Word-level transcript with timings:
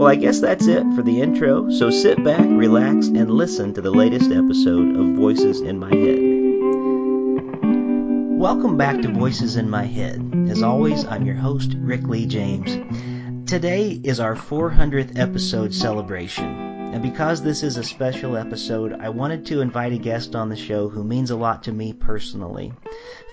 Well, 0.00 0.08
I 0.08 0.14
guess 0.14 0.40
that's 0.40 0.66
it 0.66 0.82
for 0.94 1.02
the 1.02 1.20
intro, 1.20 1.68
so 1.68 1.90
sit 1.90 2.24
back, 2.24 2.46
relax, 2.48 3.08
and 3.08 3.30
listen 3.30 3.74
to 3.74 3.82
the 3.82 3.90
latest 3.90 4.30
episode 4.30 4.96
of 4.96 5.14
Voices 5.14 5.60
in 5.60 5.78
My 5.78 5.94
Head. 5.94 6.18
Welcome 8.40 8.78
back 8.78 9.02
to 9.02 9.08
Voices 9.08 9.56
in 9.56 9.68
My 9.68 9.84
Head. 9.84 10.48
As 10.48 10.62
always, 10.62 11.04
I'm 11.04 11.26
your 11.26 11.34
host, 11.34 11.74
Rick 11.76 12.04
Lee 12.04 12.24
James. 12.24 12.78
Today 13.46 14.00
is 14.02 14.20
our 14.20 14.34
400th 14.34 15.18
episode 15.18 15.74
celebration. 15.74 16.46
And 16.94 17.02
because 17.02 17.42
this 17.42 17.62
is 17.62 17.76
a 17.76 17.84
special 17.84 18.38
episode, 18.38 18.94
I 18.94 19.10
wanted 19.10 19.44
to 19.46 19.60
invite 19.60 19.92
a 19.92 19.98
guest 19.98 20.34
on 20.34 20.48
the 20.48 20.56
show 20.56 20.88
who 20.88 21.04
means 21.04 21.30
a 21.30 21.36
lot 21.36 21.64
to 21.64 21.72
me 21.72 21.92
personally. 21.92 22.72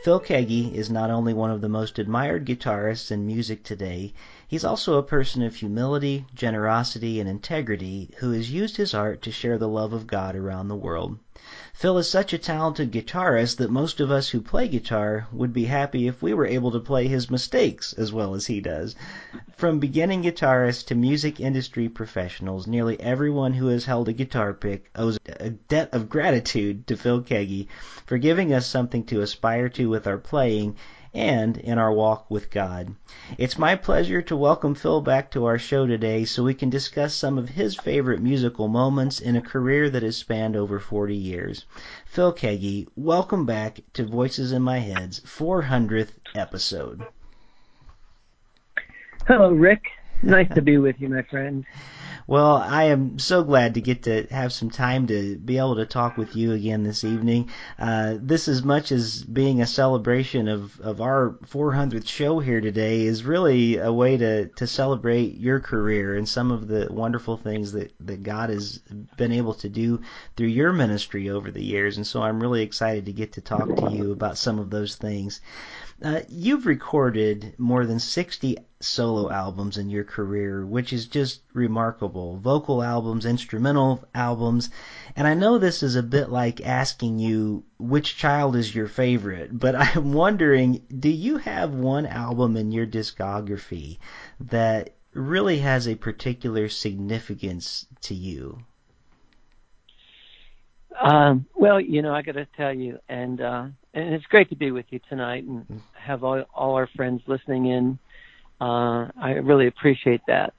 Phil 0.04 0.20
Keaggy 0.20 0.74
is 0.74 0.90
not 0.90 1.12
only 1.12 1.34
one 1.34 1.50
of 1.50 1.62
the 1.62 1.70
most 1.70 1.98
admired 1.98 2.46
guitarists 2.46 3.10
in 3.10 3.26
music 3.26 3.64
today, 3.64 4.14
he's 4.48 4.64
also 4.64 4.98
a 4.98 5.04
person 5.04 5.44
of 5.44 5.56
humility, 5.56 6.26
generosity, 6.34 7.20
and 7.20 7.30
integrity 7.30 8.10
who 8.18 8.32
has 8.32 8.50
used 8.50 8.78
his 8.78 8.94
art 8.94 9.22
to 9.22 9.32
share 9.32 9.58
the 9.58 9.68
love 9.68 9.92
of 9.92 10.08
God 10.08 10.36
around 10.36 10.70
the 10.70 10.76
world. 10.76 11.20
Phil 11.74 11.98
is 12.00 12.10
such 12.10 12.34
a 12.34 12.38
talented 12.38 12.92
guitarist 12.92 13.58
that 13.58 13.70
most 13.70 14.00
of 14.00 14.10
us 14.10 14.30
who 14.30 14.42
play 14.42 14.68
guitar 14.68 15.28
would 15.32 15.54
be 15.54 15.66
happy 15.66 16.08
if 16.08 16.22
we 16.22 16.34
were 16.34 16.48
able 16.48 16.72
to 16.72 16.80
play 16.80 17.08
his 17.08 17.30
mistakes 17.30 17.94
as 17.94 18.12
well 18.12 18.34
as 18.34 18.48
he 18.48 18.60
does. 18.60 18.96
From 19.56 19.80
beginning 19.80 20.24
guitarists 20.24 20.86
to 20.88 20.96
music 20.96 21.40
industry 21.40 21.90
professionals, 21.90 22.66
nearly 22.68 23.00
everyone 23.00 23.54
who 23.54 23.68
has 23.68 23.86
held 23.86 24.10
a 24.10 24.14
guitar 24.14 24.54
pick 24.54 24.90
owes 24.96 25.20
a 25.28 25.52
debt 25.52 25.90
of 25.94 26.10
gratitude 26.10 26.88
to 26.88 26.98
Phil 26.98 27.22
Keaggy 27.22 27.68
for 28.06 28.18
giving 28.18 28.54
us 28.54 28.66
something 28.66 29.04
to 29.06 29.22
aspire 29.22 29.70
to 29.70 29.90
with 29.90 30.08
our 30.08 30.18
playing 30.18 30.76
and 31.14 31.58
in 31.58 31.78
our 31.78 31.92
walk 31.92 32.30
with 32.30 32.50
God. 32.50 32.96
It's 33.38 33.58
my 33.58 33.76
pleasure 33.76 34.22
to 34.24 34.36
welcome 34.36 34.76
Phil 34.76 35.02
back 35.02 35.32
to 35.32 35.46
our 35.46 35.58
show 35.58 35.86
today 35.86 36.26
so 36.26 36.44
we 36.44 36.54
can 36.54 36.70
discuss 36.70 37.14
some 37.14 37.38
of 37.38 37.50
his 37.50 37.76
favorite 37.76 38.22
musical 38.22 38.68
moments 38.68 39.20
in 39.20 39.36
a 39.36 39.42
career 39.42 39.90
that 39.90 40.04
has 40.04 40.18
spanned 40.18 40.56
over 40.56 40.80
40 40.80 41.16
years. 41.16 41.66
Phil 42.06 42.34
Keaggy, 42.34 42.88
welcome 42.96 43.46
back 43.46 43.80
to 43.94 44.06
Voices 44.06 44.52
in 44.52 44.62
My 44.62 44.80
Head's 44.80 45.20
400th 45.22 46.12
episode. 46.36 47.06
Hello, 49.28 49.52
Rick. 49.52 49.84
Nice 50.24 50.48
to 50.56 50.62
be 50.62 50.78
with 50.78 51.00
you, 51.00 51.10
my 51.10 51.22
friend. 51.24 51.66
Well, 52.30 52.58
I 52.58 52.84
am 52.86 53.20
so 53.20 53.42
glad 53.42 53.76
to 53.76 53.82
get 53.82 54.04
to 54.04 54.28
have 54.32 54.52
some 54.52 54.70
time 54.70 55.08
to 55.08 55.38
be 55.38 55.60
able 55.60 55.78
to 55.78 55.86
talk 55.86 56.18
with 56.18 56.36
you 56.36 56.52
again 56.52 56.84
this 56.84 57.06
evening. 57.06 57.50
Uh, 57.80 58.16
this, 58.20 58.50
as 58.50 58.64
much 58.64 58.92
as 58.92 59.24
being 59.24 59.62
a 59.62 59.66
celebration 59.66 60.50
of, 60.50 60.78
of 60.82 61.00
our 61.00 61.38
400th 61.46 62.06
show 62.06 62.40
here 62.40 62.60
today, 62.60 63.06
is 63.06 63.24
really 63.24 63.78
a 63.78 63.94
way 63.94 64.18
to, 64.18 64.48
to 64.48 64.68
celebrate 64.68 65.38
your 65.38 65.62
career 65.62 66.18
and 66.18 66.28
some 66.28 66.52
of 66.52 66.68
the 66.68 66.90
wonderful 66.92 67.38
things 67.38 67.72
that, 67.72 67.94
that 68.02 68.24
God 68.24 68.50
has 68.50 68.80
been 69.16 69.32
able 69.32 69.54
to 69.54 69.70
do 69.70 70.02
through 70.36 70.48
your 70.48 70.74
ministry 70.74 71.30
over 71.30 71.50
the 71.50 71.64
years. 71.64 71.96
And 71.96 72.06
so 72.06 72.22
I'm 72.22 72.42
really 72.42 72.62
excited 72.62 73.06
to 73.06 73.14
get 73.14 73.34
to 73.34 73.42
talk 73.42 73.74
to 73.74 73.90
you 73.90 74.12
about 74.12 74.38
some 74.38 74.60
of 74.60 74.70
those 74.70 74.98
things. 74.98 75.40
Uh, 76.00 76.22
you've 76.30 76.68
recorded 76.68 77.56
more 77.58 77.86
than 77.86 78.00
60 78.00 78.58
solo 78.80 79.32
albums 79.32 79.80
in 79.80 79.90
your 79.90 80.04
career, 80.04 80.64
which 80.64 80.94
is 80.94 81.08
just 81.08 81.42
remarkable. 81.54 82.17
Vocal 82.42 82.84
albums, 82.84 83.26
instrumental 83.26 84.04
albums. 84.14 84.70
And 85.16 85.28
I 85.28 85.34
know 85.34 85.58
this 85.58 85.84
is 85.84 85.96
a 85.96 86.04
bit 86.04 86.30
like 86.30 86.66
asking 86.66 87.20
you 87.20 87.64
which 87.78 88.18
child 88.18 88.56
is 88.56 88.76
your 88.76 88.88
favorite, 88.88 89.58
but 89.58 89.76
I'm 89.96 90.14
wondering 90.14 90.86
do 91.00 91.10
you 91.10 91.38
have 91.38 91.74
one 91.74 92.06
album 92.06 92.58
in 92.58 92.72
your 92.72 92.88
discography 92.88 94.00
that 94.40 94.96
really 95.14 95.60
has 95.60 95.88
a 95.88 95.96
particular 95.96 96.70
significance 96.70 97.86
to 98.02 98.14
you? 98.14 98.60
Um, 101.00 101.46
well, 101.54 101.80
you 101.80 102.02
know, 102.02 102.14
I 102.14 102.22
got 102.22 102.34
to 102.34 102.48
tell 102.58 102.74
you, 102.74 103.00
and 103.08 103.40
uh, 103.40 103.68
and 103.94 104.14
it's 104.14 104.26
great 104.26 104.50
to 104.50 104.56
be 104.56 104.72
with 104.72 104.86
you 104.90 105.00
tonight 105.10 105.44
and 105.44 105.82
have 105.94 106.24
all, 106.24 106.44
all 106.54 106.76
our 106.76 106.88
friends 106.96 107.22
listening 107.28 107.68
in. 107.68 108.00
Uh, 108.60 109.10
I 109.20 109.34
really 109.44 109.68
appreciate 109.68 110.22
that. 110.28 110.54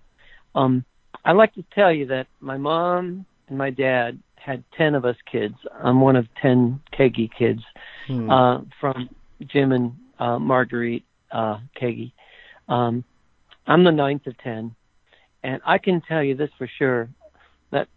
Um, 0.54 0.84
I'd 1.24 1.36
like 1.36 1.54
to 1.54 1.64
tell 1.74 1.92
you 1.92 2.06
that 2.06 2.26
my 2.40 2.56
mom 2.56 3.26
and 3.48 3.58
my 3.58 3.70
dad 3.70 4.18
had 4.36 4.64
ten 4.76 4.94
of 4.94 5.04
us 5.04 5.16
kids. 5.30 5.54
I'm 5.82 6.00
one 6.00 6.16
of 6.16 6.26
ten 6.40 6.80
Keaggy 6.92 7.30
kids 7.36 7.62
hmm. 8.06 8.30
uh, 8.30 8.60
from 8.80 9.10
Jim 9.46 9.72
and 9.72 9.96
uh, 10.18 10.38
Marguerite 10.38 11.04
uh, 11.30 11.58
Keaggy. 11.80 12.12
Um, 12.68 13.04
I'm 13.66 13.84
the 13.84 13.92
ninth 13.92 14.26
of 14.26 14.38
ten, 14.38 14.74
and 15.42 15.60
I 15.64 15.78
can 15.78 16.00
tell 16.00 16.22
you 16.22 16.34
this 16.34 16.50
for 16.58 16.68
sure 16.78 17.08
that 17.70 17.88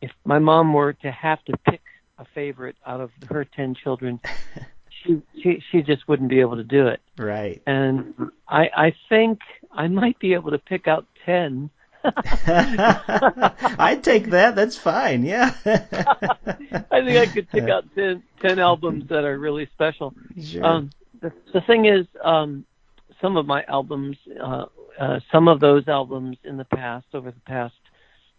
if 0.00 0.10
my 0.24 0.38
mom 0.38 0.72
were 0.72 0.92
to 0.92 1.10
have 1.10 1.44
to 1.44 1.56
pick 1.68 1.80
a 2.18 2.24
favorite 2.34 2.76
out 2.86 3.00
of 3.00 3.10
her 3.28 3.44
ten 3.44 3.74
children, 3.74 4.20
she 5.04 5.22
she 5.42 5.62
she 5.70 5.82
just 5.82 6.08
wouldn't 6.08 6.30
be 6.30 6.40
able 6.40 6.56
to 6.56 6.64
do 6.64 6.88
it. 6.88 7.00
Right. 7.18 7.62
And 7.66 8.30
I 8.48 8.68
I 8.76 8.94
think 9.08 9.40
I 9.72 9.88
might 9.88 10.18
be 10.18 10.34
able 10.34 10.50
to 10.50 10.58
pick 10.58 10.88
out 10.88 11.06
ten. 11.24 11.70
I'd 13.78 14.02
take 14.02 14.30
that. 14.30 14.54
That's 14.56 14.76
fine. 14.76 15.24
Yeah. 15.24 15.54
I 15.64 17.02
think 17.02 17.18
I 17.18 17.26
could 17.26 17.50
pick 17.50 17.68
out 17.68 17.84
10, 17.94 18.22
10 18.40 18.58
albums 18.58 19.08
that 19.08 19.24
are 19.24 19.38
really 19.38 19.68
special. 19.74 20.14
Sure. 20.40 20.64
Um, 20.64 20.90
the, 21.20 21.32
the 21.52 21.60
thing 21.62 21.86
is, 21.86 22.06
um, 22.22 22.64
some 23.20 23.36
of 23.36 23.46
my 23.46 23.64
albums, 23.64 24.16
uh, 24.40 24.66
uh, 25.00 25.20
some 25.32 25.48
of 25.48 25.60
those 25.60 25.88
albums 25.88 26.36
in 26.44 26.56
the 26.56 26.64
past, 26.64 27.06
over 27.14 27.30
the 27.30 27.40
past 27.40 27.74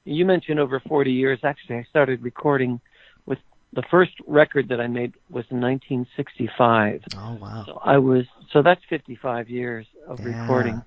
you 0.07 0.25
mentioned 0.25 0.59
over 0.59 0.79
40 0.79 1.11
years. 1.11 1.39
Actually, 1.43 1.77
I 1.77 1.83
started 1.89 2.23
recording 2.23 2.79
with 3.25 3.39
the 3.73 3.83
first 3.91 4.13
record 4.25 4.69
that 4.69 4.79
I 4.79 4.87
made 4.87 5.13
was 5.29 5.45
in 5.51 5.59
1965. 5.59 7.01
Oh 7.15 7.33
wow! 7.33 7.63
So 7.65 7.81
I 7.83 7.97
was 7.97 8.25
so 8.51 8.61
that's 8.61 8.81
55 8.89 9.49
years 9.49 9.85
of 10.07 10.19
yeah. 10.19 10.41
recording. 10.41 10.81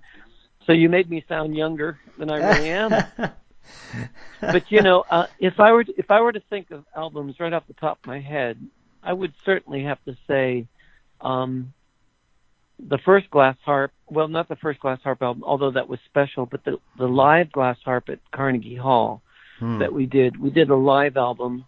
So 0.71 0.75
you 0.75 0.89
made 0.89 1.11
me 1.11 1.25
sound 1.29 1.57
younger 1.57 1.99
than 2.17 2.31
I 2.31 2.37
really 2.37 2.69
am. 2.71 2.91
but 4.41 4.71
you 4.71 4.83
know, 4.83 5.03
uh, 5.11 5.27
if 5.41 5.59
I 5.59 5.73
were 5.73 5.83
to, 5.83 5.93
if 5.99 6.13
I 6.13 6.21
were 6.21 6.31
to 6.31 6.39
think 6.49 6.71
of 6.71 6.85
albums 6.95 7.41
right 7.41 7.53
off 7.53 7.67
the 7.67 7.75
top 7.75 7.99
of 8.01 8.07
my 8.07 8.21
head, 8.21 8.57
I 9.03 9.13
would 9.13 9.33
certainly 9.45 9.83
have 9.83 9.99
to 10.05 10.17
say 10.29 10.69
um, 11.21 11.73
the 12.79 12.99
first 12.99 13.31
glass 13.31 13.57
harp, 13.65 13.91
well, 14.09 14.29
not 14.29 14.49
the 14.49 14.55
first 14.55 14.79
glass 14.79 15.01
harp 15.03 15.23
album, 15.23 15.43
although 15.45 15.73
that 15.73 15.89
was 15.89 15.99
special, 16.07 16.47
but 16.47 16.63
the 16.63 16.79
the 16.97 17.09
live 17.09 17.51
glass 17.51 17.79
harp 17.85 18.09
at 18.09 18.21
Carnegie 18.31 18.77
Hall 18.77 19.23
hmm. 19.59 19.81
that 19.81 19.93
we 19.93 20.07
did. 20.07 20.41
We 20.41 20.51
did 20.51 20.71
a 20.71 20.77
live 20.77 21.17
album 21.17 21.65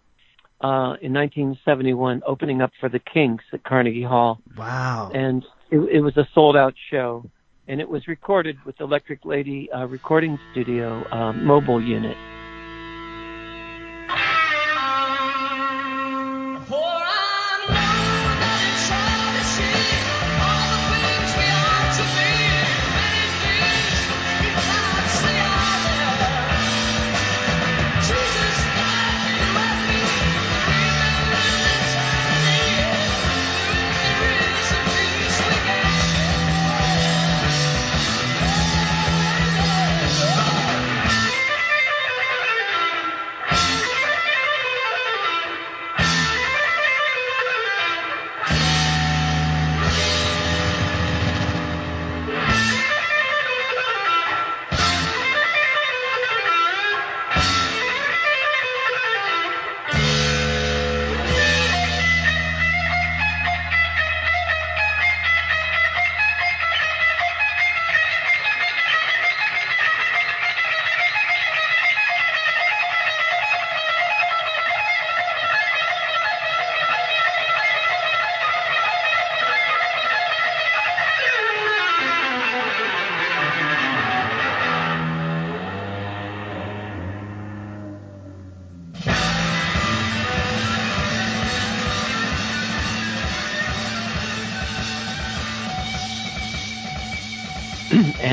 uh, 0.61 0.95
in 1.03 1.13
1971, 1.13 2.23
opening 2.25 2.63
up 2.63 2.71
for 2.79 2.89
the 2.89 3.01
Kinks 3.01 3.47
at 3.53 3.65
Carnegie 3.65 4.05
Hall. 4.05 4.41
Wow! 4.57 5.11
And 5.13 5.45
it, 5.73 5.79
it 5.79 6.01
was 6.03 6.17
a 6.17 6.29
sold 6.35 6.57
out 6.57 6.75
show, 6.89 7.29
and 7.69 7.81
it 7.81 7.89
was 7.89 8.07
recorded 8.09 8.57
with 8.65 8.81
Electric 8.81 9.25
Lady 9.25 9.71
uh, 9.73 9.87
Recording 9.87 10.39
Studio 10.53 11.05
uh, 11.11 11.33
mobile 11.33 11.83
unit. 11.83 12.17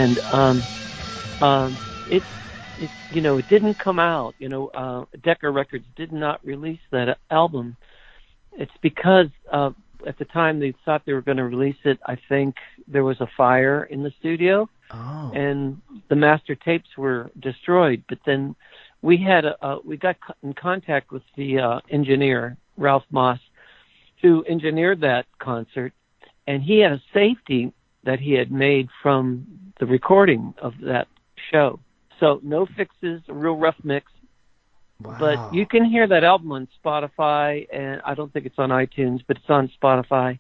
And 0.10 0.68
um, 1.42 1.46
um, 1.46 1.80
it, 2.06 2.24
it, 2.78 2.92
you 3.10 3.22
know, 3.22 3.38
it 3.38 3.48
didn't 3.48 3.78
come 3.80 4.00
out. 4.00 4.36
You 4.40 4.50
know, 4.50 4.68
uh, 4.68 5.06
Decca 5.24 5.50
Records 5.50 5.86
did 5.96 6.12
not 6.12 6.44
release 6.46 6.80
that 6.92 7.18
album. 7.32 7.76
It's 8.54 8.72
because 8.82 9.28
uh, 9.52 9.72
at 10.08 10.18
the 10.18 10.26
time 10.26 10.60
they 10.60 10.74
thought 10.86 11.04
they 11.06 11.14
were 11.14 11.22
going 11.22 11.38
to 11.38 11.46
release 11.46 11.78
it. 11.84 12.00
I 12.06 12.18
think 12.28 12.56
there 12.88 13.04
was 13.04 13.20
a 13.22 13.28
fire 13.38 13.84
in 13.86 14.04
the 14.04 14.12
studio, 14.20 14.70
Oh. 14.92 15.32
and 15.36 15.80
the 16.10 16.16
master 16.16 16.56
tapes 16.56 16.90
were 16.98 17.30
destroyed. 17.40 18.04
But 18.10 18.20
then 18.26 18.56
we 19.02 19.18
had 19.18 19.46
a, 19.46 19.56
a 19.66 19.80
we 19.86 19.98
got 19.98 20.18
in 20.44 20.54
contact 20.54 21.12
with 21.12 21.22
the 21.38 21.60
uh, 21.60 21.80
engineer 21.90 22.58
Ralph 22.78 23.04
Moss, 23.12 23.40
who 24.22 24.44
engineered 24.50 25.02
that 25.02 25.26
concert, 25.40 25.94
and 26.48 26.64
he 26.64 26.80
had 26.80 26.94
a 26.94 27.02
safety 27.14 27.72
that 28.04 28.19
he 28.19 28.34
had 28.34 28.51
made 28.51 28.90
from 29.01 29.46
the 29.80 29.86
recording 29.86 30.54
of 30.62 30.74
that 30.84 31.07
show. 31.51 31.80
So 32.19 32.40
no 32.44 32.66
fixes, 32.78 33.22
a 33.28 33.34
real 33.34 33.56
rough 33.56 33.75
mix. 33.84 34.12
wow. 35.04 35.16
But 35.19 35.54
you 35.54 35.66
can 35.66 35.86
hear 35.86 36.07
that 36.07 36.24
album 36.24 36.51
on 36.51 36.68
Spotify, 36.84 37.68
and 37.72 38.01
I 38.06 38.13
don't 38.16 38.31
think 38.31 38.46
it's 38.46 38.60
on 38.60 38.69
iTunes, 38.69 39.22
but 39.28 39.38
it's 39.38 39.50
on 39.50 39.72
Spotify. 39.81 40.40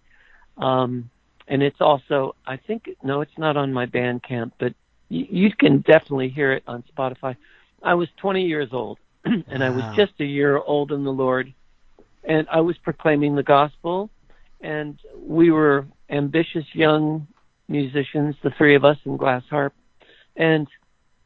Um, 0.57 1.09
and 1.47 1.63
it's 1.63 1.79
also, 1.79 2.35
I 2.45 2.57
think, 2.57 2.89
no, 3.03 3.21
it's 3.21 3.37
not 3.37 3.57
on 3.57 3.73
my 3.73 3.85
Bandcamp, 3.85 4.51
but 4.59 4.73
you, 5.07 5.25
you 5.29 5.49
can 5.57 5.79
definitely 5.79 6.29
hear 6.29 6.53
it 6.53 6.63
on 6.67 6.83
Spotify. 6.95 7.35
I 7.81 7.93
was 7.95 8.09
20 8.17 8.43
years 8.43 8.69
old, 8.71 8.99
and 9.25 9.63
I 9.63 9.69
was 9.69 9.83
just 9.95 10.13
a 10.19 10.25
year 10.25 10.57
old 10.57 10.91
in 10.91 11.03
the 11.03 11.11
Lord, 11.11 11.53
and 12.23 12.47
I 12.51 12.61
was 12.61 12.77
proclaiming 12.79 13.35
the 13.35 13.43
gospel, 13.43 14.09
and 14.61 14.99
we 15.17 15.51
were 15.51 15.87
ambitious 16.09 16.65
young 16.73 17.27
musicians, 17.69 18.35
the 18.43 18.51
three 18.57 18.75
of 18.75 18.83
us 18.83 18.97
in 19.05 19.15
Glass 19.17 19.43
Harp, 19.49 19.73
and 20.35 20.67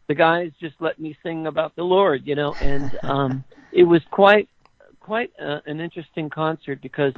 the 0.08 0.16
guys 0.16 0.52
just 0.60 0.76
let 0.80 1.00
me 1.00 1.18
sing 1.24 1.48
about 1.48 1.76
the 1.76 1.84
Lord, 1.84 2.22
you 2.26 2.36
know, 2.36 2.56
and 2.60 2.92
um, 3.04 3.44
it 3.72 3.84
was 3.84 4.02
quite 4.12 4.48
quite 5.00 5.32
uh, 5.42 5.60
an 5.66 5.80
interesting 5.82 6.30
concert 6.30 6.82
because 6.82 7.14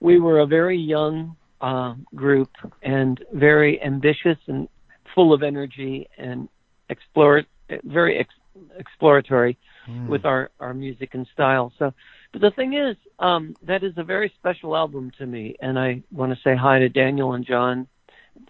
we 0.00 0.20
were 0.20 0.40
a 0.40 0.46
very 0.46 0.78
young 0.78 1.36
uh, 1.60 1.94
group 2.14 2.50
and 2.82 3.18
very 3.32 3.82
ambitious 3.82 4.38
and 4.46 4.68
full 5.14 5.32
of 5.32 5.42
energy 5.42 6.08
and 6.18 6.48
explore 6.90 7.42
very 7.84 8.18
ex- 8.18 8.34
exploratory 8.78 9.58
Mm. 9.88 10.06
with 10.06 10.24
our 10.24 10.50
our 10.60 10.74
music 10.74 11.14
and 11.14 11.26
style. 11.32 11.72
So, 11.78 11.92
but 12.32 12.40
the 12.40 12.50
thing 12.50 12.74
is, 12.74 12.96
um, 13.18 13.56
that 13.62 13.82
is 13.82 13.94
a 13.96 14.04
very 14.04 14.32
special 14.38 14.76
album 14.76 15.10
to 15.18 15.26
me, 15.26 15.56
and 15.60 15.78
I 15.78 16.02
want 16.10 16.32
to 16.32 16.38
say 16.42 16.54
hi 16.54 16.78
to 16.78 16.88
Daniel 16.88 17.32
and 17.32 17.44
John 17.44 17.88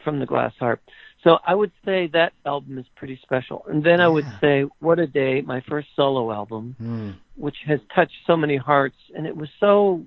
from 0.05 0.19
the 0.19 0.27
Glass 0.27 0.53
Harp. 0.59 0.83
So 1.25 1.39
I 1.47 1.55
would 1.55 1.73
say 1.85 2.09
that 2.09 2.33
album 2.47 2.79
is 2.79 2.87
pretty 2.97 3.19
special. 3.23 3.65
And 3.69 3.83
then 3.83 4.01
I 4.01 4.09
would 4.09 4.27
say 4.41 4.65
What 4.81 4.99
a 4.99 5.07
Day, 5.07 5.41
my 5.41 5.61
first 5.69 5.89
solo 5.97 6.33
album, 6.33 6.77
Mm. 6.81 7.15
which 7.37 7.57
has 7.67 7.81
touched 7.95 8.17
so 8.27 8.37
many 8.37 8.57
hearts, 8.57 8.97
and 9.15 9.27
it 9.27 9.37
was 9.37 9.49
so, 9.59 10.05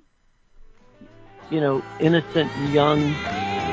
you 1.49 1.59
know, 1.59 1.81
innocent 1.99 2.49
and 2.55 2.73
young. 2.73 3.70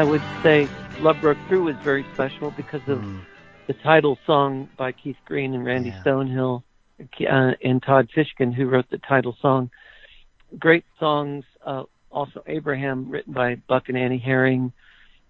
I 0.00 0.04
would 0.04 0.22
say 0.42 0.66
Love 1.00 1.20
Broke 1.20 1.36
Through 1.46 1.64
was 1.64 1.76
very 1.84 2.06
special 2.14 2.50
because 2.52 2.80
of 2.88 3.00
Mm. 3.00 3.20
the 3.66 3.74
title 3.74 4.18
song 4.24 4.66
by 4.78 4.92
Keith 4.92 5.18
Green 5.26 5.52
and 5.52 5.62
Randy 5.62 5.90
Yeah. 5.90 6.02
Stonehill 6.02 6.62
uh, 7.28 7.52
and 7.62 7.82
Todd 7.82 8.08
Fishkind, 8.14 8.54
who 8.54 8.66
wrote 8.66 8.88
the 8.88 8.96
title 8.96 9.36
song. 9.42 9.68
Great 10.58 10.86
songs. 10.98 11.44
Uh, 11.66 11.82
also 12.10 12.42
Abraham, 12.46 13.10
written 13.10 13.34
by 13.34 13.56
Buck 13.68 13.90
and 13.90 13.98
Annie 13.98 14.16
Herring. 14.16 14.72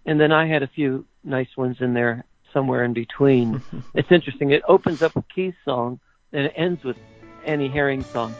And 0.05 0.21
then 0.21 0.31
I 0.31 0.47
had 0.47 0.63
a 0.63 0.67
few 0.67 1.05
nice 1.25 1.57
ones 1.57 1.81
in 1.81 1.93
there 1.93 2.23
somewhere 2.53 2.85
in 2.85 2.93
between. 2.93 3.61
it's 3.93 4.09
interesting. 4.09 4.51
It 4.51 4.63
opens 4.69 5.01
up 5.01 5.15
with 5.15 5.27
Keith's 5.27 5.57
song 5.65 5.99
and 6.31 6.45
it 6.45 6.53
ends 6.55 6.81
with 6.85 6.95
Annie 7.45 7.67
Herring's 7.67 8.05
song. 8.05 8.33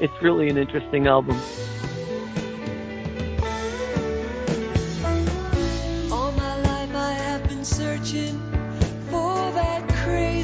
It's 0.00 0.12
really 0.20 0.50
an 0.50 0.58
interesting 0.58 1.06
album. 1.06 1.40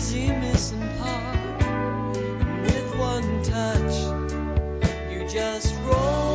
Crazy 0.05 0.31
missing 0.31 0.89
part. 0.99 1.63
With 2.63 2.99
one 2.99 3.43
touch, 3.43 3.95
you 5.11 5.27
just 5.27 5.75
rolled 5.87 6.34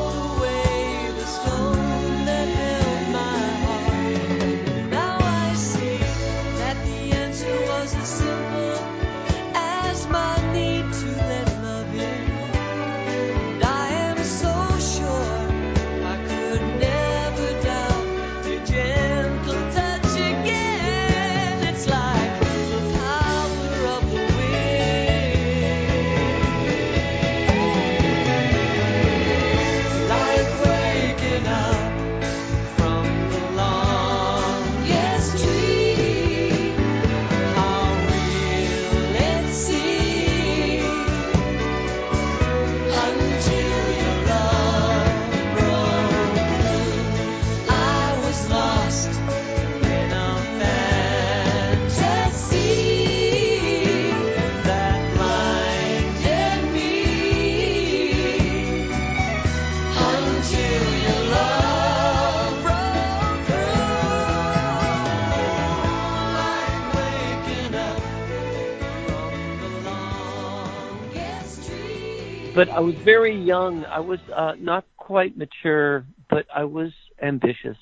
but 72.60 72.68
I 72.68 72.82
was 72.82 72.96
very 73.06 73.34
young. 73.34 73.86
I 73.86 74.02
was 74.02 74.20
uh, 74.36 74.52
not 74.60 74.84
quite 74.98 75.38
mature, 75.38 76.06
but 76.30 76.46
I 76.54 76.66
was 76.66 76.92
ambitious. 77.22 77.78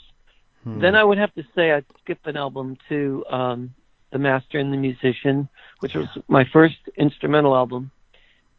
Hmm. 0.64 0.80
Then 0.80 0.94
I 0.94 1.04
would 1.04 1.18
have 1.18 1.34
to 1.34 1.44
say 1.56 1.72
I'd 1.72 1.86
skip 2.04 2.20
an 2.26 2.38
album 2.38 2.78
to 2.88 3.26
um, 3.28 3.74
The 4.12 4.20
Master 4.20 4.60
and 4.60 4.72
the 4.72 4.78
Musician, 4.78 5.50
which 5.80 5.96
was 5.96 6.06
my 6.28 6.46
first 6.54 6.76
instrumental 6.96 7.56
album. 7.56 7.90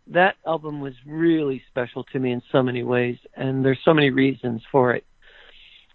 That 0.09 0.35
album 0.45 0.81
was 0.81 0.95
really 1.07 1.63
special 1.71 2.03
to 2.13 2.19
me 2.19 2.33
in 2.33 2.43
so 2.51 2.65
many 2.65 2.83
ways, 2.83 3.19
and 3.35 3.65
there's 3.65 3.79
so 3.85 3.95
many 3.95 4.11
reasons 4.11 4.61
for 4.73 4.95
it. 4.95 5.05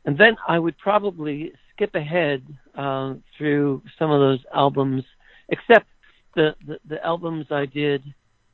And 0.06 0.18
then 0.18 0.38
I 0.48 0.58
would 0.58 0.78
probably 0.78 1.52
skip 1.74 1.96
ahead 1.96 2.44
uh, 2.76 3.16
through 3.38 3.82
some 4.00 4.10
of 4.10 4.22
those 4.22 4.40
albums, 4.56 5.04
except 5.50 5.88
the, 6.34 6.56
the, 6.66 6.80
the 6.88 7.06
albums 7.06 7.48
I 7.52 7.66
did 7.66 8.04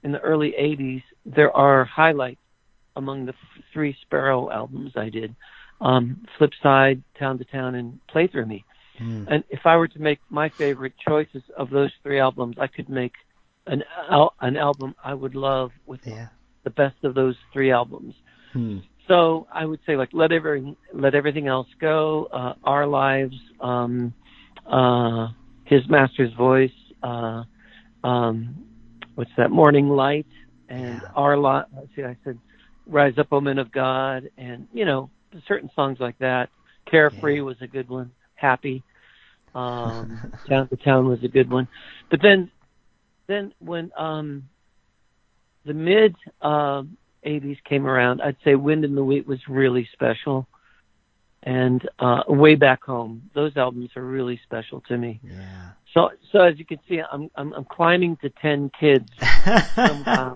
in 0.04 0.12
the 0.12 0.20
early 0.20 0.54
80s. 0.60 1.04
There 1.36 1.56
are 1.56 1.86
highlights 1.86 2.42
among 2.96 3.26
the 3.26 3.34
three 3.74 3.96
Sparrow 4.02 4.50
albums 4.52 4.94
I 4.96 5.10
did 5.10 5.36
um, 5.82 6.26
Flipside, 6.38 7.02
Town 7.18 7.38
to 7.38 7.46
Town, 7.46 7.76
and 7.76 8.00
Play 8.08 8.28
Through 8.28 8.48
Me. 8.48 8.66
Mm. 9.02 9.28
And 9.30 9.44
if 9.50 9.62
I 9.66 9.78
were 9.78 9.88
to 9.88 10.00
make 10.00 10.20
my 10.30 10.50
favorite 10.50 10.94
choices 11.08 11.42
of 11.56 11.70
those 11.70 11.92
three 12.04 12.20
albums, 12.20 12.58
I 12.60 12.68
could 12.68 12.90
make 12.90 13.14
an 13.66 13.84
al- 14.10 14.34
an 14.42 14.58
album 14.58 14.94
I 15.04 15.14
would 15.14 15.36
love 15.36 15.72
with 15.86 16.02
Yeah. 16.06 16.28
the 16.64 16.70
best 16.72 16.98
of 17.04 17.14
those 17.16 17.36
three 17.54 17.72
albums. 17.72 18.16
Hmm. 18.52 18.80
so 19.08 19.48
I 19.54 19.64
would 19.64 19.80
say 19.86 19.96
like 19.96 20.10
let 20.12 20.32
every 20.32 20.76
let 20.92 21.14
everything 21.16 21.48
else 21.48 21.68
go. 21.80 22.28
Uh, 22.34 22.54
our 22.64 22.86
lives, 22.88 23.36
um, 23.62 24.14
uh, 24.66 25.28
his 25.66 25.88
master's 25.88 26.34
voice. 26.34 26.72
Uh, 27.04 27.44
um, 28.04 28.66
what's 29.16 29.32
that? 29.38 29.50
Morning 29.52 29.88
light 29.90 30.26
and 30.70 31.02
Yeah. 31.02 31.10
our 31.16 31.38
lot. 31.38 31.70
See, 31.96 32.04
I 32.04 32.16
said, 32.24 32.40
rise 32.88 33.18
up, 33.18 33.28
O 33.32 33.42
men 33.42 33.58
of 33.60 33.72
God, 33.72 34.30
and 34.38 34.68
you 34.74 34.86
know 34.86 35.10
certain 35.48 35.70
songs 35.76 36.00
like 36.00 36.18
that. 36.20 36.50
Carefree 36.90 37.38
Yeah. 37.38 37.42
was 37.44 37.58
a 37.62 37.68
good 37.68 37.90
one. 37.90 38.12
Happy. 38.36 38.84
Um, 39.54 40.20
Town 40.50 40.68
to 40.70 40.78
Town 40.78 41.08
was 41.08 41.24
a 41.24 41.28
good 41.28 41.52
one. 41.52 41.68
But 42.10 42.22
then, 42.22 42.50
then 43.28 43.54
when 43.60 43.92
um, 43.98 44.48
the 45.66 45.74
mid 45.74 46.16
uh, 46.42 46.84
80s 47.26 47.62
came 47.64 47.86
around, 47.86 48.22
I'd 48.22 48.38
say 48.44 48.56
Wind 48.56 48.86
in 48.86 48.96
the 48.96 49.04
Wheat 49.04 49.28
was 49.28 49.40
really 49.48 49.88
special. 49.94 50.48
And 51.44 51.88
uh, 52.00 52.24
Way 52.28 52.56
Back 52.56 52.84
Home, 52.84 53.30
those 53.34 53.56
albums 53.56 53.92
are 53.96 54.04
really 54.04 54.40
special 54.44 54.82
to 54.82 54.98
me. 54.98 55.20
Yeah. 55.24 55.70
So, 55.94 56.10
so 56.32 56.42
as 56.42 56.60
you 56.60 56.66
can 56.66 56.80
see, 56.88 57.02
I'm 57.12 57.30
I'm, 57.36 57.54
I'm 57.54 57.66
climbing 57.66 58.18
to 58.22 58.30
ten 58.42 58.70
kids 58.80 59.10
somehow. 59.76 60.36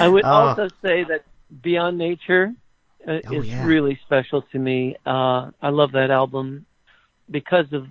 I 0.00 0.08
would 0.08 0.24
Oh, 0.26 0.28
also 0.28 0.68
say 0.82 1.04
that 1.04 1.24
Beyond 1.62 1.98
Nature 1.98 2.52
uh, 3.06 3.12
Oh, 3.12 3.32
is 3.32 3.44
yeah. 3.44 3.64
really 3.64 3.98
special 4.04 4.42
to 4.52 4.58
me. 4.58 4.96
Uh, 5.04 5.50
I 5.60 5.70
love 5.70 5.92
that 5.92 6.10
album 6.10 6.66
because 7.30 7.66
of, 7.72 7.86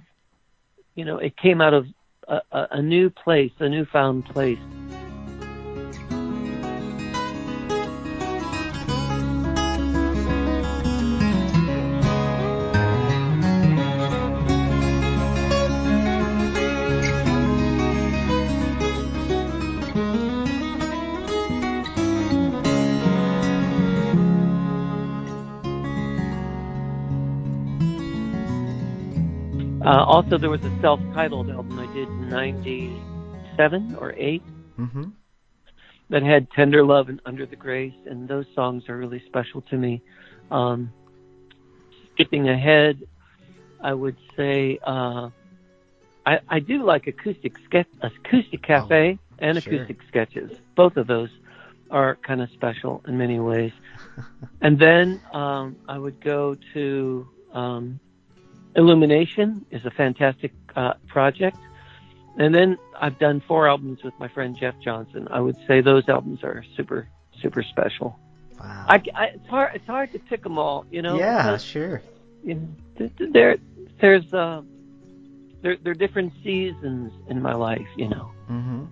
you 0.95 1.05
know, 1.05 1.17
it 1.17 1.35
came 1.37 1.61
out 1.61 1.73
of 1.73 1.85
a, 2.27 2.41
a, 2.51 2.67
a 2.71 2.81
new 2.81 3.09
place, 3.09 3.51
a 3.59 3.69
newfound 3.69 4.25
place. 4.25 4.59
Uh, 29.85 30.03
also, 30.03 30.37
there 30.37 30.49
was 30.49 30.63
a 30.63 30.81
self-titled 30.81 31.49
album 31.49 31.79
I 31.79 31.87
did 31.93 32.07
in 32.07 32.29
'97 32.29 33.95
or 33.99 34.13
'8 34.15 34.41
hmm 34.77 35.03
that 36.09 36.23
had 36.23 36.47
"Tender 36.51 36.83
Love" 36.83 37.09
and 37.09 37.19
"Under 37.25 37.45
the 37.45 37.55
Grace," 37.55 37.93
and 38.05 38.27
those 38.27 38.45
songs 38.53 38.87
are 38.89 38.97
really 38.97 39.23
special 39.27 39.61
to 39.63 39.77
me. 39.77 40.01
Um, 40.51 40.91
skipping 42.13 42.49
ahead, 42.49 43.01
I 43.81 43.93
would 43.93 44.17
say 44.37 44.77
uh, 44.85 45.29
I, 46.25 46.39
I 46.47 46.59
do 46.59 46.83
like 46.83 47.07
acoustic 47.07 47.53
sketch, 47.65 47.87
acoustic 48.01 48.61
cafe, 48.61 49.17
and 49.39 49.61
sure. 49.63 49.73
acoustic 49.73 49.97
sketches. 50.07 50.51
Both 50.75 50.97
of 50.97 51.07
those 51.07 51.29
are 51.89 52.17
kind 52.25 52.41
of 52.41 52.49
special 52.53 53.01
in 53.07 53.17
many 53.17 53.39
ways. 53.39 53.71
and 54.61 54.79
then 54.79 55.21
um, 55.33 55.75
I 55.87 55.97
would 55.97 56.21
go 56.23 56.55
to 56.73 57.27
um, 57.53 57.99
Illumination 58.75 59.65
is 59.71 59.85
a 59.85 59.91
fantastic 59.91 60.53
uh, 60.75 60.93
project. 61.07 61.57
And 62.37 62.55
then 62.55 62.77
I've 62.99 63.19
done 63.19 63.41
four 63.47 63.67
albums 63.67 63.99
with 64.03 64.13
my 64.19 64.27
friend 64.29 64.55
Jeff 64.57 64.75
Johnson. 64.83 65.27
I 65.29 65.39
would 65.41 65.57
say 65.67 65.81
those 65.81 66.07
albums 66.07 66.43
are 66.43 66.63
super, 66.77 67.07
super 67.41 67.61
special. 67.63 68.17
Wow. 68.59 68.85
I, 68.87 69.01
I, 69.15 69.25
it's 69.25 69.47
hard, 69.47 69.71
it's 69.75 69.87
hard 69.87 70.11
to 70.13 70.19
pick 70.19 70.43
them 70.43 70.57
all, 70.57 70.85
you 70.91 71.01
know. 71.01 71.17
yeah, 71.17 71.57
sure. 71.57 72.01
you 72.43 72.55
know, 72.55 72.67
th- 72.97 73.11
th- 73.17 73.33
there, 73.33 73.57
there's, 73.99 74.33
uh, 74.33 74.61
there, 75.61 75.77
there 75.83 75.91
are 75.91 75.95
different 75.95 76.31
seasons 76.43 77.11
in 77.29 77.41
my 77.41 77.53
life, 77.53 77.87
you 77.97 78.07
know. 78.07 78.31
hmm 78.47 78.85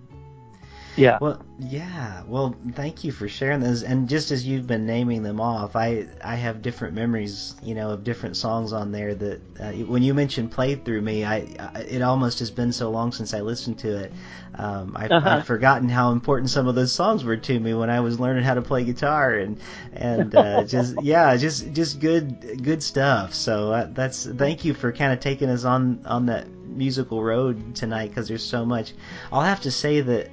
Yeah. 1.00 1.18
Well, 1.20 1.38
yeah. 1.58 2.22
Well, 2.26 2.56
thank 2.72 3.04
you 3.04 3.12
for 3.12 3.28
sharing 3.28 3.60
those. 3.60 3.82
And 3.82 4.08
just 4.08 4.30
as 4.30 4.46
you've 4.46 4.66
been 4.66 4.86
naming 4.86 5.22
them 5.22 5.40
off, 5.40 5.76
I 5.76 6.08
I 6.24 6.36
have 6.36 6.62
different 6.62 6.94
memories, 6.94 7.54
you 7.62 7.74
know, 7.74 7.90
of 7.90 8.04
different 8.04 8.36
songs 8.36 8.72
on 8.72 8.90
there. 8.92 9.14
That 9.14 9.40
uh, 9.60 9.72
when 9.84 10.02
you 10.02 10.14
mentioned 10.14 10.50
"Played 10.50 10.84
Through 10.84 11.02
Me," 11.02 11.24
I, 11.24 11.46
I 11.58 11.80
it 11.80 12.02
almost 12.02 12.38
has 12.40 12.50
been 12.50 12.72
so 12.72 12.90
long 12.90 13.12
since 13.12 13.34
I 13.34 13.40
listened 13.40 13.78
to 13.80 13.96
it. 13.98 14.12
Um, 14.54 14.94
I've, 14.96 15.10
Uh-huh. 15.10 15.20
I've 15.24 15.44
forgotten 15.44 15.88
how 15.88 16.10
important 16.12 16.50
some 16.50 16.66
of 16.68 16.74
those 16.74 16.92
songs 16.92 17.24
were 17.24 17.36
to 17.36 17.60
me 17.60 17.74
when 17.74 17.90
I 17.90 18.00
was 18.00 18.18
learning 18.18 18.44
how 18.44 18.54
to 18.54 18.62
play 18.62 18.84
guitar, 18.84 19.34
and 19.34 19.58
and 19.92 20.34
uh, 20.34 20.64
just 20.64 20.96
yeah, 20.98 21.36
just 21.36 21.72
just 21.72 22.00
good 22.00 22.62
good 22.62 22.82
stuff. 22.82 23.34
So 23.34 23.72
uh, 23.72 23.88
that's 23.92 24.26
thank 24.26 24.64
you 24.64 24.74
for 24.74 24.92
kind 24.92 25.12
of 25.12 25.20
taking 25.20 25.50
us 25.50 25.64
on 25.64 26.00
on 26.06 26.26
that 26.26 26.46
musical 26.66 27.22
road 27.22 27.74
tonight 27.74 28.08
because 28.10 28.28
there's 28.28 28.44
so 28.44 28.64
much. 28.64 28.94
I'll 29.32 29.42
have 29.42 29.60
to 29.62 29.70
say 29.70 30.00
that 30.00 30.30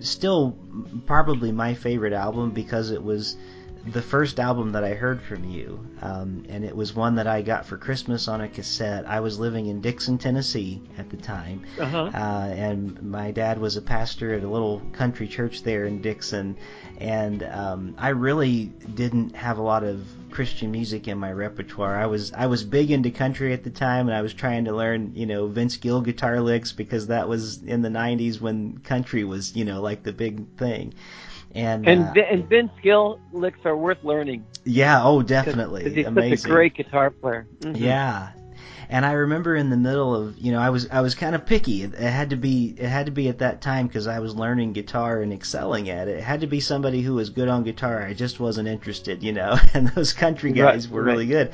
still 0.00 0.56
probably 1.06 1.52
my 1.52 1.74
favorite 1.74 2.12
album 2.12 2.50
because 2.50 2.90
it 2.90 3.02
was 3.02 3.36
the 3.86 4.00
first 4.00 4.40
album 4.40 4.72
that 4.72 4.82
I 4.82 4.94
heard 4.94 5.20
from 5.20 5.44
you, 5.44 5.78
um, 6.00 6.46
and 6.48 6.64
it 6.64 6.74
was 6.74 6.94
one 6.94 7.16
that 7.16 7.26
I 7.26 7.42
got 7.42 7.66
for 7.66 7.76
Christmas 7.76 8.28
on 8.28 8.40
a 8.40 8.48
cassette. 8.48 9.06
I 9.06 9.20
was 9.20 9.38
living 9.38 9.66
in 9.66 9.82
Dixon, 9.82 10.16
Tennessee 10.16 10.80
at 10.96 11.10
the 11.10 11.18
time, 11.18 11.64
Uh-huh. 11.78 12.04
uh, 12.14 12.48
and 12.56 13.02
my 13.02 13.30
dad 13.30 13.58
was 13.58 13.76
a 13.76 13.82
pastor 13.82 14.32
at 14.32 14.42
a 14.42 14.48
little 14.48 14.80
country 14.94 15.28
church 15.28 15.64
there 15.64 15.84
in 15.84 16.00
Dixon, 16.00 16.56
and 16.98 17.42
um, 17.42 17.94
I 17.98 18.08
really 18.10 18.72
didn't 18.94 19.36
have 19.36 19.58
a 19.58 19.62
lot 19.62 19.84
of 19.84 20.06
Christian 20.34 20.70
music 20.72 21.06
in 21.08 21.16
my 21.16 21.32
repertoire. 21.32 21.96
I 21.96 22.06
was 22.06 22.32
I 22.32 22.46
was 22.46 22.64
big 22.64 22.90
into 22.90 23.10
country 23.10 23.52
at 23.52 23.62
the 23.64 23.70
time, 23.70 24.08
and 24.08 24.16
I 24.16 24.20
was 24.20 24.34
trying 24.34 24.64
to 24.66 24.72
learn 24.74 25.12
you 25.14 25.26
know 25.26 25.46
Vince 25.46 25.76
Gill 25.76 26.00
guitar 26.02 26.40
licks 26.40 26.72
because 26.72 27.06
that 27.06 27.28
was 27.28 27.62
in 27.62 27.82
the 27.82 27.88
'90s 27.88 28.40
when 28.40 28.78
country 28.78 29.24
was 29.24 29.54
you 29.56 29.64
know 29.64 29.80
like 29.80 30.02
the 30.02 30.12
big 30.12 30.44
thing. 30.58 30.92
And, 31.54 31.88
And, 31.88 32.18
uh, 32.18 32.20
and 32.28 32.48
Vince 32.48 32.72
Gill 32.82 33.20
licks 33.32 33.60
are 33.64 33.76
worth 33.76 34.02
learning. 34.02 34.44
yeah, 34.64 35.04
oh 35.04 35.20
'cause- 35.20 35.28
definitely 35.28 35.84
'cause 35.84 35.92
he's 35.94 36.06
amazing. 36.06 36.36
such 36.38 36.46
a 36.46 36.52
great 36.52 36.74
guitar 36.74 37.10
player. 37.10 37.46
Mhm. 37.60 37.78
Yeah. 37.78 38.30
And 38.88 39.04
I 39.06 39.12
remember 39.12 39.54
in 39.56 39.70
the 39.70 39.76
middle 39.76 40.14
of, 40.14 40.38
you 40.38 40.52
know, 40.52 40.58
I 40.60 40.70
was 40.70 40.88
I 40.90 41.00
was 41.00 41.14
kind 41.14 41.34
of 41.34 41.46
picky. 41.46 41.82
It, 41.82 41.94
it 41.94 42.00
had 42.10 42.30
to 42.30 42.36
be 42.36 42.74
it 42.78 42.88
had 42.88 43.06
to 43.06 43.12
be 43.12 43.28
at 43.28 43.38
that 43.38 43.60
time 43.60 43.86
because 43.86 44.06
I 44.06 44.18
was 44.20 44.34
learning 44.34 44.72
guitar 44.72 45.20
and 45.20 45.32
excelling 45.32 45.88
at 45.90 46.08
it. 46.08 46.18
It 46.18 46.22
had 46.24 46.40
to 46.42 46.46
be 46.46 46.60
somebody 46.60 47.02
who 47.02 47.14
was 47.14 47.30
good 47.30 47.48
on 47.48 47.64
guitar. 47.64 48.02
I 48.02 48.14
just 48.14 48.40
wasn't 48.40 48.68
interested, 48.68 49.22
you 49.22 49.32
know. 49.32 49.56
And 49.74 49.88
those 49.88 50.12
country 50.12 50.52
guys 50.52 50.86
Right, 50.86 50.94
were 50.94 51.02
right. 51.02 51.12
really 51.12 51.26
good. 51.26 51.50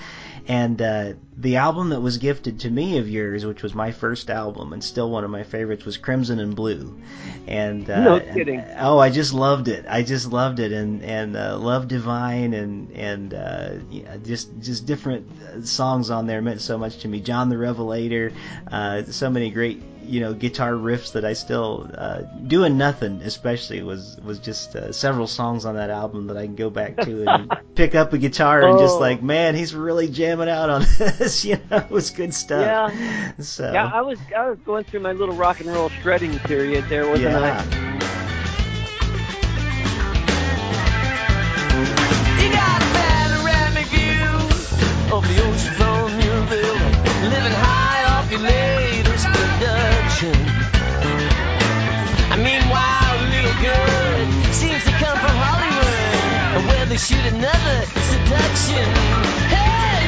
And 0.51 0.83
uh, 0.83 1.13
the 1.37 1.59
album 1.59 1.91
that 1.91 2.01
was 2.01 2.19
gifted 2.19 2.59
to 2.61 2.71
me 2.71 2.99
of 2.99 3.09
yours, 3.09 3.47
which 3.47 3.63
was 3.63 3.73
my 3.73 3.93
first 3.93 4.31
album 4.31 4.73
and 4.73 4.83
still 4.83 5.09
one 5.09 5.23
of 5.23 5.31
my 5.31 5.45
favorites, 5.45 5.85
was 5.85 5.97
Crimson 5.97 6.41
and 6.41 6.57
Blue. 6.57 7.01
And 7.47 7.89
uh, 7.89 8.01
No 8.01 8.17
and- 8.17 8.67
oh, 8.81 8.99
I 8.99 9.11
just 9.11 9.33
loved 9.33 9.69
it. 9.69 9.85
I 9.89 10.03
just 10.03 10.33
loved 10.33 10.59
it, 10.59 10.73
and 10.73 11.05
and 11.05 11.37
uh, 11.37 11.57
Love 11.57 11.87
Divine, 11.87 12.53
and 12.55 12.91
and 12.97 13.33
uh, 13.33 13.71
yeah, 13.93 14.17
just 14.25 14.51
just 14.61 14.87
different 14.87 15.29
uh, 15.41 15.63
songs 15.63 16.11
on 16.11 16.27
there 16.27 16.43
meant 16.43 16.61
so 16.61 16.77
much 16.77 16.99
to 17.03 17.09
me. 17.09 17.21
John 17.21 17.49
the 17.49 17.57
Revelator, 17.57 18.33
uh, 18.73 19.05
so 19.05 19.31
many 19.31 19.51
great 19.51 19.81
you 20.05 20.21
know 20.21 20.33
guitar 20.35 20.73
riffs 20.73 21.13
that 21.13 21.25
I 21.25 21.33
still 21.35 21.91
uh, 21.97 22.23
doing 22.47 22.77
nothing 22.79 23.21
especially 23.23 23.83
was 23.83 24.19
was 24.25 24.39
just 24.39 24.75
uh, 24.77 24.93
several 24.93 25.27
songs 25.27 25.65
on 25.65 25.75
that 25.77 25.91
album 25.91 26.27
that 26.29 26.37
I 26.37 26.47
can 26.47 26.57
go 26.57 26.71
back 26.71 26.97
to 26.99 27.25
and 27.31 27.53
pick 27.75 27.95
up 27.95 28.13
a 28.13 28.19
guitar 28.19 28.63
and 28.69 28.79
just 28.79 28.97
Oh. 28.97 29.01
like 29.01 29.23
man 29.23 29.55
he's 29.55 29.75
really 29.75 30.09
jamming 30.09 30.49
out 30.49 30.71
on 30.71 30.83
this 30.99 31.45
you 31.45 31.59
know 31.71 31.77
it 31.79 31.91
was 31.91 32.11
good 32.11 32.35
stuff 32.35 32.63
Yeah. 32.63 33.33
so 33.39 33.73
Yeah, 33.73 33.91
I 33.93 34.01
was 34.03 34.19
I 34.37 34.49
was 34.51 34.59
going 34.61 34.85
through 34.85 35.01
my 35.01 35.13
little 35.13 35.35
rock 35.37 35.61
and 35.61 35.69
roll 35.69 35.89
shredding 35.89 36.39
period 36.41 36.85
there, 36.89 37.09
wasn't 37.09 37.31
yeah. 37.33 37.65
You 37.65 37.90
production. 50.21 50.37
I 52.31 52.37
mean, 52.37 52.63
wild 52.69 53.21
little 53.31 53.57
girl 53.63 54.53
seems 54.53 54.85
to 54.85 54.93
come 54.93 55.19
from 55.19 55.37
Hollywood, 55.37 56.67
where 56.69 56.87
they 56.87 56.97
shoot 56.97 57.25
another 57.33 57.87
seduction. 58.11 58.87
Hey, 59.49 60.05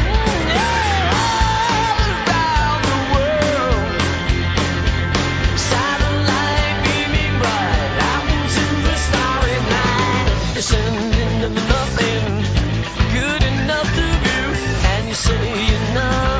yeah, 0.52 1.16
all 1.16 1.96
around 2.12 2.82
the 2.92 2.98
world. 3.12 3.84
Satellite 5.58 6.76
beaming 6.84 7.34
bright 7.40 7.96
out 8.12 8.24
into 8.36 8.64
the 8.86 8.96
starry 9.08 9.58
night. 9.72 10.54
Descending 10.54 11.34
to 11.40 11.48
nothing 11.48 12.24
good 13.16 13.42
enough 13.42 13.88
to 13.96 14.04
view, 14.24 14.46
and 14.92 15.08
you 15.08 15.14
say 15.14 15.40
you're 15.70 15.94
nothing 15.94 16.31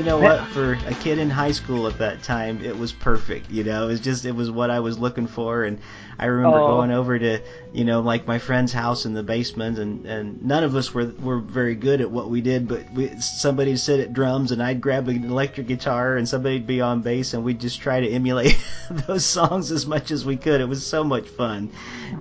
you 0.00 0.06
know 0.06 0.18
what? 0.18 0.48
For 0.48 0.72
a 0.72 0.94
kid 0.94 1.18
in 1.18 1.28
high 1.28 1.52
school 1.52 1.86
at 1.86 1.98
that 1.98 2.22
time, 2.22 2.64
it 2.64 2.76
was 2.76 2.90
perfect. 2.90 3.50
You 3.50 3.64
know, 3.64 3.84
it 3.84 3.88
was 3.88 4.00
just 4.00 4.24
it 4.24 4.34
was 4.34 4.50
what 4.50 4.70
I 4.70 4.80
was 4.80 4.98
looking 4.98 5.26
for. 5.26 5.64
And 5.64 5.78
I 6.20 6.26
remember 6.26 6.58
Oh. 6.60 6.66
going 6.76 6.90
over 6.92 7.18
to 7.18 7.40
you 7.72 7.84
know 7.84 8.00
like 8.00 8.26
my 8.26 8.38
friend's 8.38 8.72
house 8.72 9.06
in 9.06 9.14
the 9.14 9.22
basement, 9.22 9.78
and 9.78 10.04
and 10.06 10.44
none 10.44 10.62
of 10.64 10.76
us 10.76 10.92
were 10.94 11.06
were 11.22 11.38
very 11.40 11.74
good 11.74 12.00
at 12.00 12.10
what 12.10 12.28
we 12.28 12.40
did, 12.42 12.68
but 12.68 12.92
we, 12.92 13.08
somebody'd 13.20 13.78
sit 13.78 14.00
at 14.00 14.12
drums, 14.12 14.52
and 14.52 14.62
I'd 14.62 14.80
grab 14.80 15.08
an 15.08 15.24
electric 15.24 15.66
guitar, 15.66 16.16
and 16.16 16.28
somebody'd 16.28 16.66
be 16.66 16.80
on 16.80 17.00
bass, 17.00 17.32
and 17.34 17.42
we'd 17.44 17.60
just 17.60 17.80
try 17.80 18.00
to 18.00 18.08
emulate 18.08 18.56
those 19.06 19.24
songs 19.24 19.72
as 19.72 19.86
much 19.86 20.10
as 20.10 20.24
we 20.24 20.36
could. 20.36 20.60
It 20.60 20.68
was 20.68 20.86
so 20.86 21.02
much 21.02 21.26
fun. 21.28 21.70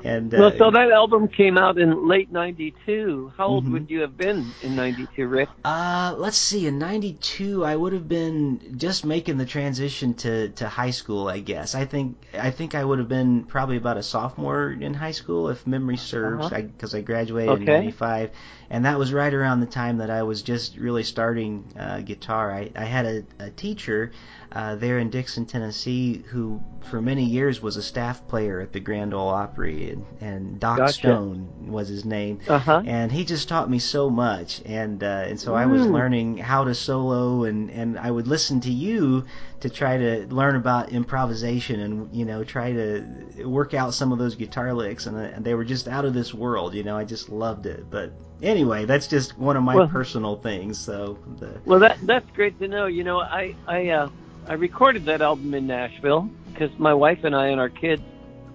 And 0.04 0.34
uh, 0.34 0.38
Well, 0.40 0.52
so 0.58 0.72
that 0.72 0.92
album 0.92 1.28
came 1.28 1.58
out 1.58 1.78
in 1.78 2.08
late 2.08 2.32
'92. 2.32 3.34
How 3.38 3.48
old 3.48 3.66
Mhm. 3.66 3.72
would 3.74 3.90
you 3.92 4.02
have 4.02 4.16
been 4.18 4.46
in 4.62 4.76
'92, 4.76 5.28
Rick? 5.28 5.50
Uh, 5.66 6.14
let's 6.18 6.38
see. 6.38 6.68
In 6.68 6.78
'92, 6.80 7.66
I 7.66 7.76
would 7.76 7.94
have 7.94 8.08
been 8.08 8.76
just 8.78 9.04
making 9.06 9.38
the 9.38 9.46
transition 9.46 10.14
to, 10.16 10.50
to 10.50 10.68
high 10.68 10.92
school. 10.92 11.28
I 11.28 11.40
guess. 11.40 11.76
I 11.76 11.86
think 11.86 12.18
I 12.40 12.52
think 12.52 12.76
I 12.76 12.84
would 12.84 13.00
have 13.00 13.10
been 13.10 13.44
probably 13.44 13.78
about 13.78 13.89
a 13.98 14.04
sophomore 14.04 14.72
in 14.72 14.94
high 14.94 15.12
school, 15.12 15.50
if 15.50 15.66
memory 15.68 15.98
serves, 15.98 16.46
Uh-huh. 16.46 16.62
because 16.62 16.94
I, 16.96 17.02
graduated 17.02 17.58
in 17.58 17.64
Okay. 17.64 17.72
'95, 17.74 18.32
and 18.70 18.86
that 18.86 19.00
was 19.00 19.12
right 19.14 19.34
around 19.34 19.60
the 19.62 19.66
time 19.68 19.98
that 19.98 20.10
I 20.10 20.24
was 20.24 20.42
just 20.42 20.78
really 20.78 21.04
starting 21.04 21.64
uh, 21.78 22.02
guitar. 22.02 22.52
I, 22.52 22.72
I 22.76 22.86
had 22.86 23.06
a, 23.06 23.24
a 23.40 23.50
teacher 23.50 24.12
uh, 24.52 24.76
there 24.76 24.98
in 25.00 25.10
Dixon, 25.10 25.46
Tennessee, 25.46 26.24
who 26.30 26.62
for 26.82 27.02
many 27.02 27.24
years 27.24 27.62
was 27.62 27.78
a 27.78 27.84
staff 27.84 28.28
player 28.28 28.62
at 28.62 28.72
the 28.74 28.80
Grand 28.80 29.14
Ole 29.14 29.30
Opry, 29.30 29.92
and, 29.92 30.06
and 30.22 30.60
Doc 30.60 30.78
Gotcha. 30.78 30.94
Stone 30.94 31.48
was 31.68 31.88
his 31.88 32.04
name 32.06 32.40
Uh 32.48 32.58
huh. 32.58 32.82
and 32.86 33.12
he 33.12 33.24
just 33.26 33.48
taught 33.48 33.70
me 33.70 33.78
so 33.78 34.10
much 34.10 34.62
and 34.66 35.04
uh, 35.04 35.26
and 35.28 35.40
so 35.40 35.54
I 35.54 35.66
was 35.68 35.82
Mm. 35.86 35.92
learning 35.92 36.38
how 36.38 36.64
to 36.64 36.74
solo 36.74 37.44
and 37.44 37.70
and 37.70 38.00
I 38.00 38.10
would 38.10 38.28
listen 38.28 38.60
to 38.62 38.72
you 38.72 39.26
to 39.60 39.70
try 39.70 39.98
to 39.98 40.26
learn 40.34 40.56
about 40.56 40.90
improvisation 40.92 41.80
and 41.82 42.16
you 42.16 42.26
know 42.26 42.44
try 42.44 42.72
to 42.74 43.04
work 43.46 43.74
out 43.76 43.94
some 43.94 44.12
of 44.12 44.18
those 44.18 44.36
guitar 44.36 44.74
licks 44.74 45.06
and, 45.06 45.16
uh, 45.18 45.20
and 45.36 45.46
they 45.46 45.54
were 45.54 45.66
just 45.66 45.88
out 45.88 46.06
of 46.06 46.14
this 46.14 46.34
world 46.34 46.74
you 46.74 46.84
know 46.84 46.98
I 46.98 47.04
just 47.04 47.30
loved 47.30 47.66
it 47.68 47.86
but 47.92 48.12
anyway 48.42 48.86
that's 48.86 49.08
just 49.08 49.38
one 49.38 49.58
of 49.58 49.64
my 49.64 49.76
Well- 49.76 49.88
personal 49.88 50.38
things 50.38 50.80
so 50.80 51.18
the 51.40 51.60
Well, 51.66 51.80
that 51.80 51.98
that's 52.04 52.30
great 52.32 52.58
to 52.60 52.68
know. 52.68 52.88
You 52.88 53.04
know, 53.04 53.20
I 53.20 53.54
I 53.68 53.90
uh, 53.90 54.10
I 54.48 54.54
recorded 54.54 55.06
that 55.06 55.22
album 55.22 55.54
in 55.54 55.68
Nashville 55.68 56.30
because 56.52 56.72
my 56.80 56.94
wife 56.94 57.24
and 57.24 57.36
I 57.36 57.48
and 57.48 57.60
our 57.60 57.70
kids 57.70 58.02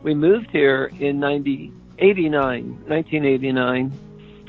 we 0.02 0.12
moved 0.14 0.50
here 0.50 0.90
in 1.00 1.18
90, 1.18 1.72
89, 1.98 2.64
1989, 2.86 3.92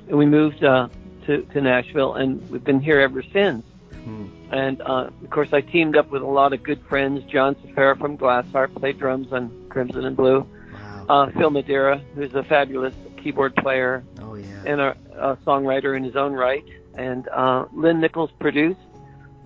and 0.10 0.18
we 0.18 0.26
moved 0.26 0.64
uh, 0.64 0.90
to 1.26 1.44
to 1.44 1.62
Nashville, 1.62 2.16
and 2.16 2.48
we've 2.50 2.64
been 2.64 2.82
here 2.82 3.00
ever 3.00 3.24
since. 3.24 3.64
hmm, 4.04 4.26
And 4.52 4.82
uh, 4.82 5.10
of 5.24 5.30
course, 5.30 5.50
I 5.54 5.62
teamed 5.62 5.96
up 5.96 6.10
with 6.12 6.22
a 6.24 6.28
lot 6.28 6.52
of 6.54 6.62
good 6.64 6.82
friends. 6.90 7.24
John 7.32 7.56
Sferra 7.56 7.98
from 7.98 8.16
Glass 8.18 8.46
Harp 8.52 8.74
played 8.76 9.00
drums 9.00 9.32
on 9.32 9.50
Crimson 9.70 10.06
and 10.06 10.18
Blue. 10.18 10.40
wow 10.74 11.06
Uh, 11.08 11.32
Phil 11.32 11.50
Madeira, 11.52 12.00
who's 12.16 12.34
a 12.36 12.44
fabulous 12.44 12.94
keyboard 13.18 13.56
player 13.56 14.04
oh 14.22 14.36
yeah 14.36 14.46
and 14.66 14.80
a, 14.82 14.96
a 15.18 15.36
songwriter 15.38 15.96
in 15.96 16.04
his 16.04 16.16
own 16.16 16.34
right. 16.34 16.66
And 16.96 17.28
uh, 17.30 17.66
Lynn 17.74 18.00
Nichols 18.00 18.32
produced, 18.40 18.80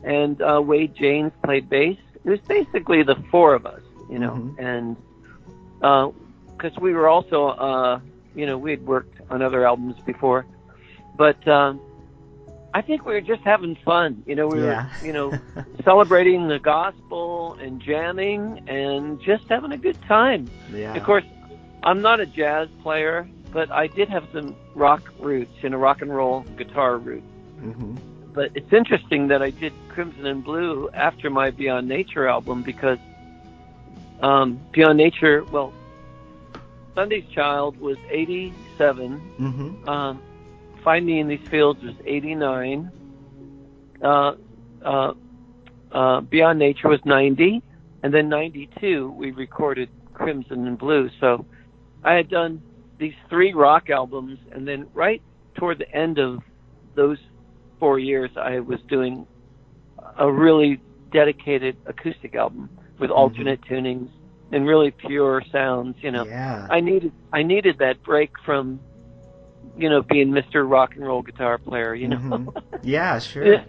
and 0.03 0.41
uh, 0.41 0.61
Wade 0.61 0.95
Jaynes 0.95 1.31
played 1.43 1.69
bass. 1.69 1.97
It 2.23 2.29
was 2.29 2.39
basically 2.47 3.03
the 3.03 3.15
four 3.31 3.53
of 3.53 3.65
us, 3.65 3.81
you 4.09 4.19
know, 4.19 4.33
Mhm. 4.33 4.55
and 4.59 4.97
because 5.79 6.77
we 6.79 6.93
were 6.93 7.07
also, 7.07 7.47
uh, 7.49 7.99
you 8.35 8.45
know, 8.45 8.57
we 8.57 8.71
had 8.71 8.85
worked 8.85 9.19
on 9.29 9.41
other 9.41 9.65
albums 9.65 9.95
before, 10.05 10.45
but 11.17 11.45
um, 11.47 11.79
I 12.73 12.81
think 12.81 13.05
we 13.05 13.13
were 13.13 13.21
just 13.21 13.41
having 13.43 13.75
fun. 13.85 14.23
You 14.25 14.35
know, 14.35 14.47
we 14.47 14.59
yeah 14.59 14.85
were, 15.01 15.07
you 15.07 15.13
know, 15.13 15.35
celebrating 15.83 16.47
the 16.47 16.59
gospel 16.59 17.55
and 17.61 17.81
jamming 17.81 18.59
and 18.67 19.19
just 19.21 19.43
having 19.49 19.71
a 19.71 19.77
good 19.77 20.01
time. 20.07 20.49
yeah 20.71 20.95
Of 20.95 21.03
course, 21.03 21.23
I'm 21.83 22.01
not 22.01 22.19
a 22.19 22.25
jazz 22.25 22.67
player, 22.83 23.27
but 23.51 23.71
I 23.71 23.87
did 23.87 24.09
have 24.09 24.25
some 24.33 24.55
rock 24.75 25.01
roots, 25.19 25.51
you 25.61 25.69
know, 25.69 25.77
rock 25.77 26.01
and 26.01 26.13
roll 26.13 26.41
guitar 26.57 26.97
roots. 26.97 27.25
hmm 27.59 27.95
But 28.39 28.51
it's 28.55 28.71
interesting 28.71 29.27
that 29.27 29.41
I 29.41 29.49
did 29.49 29.73
Crimson 29.89 30.25
and 30.25 30.41
Blue 30.41 30.89
after 30.93 31.29
my 31.29 31.51
Beyond 31.51 31.89
Nature 31.89 32.25
album 32.25 32.63
because 32.63 32.97
um, 34.21 34.61
Beyond 34.71 34.97
Nature, 34.97 35.43
well, 35.51 35.73
Sunday's 36.95 37.25
Child 37.35 37.77
was 37.81 37.97
87. 38.09 39.17
hmm 39.19 39.89
Um, 39.89 40.21
Find 40.85 41.05
Me 41.05 41.19
in 41.19 41.27
These 41.27 41.45
Fields 41.49 41.83
was 41.83 41.95
89. 42.05 42.89
Uh, 44.01 44.35
uh, 44.85 45.13
uh, 45.91 46.21
Beyond 46.21 46.59
Nature 46.59 46.87
was 46.87 47.03
90. 47.03 47.61
And 48.03 48.13
then 48.13 48.29
92, 48.29 49.09
we 49.17 49.31
recorded 49.31 49.89
Crimson 50.13 50.65
and 50.65 50.77
Blue. 50.77 51.09
So 51.19 51.45
I 52.05 52.13
had 52.13 52.29
done 52.29 52.61
these 52.99 53.15
three 53.29 53.51
rock 53.51 53.89
albums. 53.89 54.39
And 54.53 54.65
then 54.65 54.87
right 54.93 55.21
toward 55.55 55.79
the 55.79 55.93
end 55.93 56.19
of 56.19 56.41
those 56.95 57.17
four 57.79 57.99
years, 57.99 58.31
I 58.35 58.59
was 58.59 58.79
doing 58.89 59.25
a 60.17 60.31
really 60.31 60.79
dedicated 61.11 61.77
acoustic 61.85 62.35
album 62.35 62.69
with 62.99 63.09
alternate 63.09 63.61
tunings 63.69 64.09
and 64.51 64.67
really 64.67 64.91
pure 64.91 65.41
sounds, 65.51 65.95
you 66.01 66.11
know. 66.11 66.25
yeah 66.25 66.67
I 66.69 66.79
needed 66.81 67.13
I 67.33 67.43
needed 67.43 67.77
that 67.79 68.01
break 68.03 68.31
from 68.45 68.79
you 69.77 69.89
know 69.89 70.01
being 70.01 70.29
Mr. 70.31 70.69
Rock 70.69 70.95
and 70.95 71.05
Roll 71.05 71.21
guitar 71.21 71.57
player, 71.57 71.93
you 71.95 72.07
know. 72.07 72.17
Mhm. 72.17 72.53
yeah 72.83 73.19
sure 73.19 73.63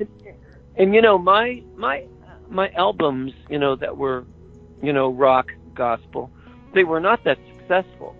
and 0.77 0.94
you 0.94 1.01
know 1.03 1.18
my 1.18 1.62
my 1.77 2.05
my 2.49 2.70
albums, 2.77 3.33
you 3.49 3.59
know 3.59 3.77
that 3.77 3.96
were 3.96 4.27
you 4.83 4.92
know 4.92 5.11
rock 5.12 5.46
gospel, 5.75 6.31
they 6.75 6.85
were 6.85 7.01
not 7.01 7.25
that 7.25 7.38
successful. 7.57 8.16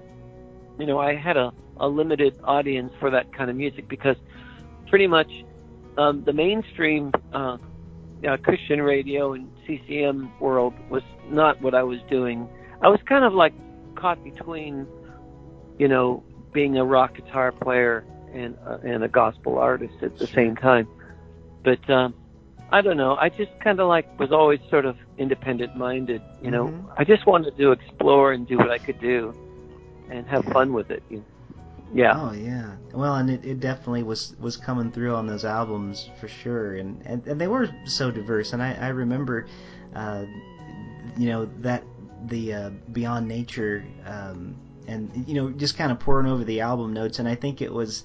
You 0.79 0.87
know, 0.87 0.98
I 0.98 1.14
had 1.14 1.37
a 1.37 1.53
a 1.79 1.88
limited 1.88 2.35
audience 2.44 2.92
for 3.00 3.11
that 3.11 3.33
kind 3.33 3.50
of 3.50 3.57
music 3.57 3.88
because 3.88 4.16
pretty 4.88 5.07
much 5.07 5.31
um 5.96 6.24
the 6.24 6.33
mainstream 6.33 7.12
uh 7.33 7.59
uh, 8.29 8.37
Christian 8.37 8.83
radio 8.83 9.33
and 9.33 9.50
CCM 9.66 10.31
world 10.40 10.74
was 10.90 11.03
not 11.31 11.61
what 11.62 11.74
I 11.74 11.83
was 11.83 12.00
doing. 12.11 12.48
I 12.83 12.88
was 12.88 13.00
kind 13.07 13.24
of 13.24 13.33
like 13.33 13.55
caught 13.94 14.22
between, 14.22 14.87
you 15.79 15.88
know, 15.88 16.22
being 16.53 16.76
a 16.76 16.85
rock 16.85 17.14
guitar 17.14 17.53
player 17.53 18.05
and 18.35 18.57
uh, 18.66 18.79
and 18.85 19.03
a 19.03 19.09
gospel 19.09 19.59
artist 19.59 19.94
at 20.03 20.18
the 20.18 20.26
same 20.26 20.57
time. 20.57 20.87
But 21.64 21.88
um, 21.90 22.14
I 22.70 22.81
don't 22.83 22.96
know. 22.96 23.16
I 23.16 23.29
just 23.31 23.50
kind 23.61 23.81
of 23.81 23.88
like 23.88 24.18
was 24.18 24.33
always 24.33 24.61
sort 24.68 24.85
of 24.85 24.96
independent 25.18 25.76
minded. 25.76 26.22
You 26.42 26.50
know, 26.50 26.66
Mhm. 26.66 26.92
I 26.98 27.05
just 27.05 27.26
wanted 27.26 27.57
to 27.57 27.72
explore 27.72 28.33
and 28.33 28.46
do 28.46 28.59
what 28.59 28.70
I 28.70 28.79
could 28.79 29.00
do 29.00 29.35
and 30.11 30.26
have 30.26 30.44
fun 30.46 30.72
with 30.72 30.90
it. 30.90 31.03
You 31.09 31.24
Yeah. 31.92 32.16
Oh 32.16 32.33
yeah. 32.33 32.76
Well, 32.92 33.16
and 33.16 33.31
it, 33.31 33.44
it 33.44 33.61
definitely 33.61 34.03
was 34.03 34.35
was 34.38 34.57
coming 34.57 34.90
through 34.90 35.14
on 35.14 35.26
those 35.26 35.44
albums 35.44 36.09
for 36.20 36.29
sure, 36.29 36.74
and 36.76 37.00
and, 37.05 37.26
and 37.26 37.40
they 37.40 37.48
were 37.48 37.68
so 37.85 38.11
diverse. 38.11 38.53
And 38.53 38.62
I 38.62 38.74
I 38.74 38.88
remember, 38.88 39.46
uh, 39.94 40.24
you 41.16 41.29
know 41.29 41.46
that 41.61 41.85
the 42.26 42.55
uh, 42.55 42.70
Beyond 42.92 43.26
Nature, 43.29 43.85
um, 44.07 44.57
and 44.87 45.11
you 45.26 45.35
know 45.35 45.50
just 45.50 45.76
kind 45.76 45.90
of 45.92 45.98
pouring 45.98 46.26
over 46.31 46.44
the 46.44 46.61
album 46.61 46.92
notes, 46.92 47.18
and 47.18 47.29
I 47.29 47.35
think 47.35 47.61
it 47.62 47.72
was. 47.72 48.05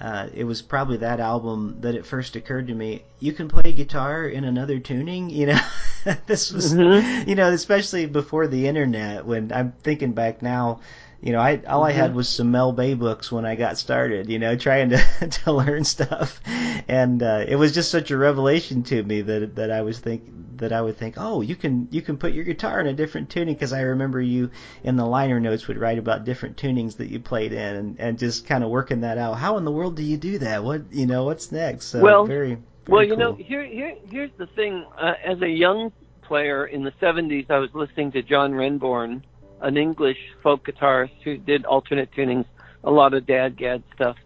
Uh, 0.00 0.26
it 0.34 0.42
was 0.42 0.60
probably 0.60 0.96
that 0.96 1.20
album 1.20 1.76
that 1.80 1.94
it 1.94 2.04
first 2.04 2.34
occurred 2.34 2.66
to 2.66 2.74
me. 2.74 3.04
You 3.20 3.32
can 3.32 3.46
play 3.46 3.72
guitar 3.72 4.26
in 4.26 4.42
another 4.44 4.80
tuning, 4.80 5.30
you 5.30 5.46
know. 5.46 5.60
this 6.26 6.52
was, 6.52 6.74
Mhm. 6.74 7.28
you 7.28 7.36
know, 7.36 7.48
especially 7.52 8.06
before 8.06 8.48
the 8.48 8.66
internet. 8.66 9.24
When 9.24 9.52
I'm 9.52 9.72
thinking 9.84 10.12
back 10.12 10.42
now, 10.42 10.80
you 11.24 11.32
know, 11.32 11.40
I 11.40 11.60
all 11.66 11.82
I 11.82 11.92
had 11.92 12.10
Mhm. 12.12 12.14
was 12.14 12.28
some 12.28 12.50
Mel 12.50 12.72
Bay 12.72 12.92
books 12.94 13.32
when 13.32 13.46
I 13.46 13.54
got 13.56 13.78
started, 13.78 14.28
you 14.28 14.38
know, 14.38 14.54
trying 14.68 14.90
to 14.90 14.98
to 15.44 15.52
learn 15.52 15.84
stuff, 15.84 16.40
and 16.86 17.22
uh, 17.22 17.44
it 17.48 17.56
was 17.56 17.72
just 17.72 17.90
such 17.90 18.10
a 18.10 18.16
revelation 18.16 18.82
to 18.84 19.02
me 19.02 19.22
that 19.22 19.56
that 19.56 19.70
I 19.70 19.80
was 19.82 19.98
think 19.98 20.22
that 20.58 20.72
I 20.72 20.80
would 20.82 20.96
think, 20.96 21.14
oh, 21.16 21.40
you 21.40 21.56
can 21.56 21.88
you 21.90 22.02
can 22.02 22.18
put 22.18 22.32
your 22.34 22.44
guitar 22.44 22.78
in 22.78 22.86
a 22.86 22.92
different 22.92 23.30
tuning 23.30 23.54
because 23.54 23.72
I 23.72 23.80
remember 23.80 24.20
you 24.20 24.50
in 24.84 24.96
the 24.96 25.06
liner 25.06 25.40
notes 25.40 25.66
would 25.66 25.78
write 25.78 25.98
about 25.98 26.24
different 26.24 26.56
tunings 26.58 26.98
that 26.98 27.08
you 27.10 27.18
played 27.20 27.52
in, 27.52 27.74
and, 27.76 27.96
and 27.98 28.18
just 28.18 28.46
kind 28.46 28.62
of 28.62 28.68
working 28.70 29.00
that 29.00 29.16
out. 29.18 29.38
How 29.38 29.56
in 29.56 29.64
the 29.64 29.72
world 29.72 29.96
do 29.96 30.02
you 30.02 30.18
do 30.18 30.38
that? 30.40 30.62
What 30.62 30.82
you 30.92 31.06
know, 31.06 31.24
what's 31.24 31.50
next? 31.50 31.86
So 31.86 32.00
Well- 32.02 32.26
very, 32.26 32.48
very 32.48 32.60
Well, 32.86 33.02
you 33.02 33.16
know, 33.16 33.32
here, 33.34 33.64
here, 33.64 33.96
here's 34.10 34.30
the 34.36 34.46
thing. 34.46 34.84
Uh, 35.00 35.14
as 35.24 35.40
a 35.40 35.48
young 35.48 35.90
player 36.22 36.66
in 36.66 36.84
the 36.84 36.92
'70s, 37.00 37.50
I 37.50 37.58
was 37.58 37.70
listening 37.74 38.12
to 38.12 38.22
John 38.22 38.52
Renbourn, 38.54 39.22
an 39.64 39.76
English 39.76 40.18
folk 40.42 40.66
guitarist 40.66 41.16
who 41.24 41.36
did 41.36 41.64
alternate 41.64 42.10
tunings, 42.16 42.46
a 42.84 42.90
lot 42.90 43.14
of 43.14 43.24
DADGAD 43.26 43.82
stuff. 43.94 44.16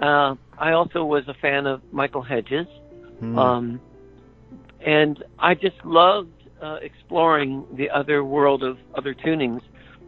Uh, 0.00 0.36
I 0.58 0.72
also 0.72 1.04
was 1.04 1.26
a 1.28 1.34
fan 1.34 1.66
of 1.66 1.82
Michael 1.92 2.22
Hedges, 2.22 2.66
Hmm. 3.20 3.38
um, 3.38 3.80
and 4.80 5.22
I 5.38 5.54
just 5.54 5.84
loved 5.84 6.30
uh, 6.62 6.78
exploring 6.82 7.64
the 7.74 7.90
other 7.90 8.22
world 8.24 8.62
of 8.62 8.78
other 8.94 9.14
tunings. 9.14 9.62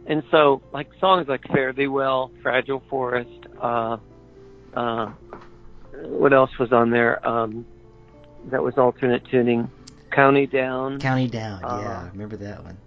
And 0.07 0.23
so, 0.31 0.61
like 0.73 0.87
songs 0.99 1.27
like 1.27 1.43
"Fare 1.53 1.73
Thee 1.73 1.87
Well," 1.87 2.31
"Fragile 2.41 2.81
Forest," 2.89 3.39
uh, 3.61 3.97
uh, 4.73 5.11
what 6.23 6.31
else 6.33 6.57
was 6.57 6.71
on 6.71 6.89
there? 6.89 7.25
Um, 7.27 7.65
that 8.49 8.63
was 8.63 8.77
alternate 8.77 9.23
tuning. 9.25 9.69
County 10.11 10.47
Down. 10.47 10.99
County 10.99 11.27
Down, 11.27 11.63
Uh, 11.63 11.79
yeah, 11.83 12.01
I 12.03 12.07
remember 12.11 12.35
that 12.37 12.63
one. 12.63 12.77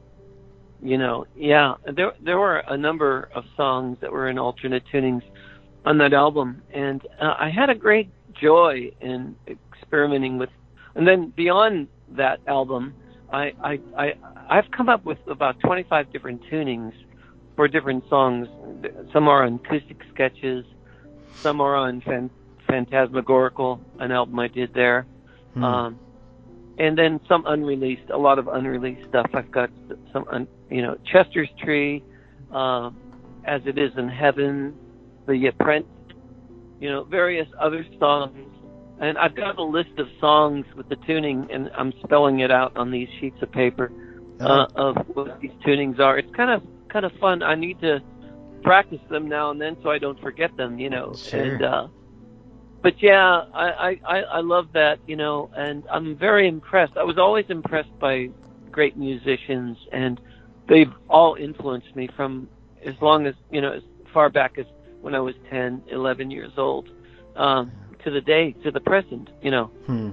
You 0.82 0.98
know, 0.98 1.26
yeah. 1.36 1.74
There 1.90 2.12
there 2.22 2.38
were 2.38 2.58
a 2.58 2.76
number 2.76 3.30
of 3.34 3.44
songs 3.56 3.98
that 4.00 4.12
were 4.12 4.28
in 4.28 4.38
alternate 4.38 4.84
tunings 4.92 5.22
on 5.84 5.98
that 5.98 6.12
album, 6.12 6.62
and 6.72 7.02
uh, 7.20 7.34
I 7.38 7.50
had 7.50 7.70
a 7.70 7.74
great 7.74 8.10
joy 8.34 8.90
in 9.00 9.36
experimenting 9.46 10.38
with. 10.38 10.50
And 10.94 11.06
then 11.06 11.32
beyond 11.36 11.88
that 12.10 12.40
album, 12.46 12.94
I 13.32 13.52
I, 13.62 13.80
I 13.96 14.14
I've 14.48 14.70
come 14.70 14.88
up 14.88 15.04
with 15.04 15.18
about 15.26 15.58
25 15.60 16.12
different 16.12 16.42
tunings 16.50 16.92
for 17.56 17.68
different 17.68 18.04
songs. 18.08 18.48
Some 19.12 19.28
are 19.28 19.44
on 19.44 19.54
acoustic 19.64 20.02
sketches, 20.12 20.64
some 21.36 21.60
are 21.60 21.76
on 21.76 22.02
Phantasmagorical, 22.68 23.80
an 23.98 24.12
album 24.12 24.38
I 24.38 24.48
did 24.48 24.74
there. 24.74 25.06
Hmm. 25.54 25.64
Um, 25.64 25.98
and 26.78 26.98
then 26.98 27.20
some 27.28 27.44
unreleased, 27.46 28.10
a 28.10 28.18
lot 28.18 28.38
of 28.38 28.48
unreleased 28.48 29.08
stuff. 29.08 29.30
I've 29.34 29.50
got 29.50 29.70
some, 30.12 30.26
un, 30.30 30.48
you 30.70 30.82
know, 30.82 30.96
Chester's 31.10 31.48
Tree, 31.62 32.02
um, 32.50 32.96
As 33.44 33.62
It 33.66 33.78
Is 33.78 33.92
in 33.96 34.08
Heaven, 34.08 34.74
The 35.26 35.46
Apprentice, 35.46 35.88
you 36.80 36.90
know, 36.90 37.04
various 37.04 37.48
other 37.60 37.86
songs. 37.98 38.50
And 39.00 39.18
I've 39.18 39.34
got 39.34 39.58
a 39.58 39.64
list 39.64 39.98
of 39.98 40.06
songs 40.20 40.66
with 40.76 40.88
the 40.88 40.96
tuning, 40.96 41.48
and 41.50 41.70
I'm 41.76 41.92
spelling 42.04 42.40
it 42.40 42.50
out 42.50 42.76
on 42.76 42.90
these 42.90 43.08
sheets 43.20 43.36
of 43.42 43.50
paper 43.50 43.90
uh, 44.40 44.66
of 44.74 44.96
what 45.14 45.40
these 45.40 45.52
tunings 45.66 45.98
are. 45.98 46.18
It's 46.18 46.34
kind 46.34 46.50
of 46.50 46.62
kind 46.88 47.04
of 47.04 47.12
fun. 47.20 47.42
I 47.42 47.54
need 47.54 47.80
to 47.80 48.00
practice 48.62 49.00
them 49.10 49.28
now 49.28 49.50
and 49.50 49.60
then 49.60 49.76
so 49.82 49.90
I 49.90 49.98
don't 49.98 50.18
forget 50.20 50.56
them, 50.56 50.78
you 50.78 50.90
know. 50.90 51.14
Sure. 51.14 51.40
And 51.40 51.62
uh, 51.62 51.88
but 52.84 53.02
yeah, 53.02 53.44
I, 53.54 53.98
I 54.06 54.20
I 54.20 54.40
love 54.40 54.68
that, 54.74 54.98
you 55.06 55.16
know, 55.16 55.50
and 55.56 55.84
I'm 55.90 56.14
very 56.16 56.46
impressed. 56.46 56.98
I 56.98 57.02
was 57.02 57.16
always 57.16 57.46
impressed 57.48 57.98
by 57.98 58.28
great 58.70 58.94
musicians, 58.94 59.78
and 59.90 60.20
they've 60.68 60.92
all 61.08 61.34
influenced 61.34 61.96
me 61.96 62.10
from 62.14 62.46
as 62.84 62.94
long 63.00 63.26
as 63.26 63.34
you 63.50 63.62
know 63.62 63.72
as 63.72 63.82
far 64.12 64.28
back 64.28 64.58
as 64.58 64.66
when 65.00 65.14
I 65.14 65.20
was 65.20 65.34
10, 65.48 65.84
11 65.88 66.30
years 66.30 66.52
old, 66.58 66.90
um, 67.36 67.72
to 68.04 68.10
the 68.10 68.20
day, 68.20 68.52
to 68.64 68.70
the 68.70 68.80
present, 68.80 69.30
you 69.40 69.50
know. 69.50 69.66
Hmm. 69.86 70.10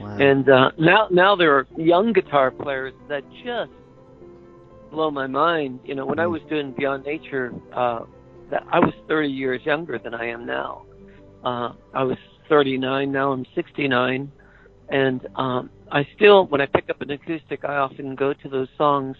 Wow. 0.00 0.16
And 0.16 0.48
uh, 0.48 0.70
now, 0.78 1.08
now 1.10 1.36
there 1.36 1.54
are 1.54 1.66
young 1.76 2.14
guitar 2.14 2.50
players 2.50 2.94
that 3.08 3.24
just 3.44 3.72
blow 4.90 5.10
my 5.10 5.26
mind. 5.26 5.80
You 5.84 5.94
know, 5.94 6.06
when 6.06 6.18
I 6.18 6.26
was 6.26 6.40
doing 6.48 6.72
Beyond 6.72 7.04
Nature, 7.04 7.52
uh, 7.72 8.04
that 8.50 8.64
I 8.70 8.78
was 8.78 8.94
30 9.06 9.28
years 9.28 9.60
younger 9.64 9.98
than 9.98 10.14
I 10.14 10.28
am 10.28 10.46
now. 10.46 10.86
Uh, 11.42 11.72
I 11.94 12.04
was 12.04 12.18
39. 12.48 13.12
Now 13.12 13.32
I'm 13.32 13.46
69, 13.54 14.32
and 14.90 15.26
um, 15.36 15.70
I 15.90 16.06
still, 16.14 16.46
when 16.46 16.60
I 16.60 16.66
pick 16.66 16.90
up 16.90 17.00
an 17.00 17.10
acoustic, 17.10 17.64
I 17.64 17.76
often 17.76 18.14
go 18.14 18.32
to 18.32 18.48
those 18.48 18.68
songs 18.76 19.16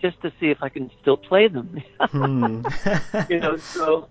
just 0.00 0.20
to 0.22 0.32
see 0.38 0.46
if 0.46 0.58
I 0.62 0.68
can 0.68 0.90
still 1.00 1.16
play 1.16 1.48
them. 1.48 1.76
Hmm. 2.10 2.62
you 3.28 3.40
know, 3.40 3.56
so. 3.56 4.08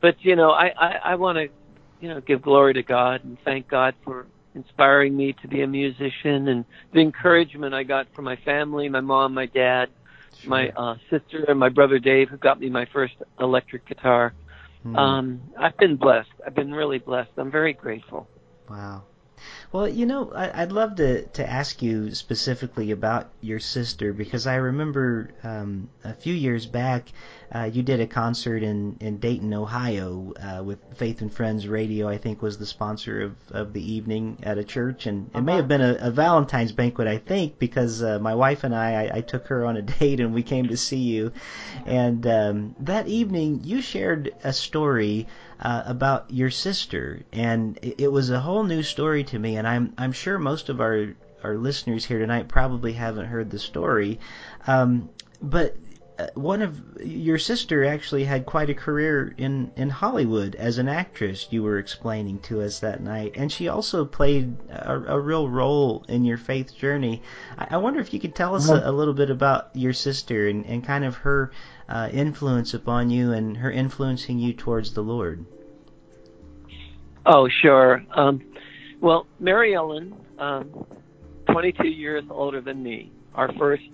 But 0.00 0.16
you 0.20 0.36
know, 0.36 0.50
I 0.50 0.72
I, 0.78 0.94
I 1.04 1.14
want 1.16 1.36
to, 1.36 1.48
you 2.00 2.08
know, 2.08 2.20
give 2.20 2.42
glory 2.42 2.74
to 2.74 2.82
God 2.82 3.24
and 3.24 3.36
thank 3.44 3.68
God 3.68 3.94
for 4.04 4.26
inspiring 4.54 5.16
me 5.16 5.34
to 5.42 5.48
be 5.48 5.62
a 5.62 5.66
musician 5.66 6.48
and 6.48 6.64
the 6.92 7.00
encouragement 7.00 7.74
I 7.74 7.82
got 7.82 8.06
from 8.14 8.24
my 8.24 8.36
family, 8.44 8.88
my 8.88 9.00
mom, 9.00 9.34
my 9.34 9.46
dad, 9.46 9.88
my 10.46 10.70
uh, 10.70 10.94
sister, 11.10 11.44
and 11.48 11.58
my 11.58 11.68
brother 11.68 11.98
Dave, 11.98 12.28
who 12.28 12.38
got 12.38 12.60
me 12.60 12.70
my 12.70 12.86
first 12.92 13.14
electric 13.38 13.86
guitar. 13.86 14.32
Hmm. 14.82 14.96
Um, 14.96 15.40
I've 15.58 15.76
been 15.76 15.96
blessed. 15.96 16.30
I've 16.46 16.54
been 16.54 16.72
really 16.72 16.98
blessed. 16.98 17.30
I'm 17.36 17.50
very 17.50 17.72
grateful. 17.72 18.26
Wow. 18.68 19.04
Well, 19.72 19.88
you 19.88 20.04
know, 20.06 20.32
I, 20.32 20.62
I'd 20.62 20.72
love 20.72 20.96
to, 20.96 21.26
to 21.26 21.48
ask 21.48 21.80
you 21.80 22.14
specifically 22.14 22.90
about 22.90 23.30
your 23.40 23.58
sister 23.58 24.12
because 24.12 24.46
I 24.46 24.56
remember 24.56 25.30
um, 25.42 25.90
a 26.04 26.12
few 26.14 26.34
years 26.34 26.66
back 26.66 27.08
uh, 27.52 27.70
you 27.72 27.82
did 27.82 28.00
a 28.00 28.06
concert 28.06 28.62
in, 28.62 28.96
in 29.00 29.18
Dayton, 29.18 29.52
Ohio 29.52 30.32
uh, 30.40 30.62
with 30.62 30.78
Faith 30.94 31.20
and 31.20 31.32
Friends 31.32 31.66
Radio, 31.66 32.08
I 32.08 32.18
think 32.18 32.42
was 32.42 32.58
the 32.58 32.66
sponsor 32.66 33.22
of, 33.22 33.36
of 33.50 33.72
the 33.72 33.92
evening 33.92 34.38
at 34.42 34.58
a 34.58 34.64
church. 34.64 35.06
And 35.06 35.30
it 35.34 35.40
may 35.40 35.56
have 35.56 35.66
been 35.66 35.80
a, 35.80 35.96
a 36.00 36.10
Valentine's 36.10 36.72
banquet, 36.72 37.08
I 37.08 37.18
think, 37.18 37.58
because 37.58 38.02
uh, 38.02 38.18
my 38.20 38.34
wife 38.34 38.62
and 38.62 38.74
I, 38.74 39.04
I, 39.04 39.16
I 39.16 39.20
took 39.20 39.48
her 39.48 39.66
on 39.66 39.76
a 39.76 39.82
date 39.98 40.20
and 40.20 40.32
we 40.32 40.42
came 40.42 40.68
to 40.68 40.76
see 40.76 40.98
you. 40.98 41.32
And 41.86 42.26
um, 42.26 42.76
that 42.80 43.08
evening 43.08 43.60
you 43.64 43.82
shared 43.82 44.34
a 44.44 44.52
story 44.52 45.26
uh, 45.60 45.82
about 45.86 46.30
your 46.30 46.50
sister, 46.50 47.22
and 47.32 47.78
it, 47.82 48.02
it 48.02 48.12
was 48.12 48.30
a 48.30 48.40
whole 48.40 48.62
new 48.62 48.82
story 48.82 49.24
to 49.24 49.38
me. 49.38 49.56
And 49.56 49.66
I'm 49.66 49.92
I'm 49.98 50.12
sure 50.12 50.38
most 50.38 50.68
of 50.68 50.80
our 50.80 51.08
our 51.42 51.56
listeners 51.56 52.04
here 52.04 52.18
tonight 52.18 52.48
probably 52.48 52.92
haven't 52.92 53.26
heard 53.26 53.50
the 53.50 53.58
story, 53.58 54.20
um, 54.66 55.10
but 55.42 55.76
one 56.34 56.62
of 56.62 56.80
your 57.02 57.38
sister 57.38 57.84
actually 57.84 58.24
had 58.24 58.46
quite 58.46 58.70
a 58.70 58.74
career 58.74 59.34
in 59.36 59.70
in 59.76 59.90
Hollywood 59.90 60.54
as 60.54 60.78
an 60.78 60.88
actress. 60.88 61.48
You 61.50 61.62
were 61.62 61.78
explaining 61.78 62.38
to 62.40 62.62
us 62.62 62.80
that 62.80 63.02
night, 63.02 63.32
and 63.36 63.50
she 63.50 63.68
also 63.68 64.04
played 64.04 64.56
a, 64.70 65.14
a 65.14 65.20
real 65.20 65.48
role 65.48 66.04
in 66.08 66.24
your 66.24 66.38
faith 66.38 66.76
journey. 66.76 67.22
I, 67.58 67.68
I 67.72 67.76
wonder 67.78 68.00
if 68.00 68.12
you 68.12 68.20
could 68.20 68.34
tell 68.34 68.54
us 68.54 68.68
a, 68.68 68.82
a 68.84 68.92
little 68.92 69.14
bit 69.14 69.30
about 69.30 69.70
your 69.74 69.92
sister 69.92 70.48
and, 70.48 70.64
and 70.66 70.84
kind 70.84 71.04
of 71.04 71.16
her 71.16 71.52
uh, 71.88 72.08
influence 72.12 72.74
upon 72.74 73.10
you 73.10 73.32
and 73.32 73.56
her 73.56 73.70
influencing 73.70 74.38
you 74.38 74.52
towards 74.52 74.94
the 74.94 75.02
Lord. 75.02 75.44
Oh, 77.26 77.48
sure. 77.48 78.02
Um, 78.12 78.42
well, 79.00 79.26
Mary 79.38 79.74
Ellen, 79.74 80.14
um, 80.38 80.86
22 81.50 81.88
years 81.88 82.24
older 82.30 82.60
than 82.60 82.82
me, 82.82 83.10
our 83.34 83.52
first, 83.54 83.90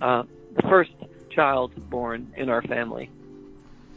uh, 0.00 0.24
the 0.56 0.62
first 0.62 0.90
child 1.38 1.70
born 1.88 2.34
in 2.36 2.48
our 2.48 2.62
family. 2.62 3.08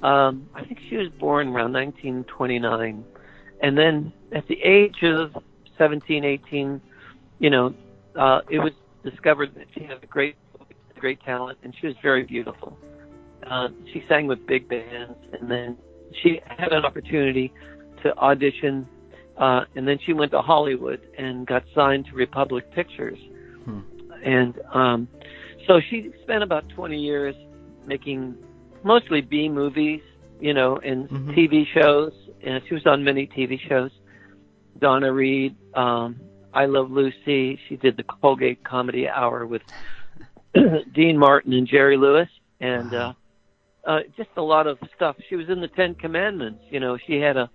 Um, 0.04 0.48
I 0.54 0.64
think 0.64 0.80
she 0.90 0.98
was 0.98 1.10
born 1.20 1.48
around 1.48 1.74
1929, 1.74 3.04
and 3.64 3.78
then 3.78 4.14
at 4.32 4.48
the 4.48 4.62
age 4.62 4.98
of 5.02 5.36
17, 5.80 6.24
18, 6.24 6.80
you 7.40 7.50
know, 7.50 7.74
uh, 8.16 8.42
it 8.50 8.60
was 8.60 8.74
discovered 9.04 9.56
that 9.56 9.66
she 9.74 9.84
had 9.84 10.04
a 10.04 10.06
great, 10.06 10.36
great 11.00 11.20
talent, 11.24 11.58
and 11.64 11.74
she 11.80 11.88
was 11.88 11.96
very 12.04 12.24
beautiful. 12.24 12.78
Uh, 13.50 13.70
she 13.92 14.04
sang 14.08 14.28
with 14.28 14.46
big 14.46 14.70
bands, 14.70 15.18
and 15.34 15.50
then 15.50 15.78
she 16.22 16.40
had 16.46 16.72
an 16.72 16.86
opportunity 16.86 17.52
to 18.04 18.16
audition, 18.18 18.88
uh, 19.38 19.62
and 19.76 19.88
then 19.88 19.98
she 20.06 20.14
went 20.14 20.32
to 20.32 20.42
Hollywood 20.42 21.02
and 21.18 21.48
got 21.48 21.64
signed 21.74 22.06
to 22.06 22.14
Republic 22.14 22.72
Pictures. 22.72 23.18
Hmm. 23.66 23.80
And 24.24 24.60
um, 24.72 25.08
so 25.68 25.80
she 25.90 26.12
spent 26.24 26.44
about 26.44 26.68
20 26.70 27.00
years 27.00 27.36
making 27.86 28.36
mostly 28.84 29.22
B 29.22 29.50
movies, 29.50 30.02
you 30.40 30.54
know, 30.54 30.78
and 30.78 31.10
Mhm. 31.10 31.36
TV 31.36 31.66
shows. 31.66 32.14
And 32.44 32.64
she 32.68 32.74
was 32.74 32.86
on 32.88 33.04
many 33.04 33.28
TV 33.28 33.58
shows. 33.58 33.92
Donna 34.80 35.12
Reed, 35.12 35.56
um, 35.76 36.20
I 36.54 36.66
Love 36.66 36.92
Lucy. 36.92 37.60
She 37.68 37.76
did 37.78 37.98
the 37.98 38.04
Colgate 38.04 38.64
Comedy 38.64 39.08
Hour 39.08 39.46
with 39.46 39.62
Dean 40.94 41.18
Martin 41.18 41.54
and 41.54 41.68
Jerry 41.68 41.98
Lewis, 41.98 42.28
and 42.60 42.92
Wow. 42.92 43.16
uh, 43.86 43.90
uh, 43.90 44.00
just 44.18 44.30
a 44.38 44.42
lot 44.42 44.68
of 44.68 44.78
stuff. 44.96 45.16
She 45.30 45.36
was 45.36 45.50
in 45.50 45.62
the 45.62 45.68
Ten 45.70 45.96
Commandments. 45.96 46.64
You 46.70 46.80
know, 46.80 46.98
she 46.98 47.20
had 47.20 47.38
a 47.38 47.50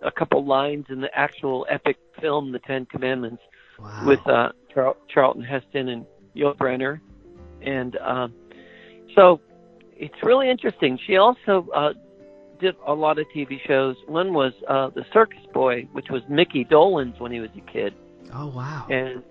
a 0.00 0.12
couple 0.12 0.44
lines 0.44 0.86
in 0.90 1.00
the 1.00 1.12
actual 1.18 1.66
epic 1.68 1.96
film, 2.20 2.52
The 2.52 2.60
Ten 2.60 2.86
Commandments, 2.86 3.42
Wow. 3.80 4.04
with 4.04 4.20
uh, 4.28 4.52
Char- 4.72 4.96
Charlton 5.08 5.42
Heston 5.42 5.88
and 5.88 6.06
Yul 6.36 6.56
Brynner, 6.56 7.00
and 7.62 7.96
um, 7.98 8.34
so 9.14 9.40
it's 9.96 10.14
really 10.22 10.48
interesting. 10.50 10.98
She 11.06 11.16
also 11.16 11.68
uh, 11.74 11.92
did 12.60 12.76
a 12.86 12.94
lot 12.94 13.18
of 13.18 13.26
TV 13.34 13.58
shows. 13.66 13.96
One 14.06 14.32
was 14.32 14.52
uh, 14.68 14.90
The 14.90 15.04
Circus 15.12 15.44
Boy, 15.52 15.88
which 15.92 16.06
was 16.10 16.22
Mickey 16.28 16.64
Dolenz 16.64 17.18
when 17.20 17.32
he 17.32 17.40
was 17.40 17.50
a 17.56 17.70
kid, 17.72 17.94
oh 18.34 18.48
wow. 18.48 18.86
and 18.90 19.22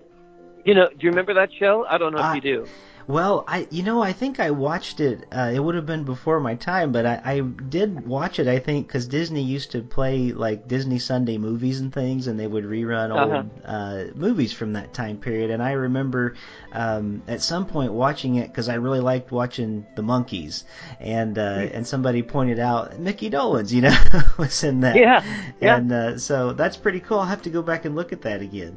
you 0.64 0.74
know, 0.74 0.88
do 0.88 0.96
you 1.00 1.10
remember 1.10 1.34
that 1.34 1.50
show? 1.58 1.86
I 1.88 1.98
don't 1.98 2.12
know 2.12 2.18
I- 2.18 2.36
if 2.36 2.44
you 2.44 2.56
do. 2.64 2.66
Well, 3.08 3.42
I 3.48 3.66
you 3.70 3.82
know 3.82 4.02
I 4.02 4.12
think 4.12 4.38
I 4.38 4.50
watched 4.50 5.00
it. 5.00 5.24
Uh, 5.32 5.50
it 5.54 5.60
would 5.60 5.74
have 5.74 5.86
been 5.86 6.04
before 6.04 6.40
my 6.40 6.54
time, 6.56 6.92
but 6.92 7.06
I, 7.06 7.20
I 7.24 7.40
did 7.40 8.06
watch 8.06 8.38
it. 8.38 8.46
I 8.46 8.58
think 8.58 8.86
because 8.86 9.06
Disney 9.08 9.42
used 9.42 9.70
to 9.72 9.80
play 9.80 10.32
like 10.32 10.68
Disney 10.68 10.98
Sunday 10.98 11.38
movies 11.38 11.80
and 11.80 11.90
things, 11.90 12.26
and 12.26 12.38
they 12.38 12.46
would 12.46 12.64
rerun 12.64 13.10
old 13.10 13.32
Uh-huh. 13.32 13.42
uh, 13.64 14.04
movies 14.14 14.52
from 14.52 14.74
that 14.74 14.92
time 14.92 15.16
period. 15.16 15.50
And 15.50 15.62
I 15.62 15.72
remember 15.72 16.34
um, 16.72 17.22
at 17.26 17.40
some 17.40 17.64
point 17.64 17.94
watching 17.94 18.34
it 18.36 18.48
because 18.48 18.68
I 18.68 18.74
really 18.74 19.00
liked 19.00 19.32
watching 19.32 19.86
the 19.96 20.02
monkeys, 20.02 20.64
and 21.00 21.38
uh, 21.38 21.66
and 21.72 21.86
somebody 21.86 22.22
pointed 22.22 22.58
out 22.58 22.98
Mickey 23.00 23.30
Dolenz, 23.30 23.72
you 23.72 23.80
know, 23.80 23.96
was 24.38 24.62
in 24.62 24.80
that. 24.80 24.96
Yeah, 24.96 25.24
yeah. 25.62 25.76
And 25.76 25.90
uh, 25.92 26.18
so 26.18 26.52
that's 26.52 26.76
pretty 26.76 27.00
cool. 27.00 27.20
I'll 27.20 27.24
have 27.26 27.42
to 27.42 27.50
go 27.50 27.62
back 27.62 27.86
and 27.86 27.96
look 27.96 28.12
at 28.12 28.20
that 28.22 28.42
again. 28.42 28.76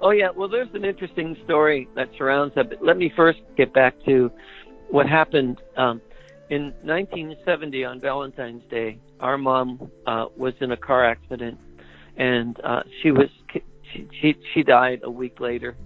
Oh 0.00 0.10
yeah, 0.10 0.28
well 0.34 0.48
there's 0.48 0.68
an 0.74 0.84
interesting 0.84 1.36
story 1.44 1.88
that 1.96 2.08
surrounds 2.16 2.54
that. 2.54 2.68
But 2.68 2.78
let 2.82 2.96
me 2.96 3.12
first 3.16 3.40
get 3.56 3.72
back 3.72 3.94
to 4.06 4.30
what 4.90 5.06
happened 5.06 5.58
um, 5.76 6.00
in 6.50 6.72
1970 6.82 7.84
on 7.84 8.00
Valentine's 8.00 8.62
Day. 8.70 8.98
Our 9.20 9.36
mom 9.36 9.90
uh, 10.06 10.26
was 10.36 10.54
in 10.60 10.72
a 10.72 10.76
car 10.76 11.04
accident, 11.04 11.58
and 12.16 12.56
uh, 12.64 12.82
she 13.02 13.10
was 13.10 13.28
she, 13.92 14.06
she 14.20 14.34
she 14.54 14.62
died 14.62 15.00
a 15.02 15.10
week 15.10 15.40
later. 15.40 15.76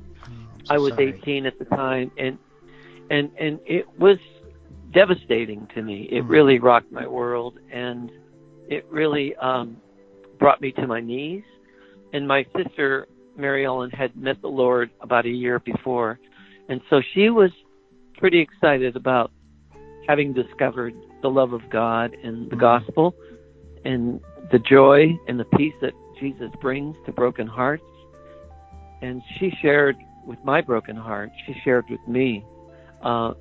So 0.66 0.74
I 0.74 0.78
was 0.78 0.92
sorry. 0.94 1.18
18 1.22 1.46
at 1.46 1.58
the 1.58 1.64
time, 1.66 2.10
and 2.18 2.38
and 3.10 3.30
and 3.40 3.58
it 3.66 3.86
was 3.98 4.18
devastating 4.92 5.66
to 5.74 5.82
me. 5.82 6.08
It 6.10 6.22
Mhm. 6.24 6.28
really 6.28 6.58
rocked 6.58 6.92
my 6.92 7.06
world, 7.06 7.58
and 7.72 8.10
it 8.68 8.84
really 8.90 9.34
um, 9.36 9.76
brought 10.38 10.60
me 10.60 10.72
to 10.72 10.86
my 10.86 11.00
knees. 11.00 11.42
And 12.12 12.28
my 12.28 12.44
sister 12.56 13.06
Mary 13.36 13.64
Ellen 13.64 13.90
had 13.90 14.16
met 14.16 14.40
the 14.42 14.48
Lord 14.48 14.90
about 15.00 15.26
a 15.26 15.30
year 15.30 15.58
before, 15.60 16.18
and 16.68 16.80
so 16.90 17.00
she 17.14 17.30
was 17.30 17.50
pretty 18.18 18.40
excited 18.40 18.96
about 18.96 19.30
having 20.06 20.32
discovered 20.32 20.94
the 21.22 21.28
love 21.28 21.52
of 21.52 21.62
God 21.70 22.14
and 22.22 22.50
the 22.50 22.56
Mhm. 22.56 22.60
gospel, 22.60 23.14
and 23.84 24.20
the 24.50 24.58
joy 24.58 25.16
and 25.28 25.38
the 25.38 25.44
peace 25.56 25.74
that 25.80 25.94
Jesus 26.18 26.50
brings 26.60 26.96
to 27.06 27.12
broken 27.12 27.46
hearts. 27.46 27.84
And 29.00 29.22
she 29.38 29.50
shared 29.50 29.96
with 30.26 30.38
my 30.44 30.60
broken 30.60 30.96
heart. 30.96 31.30
She 31.46 31.54
shared 31.64 31.88
with 31.90 32.06
me 32.06 32.44
uh, 33.02 33.34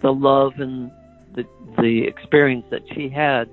the 0.00 0.12
love 0.12 0.58
and 0.58 0.90
the 1.34 1.44
the 1.78 2.06
experience 2.06 2.64
that 2.70 2.80
she 2.94 3.08
had 3.08 3.50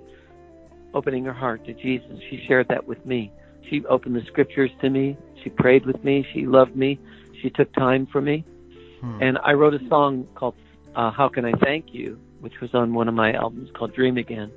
opening 0.93 1.25
her 1.25 1.33
heart 1.33 1.65
to 1.65 1.73
Jesus. 1.73 2.17
She 2.29 2.41
shared 2.47 2.69
that 2.69 2.87
with 2.87 3.05
me. 3.05 3.31
She 3.69 3.85
opened 3.85 4.15
the 4.15 4.23
scriptures 4.27 4.71
to 4.81 4.89
me. 4.89 5.17
She 5.43 5.49
prayed 5.49 5.85
with 5.85 6.03
me. 6.03 6.25
She 6.33 6.45
loved 6.45 6.75
me. 6.75 6.99
She 7.41 7.49
took 7.49 7.71
time 7.73 8.07
for 8.11 8.21
me. 8.21 8.45
Hmm. 9.01 9.21
And 9.21 9.37
I 9.43 9.53
wrote 9.53 9.73
a 9.73 9.87
song 9.89 10.27
called 10.35 10.55
uh, 10.95 11.11
"How 11.11 11.29
Can 11.29 11.45
I 11.45 11.53
Thank 11.63 11.93
You," 11.93 12.19
which 12.39 12.59
was 12.61 12.73
on 12.73 12.93
one 12.93 13.07
of 13.07 13.13
my 13.13 13.33
albums 13.33 13.69
called 13.75 13.93
"Dream 13.93 14.17
Again." 14.17 14.51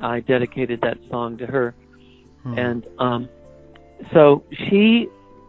I 0.00 0.20
dedicated 0.20 0.80
that 0.82 0.98
song 1.10 1.38
to 1.38 1.46
her, 1.46 1.74
Hmm. 2.42 2.58
and 2.58 2.86
um, 2.98 3.28
so 4.12 4.44
she 4.68 5.08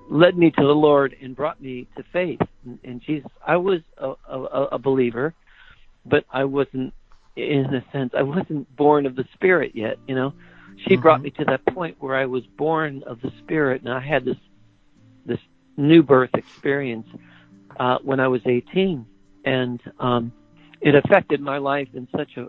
led 0.10 0.38
me 0.38 0.52
to 0.52 0.62
the 0.62 0.76
Lord 0.76 1.16
and 1.22 1.36
brought 1.36 1.62
me 1.62 1.88
to 1.98 2.04
faith 2.14 2.40
in, 2.84 3.02
Jesus. 3.06 3.30
I 3.46 3.58
was 3.58 3.82
a, 3.98 4.14
a, 4.30 4.40
a 4.74 4.78
believer, 4.78 5.34
but 6.06 6.26
I 6.32 6.44
wasn't, 6.46 6.94
in 7.36 7.66
a 7.66 7.84
sense, 7.92 8.14
I 8.16 8.22
wasn't 8.24 8.74
born 8.76 9.06
of 9.06 9.16
the 9.16 9.26
Spirit 9.34 9.72
yet. 9.74 9.98
You 10.08 10.16
know, 10.16 10.34
she 10.78 10.96
Mhm. 10.96 11.02
brought 11.02 11.22
me 11.22 11.32
to 11.32 11.46
that 11.46 11.66
point 11.68 11.96
where 12.00 12.16
I 12.16 12.26
was 12.26 12.46
born 12.58 13.04
of 13.08 13.22
the 13.22 13.32
Spirit, 13.40 13.82
and 13.82 13.92
I 13.92 14.00
had 14.00 14.26
this 14.26 14.38
this 15.26 15.40
new 15.78 16.04
birth 16.04 16.34
experience 16.36 17.08
uh, 17.80 17.98
when 18.04 18.20
I 18.20 18.28
was 18.28 18.42
18, 18.46 19.06
and 19.46 19.82
um, 20.00 20.32
it 20.82 20.96
affected 20.96 21.42
my 21.42 21.58
life 21.58 21.90
in 21.94 22.08
such 22.16 22.38
a 22.38 22.48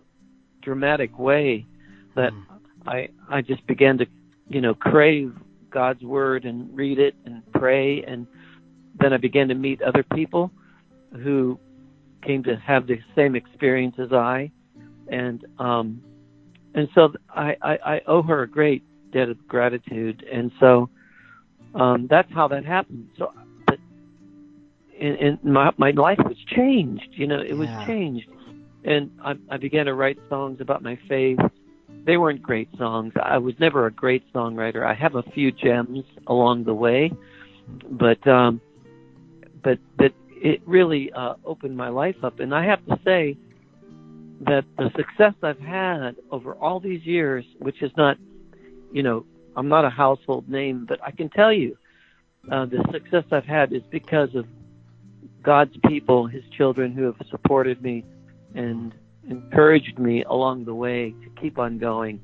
dramatic 0.63 1.19
way 1.19 1.67
that 2.15 2.33
Hmm. 2.33 2.41
I 2.87 3.09
I 3.29 3.43
just 3.43 3.67
began 3.67 3.99
to, 3.99 4.07
you 4.49 4.61
know, 4.61 4.75
crave 4.75 5.35
God's 5.71 6.03
word 6.03 6.45
and 6.45 6.75
read 6.77 6.99
it 6.99 7.15
and 7.25 7.43
pray 7.53 8.03
and 8.05 8.27
then 8.99 9.13
I 9.13 9.19
began 9.19 9.49
to 9.49 9.55
meet 9.55 9.83
other 9.83 10.03
people 10.15 10.51
who 11.23 11.59
came 12.25 12.43
to 12.45 12.57
have 12.57 12.87
the 12.87 12.99
same 13.15 13.37
experience 13.37 13.97
as 13.99 14.13
I 14.13 14.51
and 15.11 15.45
um 15.59 16.03
and 16.77 16.89
so 16.95 17.13
I, 17.31 17.57
I, 17.63 17.79
I 17.95 18.01
owe 18.07 18.23
her 18.23 18.43
a 18.43 18.49
great 18.49 18.85
debt 19.13 19.29
of 19.29 19.49
gratitude 19.49 20.25
and 20.33 20.53
so 20.61 20.89
um 21.75 22.07
that's 22.09 22.33
how 22.33 22.49
that 22.49 22.65
happened. 22.65 23.09
So 23.19 23.33
but 23.67 23.79
and, 25.01 25.17
and 25.17 25.45
my 25.45 25.73
my 25.79 25.91
life 25.91 26.19
was 26.19 26.37
changed, 26.55 27.09
you 27.13 27.27
know, 27.27 27.41
it 27.41 27.55
was 27.55 27.69
changed. 27.87 28.29
And 28.85 29.11
I 29.25 29.35
I 29.51 29.57
began 29.57 29.87
to 29.87 29.95
write 29.95 30.19
songs 30.29 30.61
about 30.61 30.83
my 30.83 30.99
faith 31.09 31.39
they 32.07 32.17
weren't 32.17 32.41
great 32.41 32.69
songs. 32.79 33.13
I 33.21 33.39
was 33.39 33.55
never 33.59 33.87
a 33.87 33.91
great 33.91 34.23
songwriter. 34.33 34.87
I 34.87 34.95
have 34.95 35.17
a 35.17 35.25
few 35.35 35.51
gems 35.51 36.05
along 36.29 36.65
the 36.65 36.73
way, 36.73 37.13
but 37.91 38.25
um, 38.29 38.61
but 39.63 39.79
but 39.99 40.13
it 40.31 40.63
really 40.67 41.13
uh, 41.13 41.35
opened 41.45 41.77
my 41.77 41.89
life 41.89 42.17
up. 42.23 42.39
And 42.39 42.55
I 42.55 42.65
have 42.65 42.85
to 42.87 42.99
say 43.05 43.37
that 44.41 44.65
the 44.77 44.91
success 44.97 45.35
I've 45.43 45.59
had 45.59 46.17
over 46.31 46.55
all 46.55 46.81
these 46.81 47.05
years, 47.05 47.45
which 47.59 47.83
is 47.83 47.91
not, 47.97 48.17
you 48.93 49.03
know, 49.03 49.25
I'm 49.57 49.69
not 49.69 49.85
a 49.85 49.91
household 49.91 50.49
name, 50.49 50.85
but 50.87 51.03
I 51.03 51.11
can 51.11 51.31
tell 51.31 51.53
you 51.53 51.77
uh, 52.51 52.67
the 52.67 52.85
success 52.93 53.25
I've 53.31 53.47
had 53.47 53.73
is 53.73 53.83
because 53.91 54.35
of 54.35 54.47
God's 55.43 55.77
people, 55.89 56.27
His 56.27 56.45
children, 56.57 56.93
who 56.93 57.05
have 57.05 57.17
supported 57.31 57.83
me 57.83 58.05
and 58.55 58.93
encouraged 59.29 59.99
me 59.99 60.23
along 60.25 60.65
the 60.65 60.75
way 60.75 61.11
to 61.11 61.41
keep 61.41 61.59
on 61.59 61.79
going, 61.79 62.21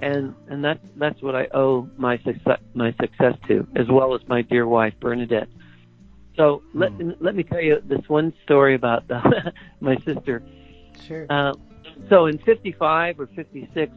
and 0.00 0.34
and 0.48 0.64
that's 0.64 0.80
that's 0.96 1.20
what 1.22 1.34
I 1.36 1.46
owe 1.52 1.88
my 1.96 2.18
success 2.18 2.60
my 2.74 2.92
success 3.00 3.34
to, 3.48 3.66
as 3.76 3.86
well 3.88 4.14
as 4.14 4.20
my 4.28 4.42
dear 4.42 4.66
wife 4.66 4.94
Bernadette. 5.00 5.48
So 6.36 6.62
let 6.74 6.90
Hmm. 6.92 7.10
let 7.20 7.34
me 7.34 7.42
tell 7.42 7.60
you 7.60 7.80
this 7.84 8.08
one 8.08 8.32
story 8.44 8.74
about 8.74 9.04
my 9.80 9.96
sister. 10.04 10.42
Sure. 11.06 11.26
Uh, 11.30 11.54
so 12.08 12.26
in 12.26 12.38
'55 12.38 13.20
or 13.20 13.26
'56, 13.26 13.92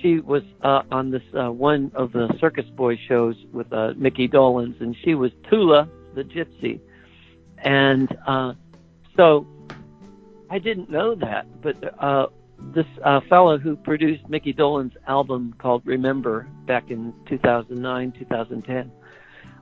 she 0.00 0.20
was 0.20 0.42
uh, 0.62 0.82
on 0.90 1.10
this 1.10 1.22
uh, 1.38 1.50
one 1.50 1.90
of 1.94 2.12
the 2.12 2.34
Circus 2.40 2.66
Boy 2.70 2.96
shows 3.08 3.36
with 3.52 3.72
uh, 3.72 3.94
Mickey 3.96 4.28
Dolenz, 4.28 4.80
and 4.80 4.96
she 5.04 5.14
was 5.14 5.32
Tula 5.48 5.88
the 6.14 6.24
Gypsy. 6.24 6.80
And 7.58 8.16
uh, 8.26 8.54
so 9.16 9.46
I 10.50 10.58
didn't 10.58 10.90
know 10.90 11.14
that, 11.16 11.46
but 11.60 11.76
uh, 12.02 12.26
this 12.74 12.86
uh, 13.04 13.20
fellow 13.28 13.58
who 13.58 13.76
produced 13.76 14.28
Mickey 14.28 14.52
Dolenz 14.52 14.92
album 15.06 15.54
called 15.58 15.82
Remember 15.84 16.48
back 16.66 16.90
in 16.90 17.12
2009, 17.28 18.12
2010, 18.12 18.92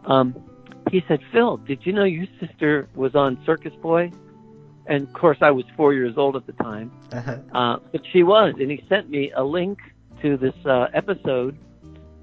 um, 0.07 0.35
he 0.91 1.03
said, 1.09 1.21
Phil, 1.33 1.57
did 1.57 1.85
you 1.85 1.93
know 1.93 2.05
your 2.05 2.27
sister 2.41 2.89
was 2.95 3.15
on 3.15 3.43
Circus 3.45 3.75
Boy? 3.83 4.11
And 4.89 5.07
of 5.09 5.13
course, 5.15 5.39
I 5.41 5.51
was 5.51 5.65
four 5.77 5.95
years 5.95 6.15
old 6.17 6.37
at 6.37 6.47
the 6.47 6.53
time. 6.53 6.93
Uh-huh. 7.13 7.39
Uh, 7.53 7.77
but 7.93 8.03
she 8.13 8.23
was, 8.23 8.55
and 8.59 8.71
he 8.71 8.85
sent 8.89 9.11
me 9.11 9.33
a 9.33 9.43
link 9.43 9.79
to 10.23 10.37
this 10.37 10.55
uh, 10.65 10.87
episode 10.95 11.59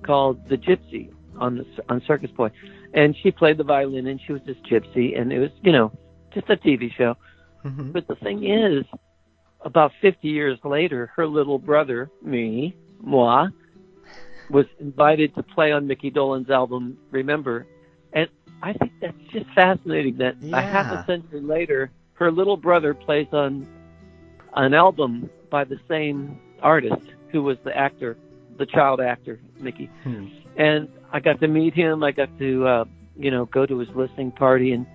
called 0.04 0.47
"The 0.49 0.58
Gypsy" 0.58 1.12
on 1.38 1.58
the 1.58 1.65
on 1.89 2.02
Circus 2.08 2.32
Boy, 2.32 2.52
and 2.93 3.15
she 3.21 3.32
played 3.32 3.58
the 3.58 3.63
violin, 3.63 4.08
and 4.08 4.19
she 4.26 4.34
was 4.34 4.41
this 4.45 4.58
gypsy, 4.69 5.19
and 5.19 5.32
it 5.32 5.39
was, 5.39 5.52
you 5.62 5.71
know, 5.71 5.91
just 6.34 6.49
a 6.49 6.58
TV 6.58 6.91
show. 6.95 7.15
Mhm. 7.65 7.91
But 7.93 8.08
the 8.08 8.15
thing 8.15 8.45
is, 8.45 8.86
about 9.62 9.91
50 10.02 10.28
years 10.28 10.60
later, 10.63 11.12
her 11.15 11.28
little 11.28 11.60
brother, 11.60 12.10
me, 12.21 12.76
moi, 13.02 13.47
was 14.49 14.65
invited 14.80 15.34
to 15.36 15.43
play 15.43 15.71
on 15.71 15.88
Mickey 15.88 16.12
Dolenz 16.12 16.49
album 16.49 16.97
"Remember," 17.12 17.65
and 18.13 18.30
I 18.62 18.73
think 18.73 18.93
that's 19.02 19.17
just 19.32 19.49
fascinating. 19.52 20.17
That 20.17 20.36
a 20.41 20.62
half 20.62 20.91
a 20.91 21.06
century 21.06 21.41
later, 21.41 21.91
her 22.15 22.32
little 22.32 22.58
brother 22.58 22.93
plays 22.93 23.28
on 23.32 23.67
an 24.56 24.73
album 24.73 25.30
by 25.49 25.63
the 25.63 25.80
same 25.89 26.39
artist 26.62 27.02
who 27.32 27.41
was 27.43 27.58
the 27.63 27.76
actor, 27.76 28.17
the 28.58 28.65
child 28.65 29.02
actor, 29.02 29.39
Mickey. 29.60 29.89
Hmm. 30.04 30.28
And 30.58 30.88
I 31.12 31.19
got 31.19 31.39
to 31.41 31.47
meet 31.47 31.73
him. 31.73 32.04
I 32.04 32.12
got 32.12 32.30
to, 32.39 32.67
uh, 32.67 32.86
you 33.17 33.32
know, 33.32 33.45
go 33.45 33.65
to 33.65 33.80
his 33.80 33.89
listening 33.95 34.32
party, 34.32 34.71
and 34.71 34.86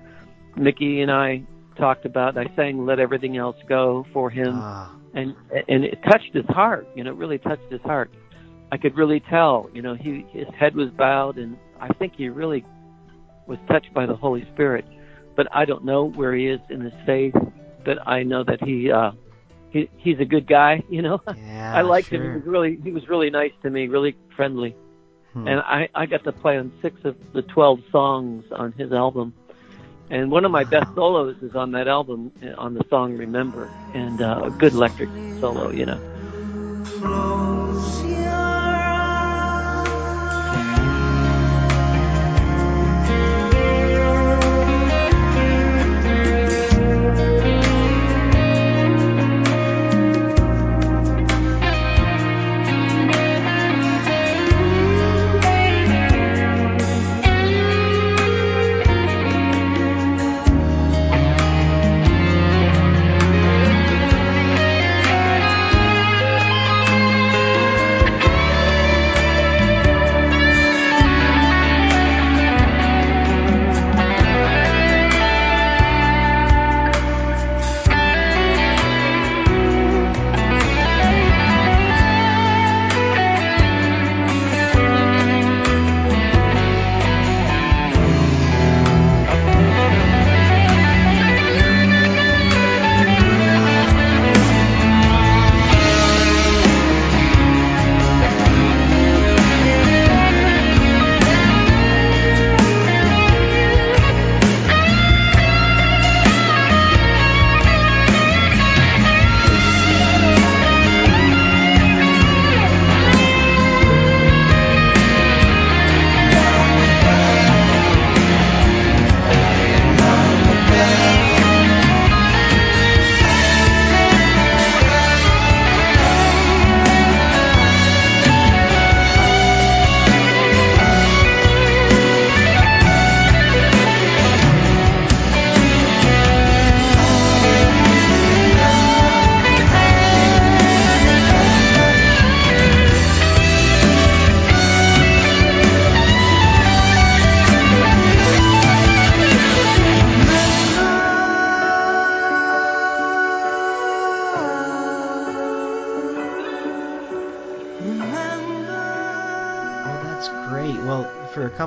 Mickey 0.57 1.01
and 1.03 1.11
I 1.11 1.43
talked 1.77 2.05
about. 2.05 2.37
I 2.39 2.47
sang 2.57 2.87
"Let 2.87 2.99
Everything 3.01 3.37
Else 3.37 3.57
Go" 3.69 4.07
for 4.13 4.31
him, 4.31 4.55
Ah. 4.55 4.95
and 5.15 5.35
and 5.69 5.85
it 5.85 5.99
touched 6.05 6.33
his 6.35 6.47
heart. 6.47 6.87
You 6.95 7.05
know, 7.05 7.11
it 7.11 7.17
really 7.17 7.39
touched 7.39 7.71
his 7.71 7.81
heart. 7.83 8.11
I 8.71 8.77
could 8.77 8.97
really 8.97 9.21
tell. 9.21 9.69
You 9.73 9.83
know, 9.83 9.95
he 9.95 10.25
his 10.31 10.47
head 10.57 10.75
was 10.77 10.91
bowed, 10.91 11.39
and 11.39 11.57
I 11.81 11.89
think 11.95 12.15
he 12.17 12.29
really 12.29 12.65
was 13.47 13.59
touched 13.69 13.93
by 13.95 14.07
the 14.07 14.15
Holy 14.17 14.45
Spirit. 14.53 14.85
But 15.39 15.47
I 15.53 15.67
don't 15.67 15.85
know 15.85 16.11
where 16.11 16.35
he 16.35 16.49
is 16.49 16.61
in 16.69 16.81
his 16.81 16.93
faith. 17.07 17.35
But 17.85 17.99
I 18.07 18.25
know 18.25 18.43
that 18.43 18.61
he 18.61 18.91
uh, 18.91 19.13
he 19.71 19.89
he's 19.97 20.19
a 20.19 20.25
good 20.25 20.47
guy. 20.49 20.83
You 20.91 21.03
know, 21.03 21.21
Yeah. 21.37 21.73
I 21.79 21.83
liked 21.83 22.09
sure. 22.09 22.19
him. 22.19 22.31
He 22.33 22.39
was 22.39 22.47
really 22.47 22.79
he 22.83 22.91
was 22.91 23.09
really 23.09 23.31
nice 23.31 23.53
to 23.63 23.71
me, 23.71 23.87
really 23.87 24.17
friendly. 24.35 24.75
Hmm. 25.33 25.47
And 25.47 25.61
I 25.61 25.89
I 25.95 26.07
got 26.07 26.25
to 26.25 26.33
play 26.33 26.59
on 26.59 26.73
six 26.83 26.97
of 27.05 27.15
the 27.33 27.43
twelve 27.43 27.79
songs 27.93 28.45
on 28.51 28.73
his 28.73 28.93
album. 28.93 29.33
And 30.11 30.31
one 30.31 30.45
of 30.45 30.51
my 30.51 30.65
best 30.65 30.89
solos 30.97 31.37
is 31.43 31.55
on 31.55 31.71
that 31.73 31.87
album, 31.87 32.33
uh, 32.43 32.61
on 32.61 32.75
the 32.75 32.85
song 32.91 33.17
"Remember," 33.17 33.71
and 33.95 34.21
uh, 34.21 34.41
a 34.47 34.51
good 34.51 34.73
electric 34.73 35.11
solo, 35.41 35.71
you 35.71 35.87
know. 35.87 36.01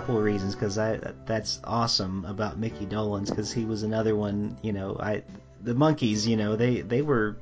Couple 0.02 0.18
of 0.18 0.24
reasons, 0.24 0.56
because 0.56 0.80
I 0.80 1.00
that's 1.28 1.60
awesome 1.64 2.26
about 2.26 2.58
Mickey 2.58 2.88
Dolenz, 2.88 3.30
because 3.30 3.52
he 3.52 3.66
was 3.66 3.84
another 3.84 4.16
one. 4.16 4.58
You 4.64 4.74
know, 4.74 4.98
I 5.00 5.22
the 5.64 5.76
Monkees. 5.76 6.26
You 6.26 6.38
know, 6.38 6.56
they 6.56 6.82
they 6.82 7.04
were. 7.04 7.38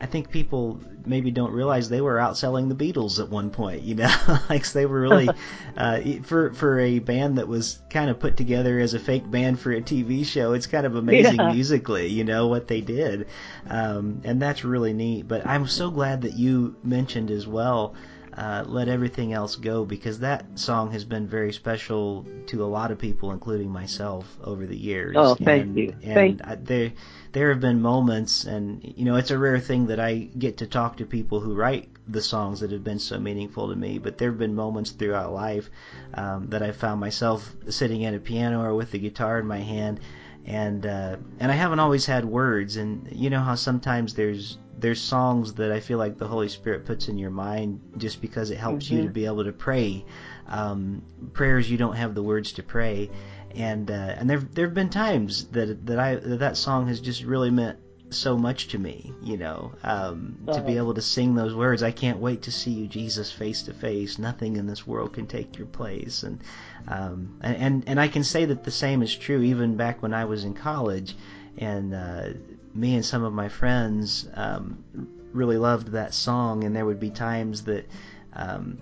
I 0.00 0.06
think 0.06 0.30
people 0.30 0.80
maybe 1.06 1.30
don't 1.30 1.52
realize 1.52 1.88
they 1.88 2.00
were 2.00 2.16
outselling 2.16 2.68
the 2.68 2.74
Beatles 2.74 3.20
at 3.20 3.28
one 3.28 3.50
point. 3.50 3.82
You 3.82 3.94
know, 3.94 4.12
like 4.50 4.66
they 4.72 4.86
were 4.86 5.00
really 5.00 5.28
uh, 5.76 6.00
for 6.24 6.52
for 6.52 6.80
a 6.80 6.98
band 6.98 7.38
that 7.38 7.46
was 7.46 7.80
kind 7.90 8.10
of 8.10 8.18
put 8.18 8.36
together 8.36 8.80
as 8.80 8.94
a 8.94 8.98
fake 8.98 9.30
band 9.30 9.60
for 9.60 9.70
a 9.70 9.80
TV 9.80 10.26
show. 10.26 10.52
It's 10.52 10.66
kind 10.66 10.86
of 10.86 10.96
amazing 10.96 11.36
yeah. 11.36 11.52
musically. 11.52 12.08
You 12.08 12.24
know 12.24 12.48
what 12.48 12.66
they 12.66 12.80
did, 12.80 13.28
um, 13.68 14.20
and 14.24 14.42
that's 14.42 14.64
really 14.64 14.94
neat. 14.94 15.28
But 15.28 15.46
I'm 15.46 15.68
so 15.68 15.90
glad 15.92 16.22
that 16.22 16.32
you 16.32 16.74
mentioned 16.82 17.30
as 17.30 17.46
well 17.46 17.94
uh, 18.40 18.64
let 18.66 18.88
everything 18.88 19.34
else 19.34 19.54
go 19.56 19.84
because 19.84 20.20
that 20.20 20.58
song 20.58 20.92
has 20.92 21.04
been 21.04 21.28
very 21.28 21.52
special 21.52 22.26
to 22.46 22.64
a 22.64 22.66
lot 22.66 22.90
of 22.90 22.98
people, 22.98 23.32
including 23.32 23.70
myself, 23.70 24.24
over 24.42 24.66
the 24.66 24.76
years. 24.76 25.14
Oh, 25.18 25.34
thank 25.34 25.64
and, 25.64 25.76
you. 25.76 25.94
And 26.02 26.14
thank 26.14 26.46
I, 26.46 26.54
there, 26.54 26.92
there 27.32 27.50
have 27.50 27.60
been 27.60 27.82
moments, 27.82 28.46
and 28.46 28.80
you 28.96 29.04
know, 29.04 29.16
it's 29.16 29.30
a 29.30 29.36
rare 29.36 29.60
thing 29.60 29.88
that 29.88 30.00
I 30.00 30.14
get 30.14 30.56
to 30.58 30.66
talk 30.66 30.96
to 30.96 31.04
people 31.04 31.40
who 31.40 31.54
write 31.54 31.90
the 32.08 32.22
songs 32.22 32.60
that 32.60 32.72
have 32.72 32.82
been 32.82 32.98
so 32.98 33.18
meaningful 33.18 33.68
to 33.68 33.76
me. 33.76 33.98
But 33.98 34.16
there 34.16 34.30
have 34.30 34.38
been 34.38 34.54
moments 34.54 34.92
throughout 34.92 35.34
life 35.34 35.68
um, 36.14 36.46
that 36.48 36.62
I 36.62 36.72
found 36.72 36.98
myself 36.98 37.54
sitting 37.68 38.06
at 38.06 38.14
a 38.14 38.20
piano 38.20 38.62
or 38.62 38.74
with 38.74 38.90
the 38.90 38.98
guitar 38.98 39.38
in 39.38 39.46
my 39.46 39.60
hand, 39.60 40.00
and 40.46 40.86
uh, 40.86 41.16
and 41.40 41.52
I 41.52 41.56
haven't 41.56 41.80
always 41.80 42.06
had 42.06 42.24
words. 42.24 42.78
And 42.78 43.06
you 43.12 43.28
know 43.28 43.40
how 43.40 43.54
sometimes 43.54 44.14
there's 44.14 44.56
there's 44.80 45.00
songs 45.00 45.54
that 45.54 45.70
I 45.70 45.80
feel 45.80 45.98
like 45.98 46.18
the 46.18 46.26
Holy 46.26 46.48
Spirit 46.48 46.86
puts 46.86 47.08
in 47.08 47.18
your 47.18 47.30
mind 47.30 47.80
just 47.96 48.20
because 48.20 48.50
it 48.50 48.58
helps 48.58 48.86
mm-hmm. 48.86 48.94
you 48.94 49.00
to 49.02 49.06
mm-hmm. 49.06 49.14
be 49.14 49.26
able 49.26 49.44
to 49.44 49.52
pray. 49.52 50.04
Um, 50.48 51.02
prayers 51.32 51.70
you 51.70 51.76
don't 51.76 51.96
have 51.96 52.14
the 52.14 52.22
words 52.22 52.52
to 52.52 52.62
pray, 52.62 53.10
and 53.54 53.90
uh, 53.90 54.14
and 54.18 54.28
there 54.28 54.38
there 54.38 54.66
have 54.66 54.74
been 54.74 54.90
times 54.90 55.44
that 55.48 55.86
that 55.86 55.98
I 55.98 56.16
that, 56.16 56.38
that 56.40 56.56
song 56.56 56.88
has 56.88 57.00
just 57.00 57.22
really 57.22 57.50
meant 57.50 57.78
so 58.12 58.36
much 58.36 58.68
to 58.68 58.78
me, 58.78 59.12
you 59.22 59.36
know, 59.36 59.72
um, 59.84 60.36
uh-huh. 60.48 60.58
to 60.58 60.64
be 60.64 60.72
uh-huh. 60.72 60.82
able 60.82 60.94
to 60.94 61.02
sing 61.02 61.34
those 61.34 61.54
words. 61.54 61.82
I 61.82 61.92
can't 61.92 62.18
wait 62.18 62.42
to 62.42 62.50
see 62.50 62.72
you, 62.72 62.88
Jesus, 62.88 63.30
face 63.30 63.62
to 63.62 63.72
face. 63.72 64.18
Nothing 64.18 64.56
in 64.56 64.66
this 64.66 64.86
world 64.86 65.12
can 65.12 65.26
take 65.26 65.56
your 65.56 65.68
place, 65.68 66.22
and 66.22 66.40
um, 66.88 67.36
and, 67.40 67.56
and 67.56 67.84
and 67.86 68.00
I 68.00 68.08
can 68.08 68.24
say 68.24 68.44
that 68.46 68.64
the 68.64 68.70
same 68.70 69.02
is 69.02 69.14
true 69.14 69.42
even 69.42 69.76
back 69.76 70.02
when 70.02 70.12
I 70.12 70.24
was 70.24 70.44
in 70.44 70.54
college, 70.54 71.14
and 71.58 71.94
uh, 71.94 72.30
me 72.74 72.94
and 72.94 73.04
some 73.04 73.24
of 73.24 73.32
my 73.32 73.48
friends 73.48 74.28
um, 74.34 74.84
really 75.32 75.58
loved 75.58 75.88
that 75.88 76.14
song, 76.14 76.64
and 76.64 76.74
there 76.74 76.86
would 76.86 77.00
be 77.00 77.10
times 77.10 77.64
that 77.64 77.86
um, 78.32 78.78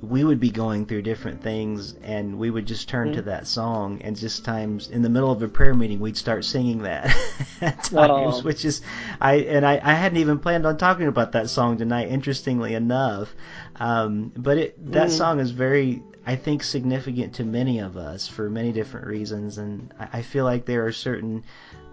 we 0.00 0.24
would 0.24 0.40
be 0.40 0.50
going 0.50 0.86
through 0.86 1.02
different 1.02 1.42
things, 1.42 1.94
and 2.02 2.38
we 2.38 2.50
would 2.50 2.66
just 2.66 2.88
turn 2.88 3.08
mm-hmm. 3.08 3.16
to 3.16 3.22
that 3.22 3.46
song, 3.46 4.00
and 4.02 4.16
just 4.16 4.44
times 4.44 4.88
in 4.90 5.02
the 5.02 5.08
middle 5.08 5.30
of 5.30 5.42
a 5.42 5.48
prayer 5.48 5.74
meeting, 5.74 6.00
we'd 6.00 6.16
start 6.16 6.44
singing 6.44 6.82
that 6.82 7.06
at 7.60 7.84
times, 7.84 8.36
oh. 8.36 8.42
which 8.42 8.64
is 8.64 8.82
I 9.20 9.36
and 9.36 9.66
I, 9.66 9.80
I 9.82 9.94
hadn't 9.94 10.18
even 10.18 10.38
planned 10.38 10.66
on 10.66 10.76
talking 10.76 11.06
about 11.06 11.32
that 11.32 11.50
song 11.50 11.78
tonight. 11.78 12.08
Interestingly 12.08 12.74
enough, 12.74 13.34
um, 13.76 14.32
but 14.36 14.58
it 14.58 14.92
that 14.92 15.08
mm. 15.08 15.12
song 15.12 15.40
is 15.40 15.50
very 15.50 16.02
I 16.26 16.36
think 16.36 16.62
significant 16.62 17.34
to 17.34 17.44
many 17.44 17.80
of 17.80 17.96
us 17.96 18.26
for 18.26 18.48
many 18.48 18.72
different 18.72 19.06
reasons, 19.06 19.58
and 19.58 19.92
I, 19.98 20.18
I 20.18 20.22
feel 20.22 20.44
like 20.44 20.64
there 20.66 20.86
are 20.86 20.92
certain 20.92 21.44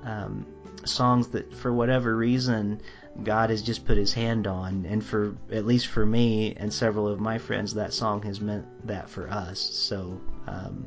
um, 0.03 0.45
songs 0.85 1.29
that 1.29 1.53
for 1.55 1.71
whatever 1.73 2.15
reason 2.15 2.81
God 3.23 3.49
has 3.49 3.61
just 3.61 3.85
put 3.85 3.97
his 3.97 4.13
hand 4.13 4.47
on. 4.47 4.85
And 4.85 5.03
for 5.03 5.35
at 5.51 5.65
least 5.65 5.87
for 5.87 6.05
me 6.05 6.53
and 6.55 6.71
several 6.71 7.07
of 7.07 7.19
my 7.19 7.37
friends 7.37 7.73
that 7.73 7.93
song 7.93 8.21
has 8.23 8.39
meant 8.39 8.65
that 8.87 9.09
for 9.09 9.29
us. 9.29 9.59
So 9.59 10.19
um, 10.47 10.85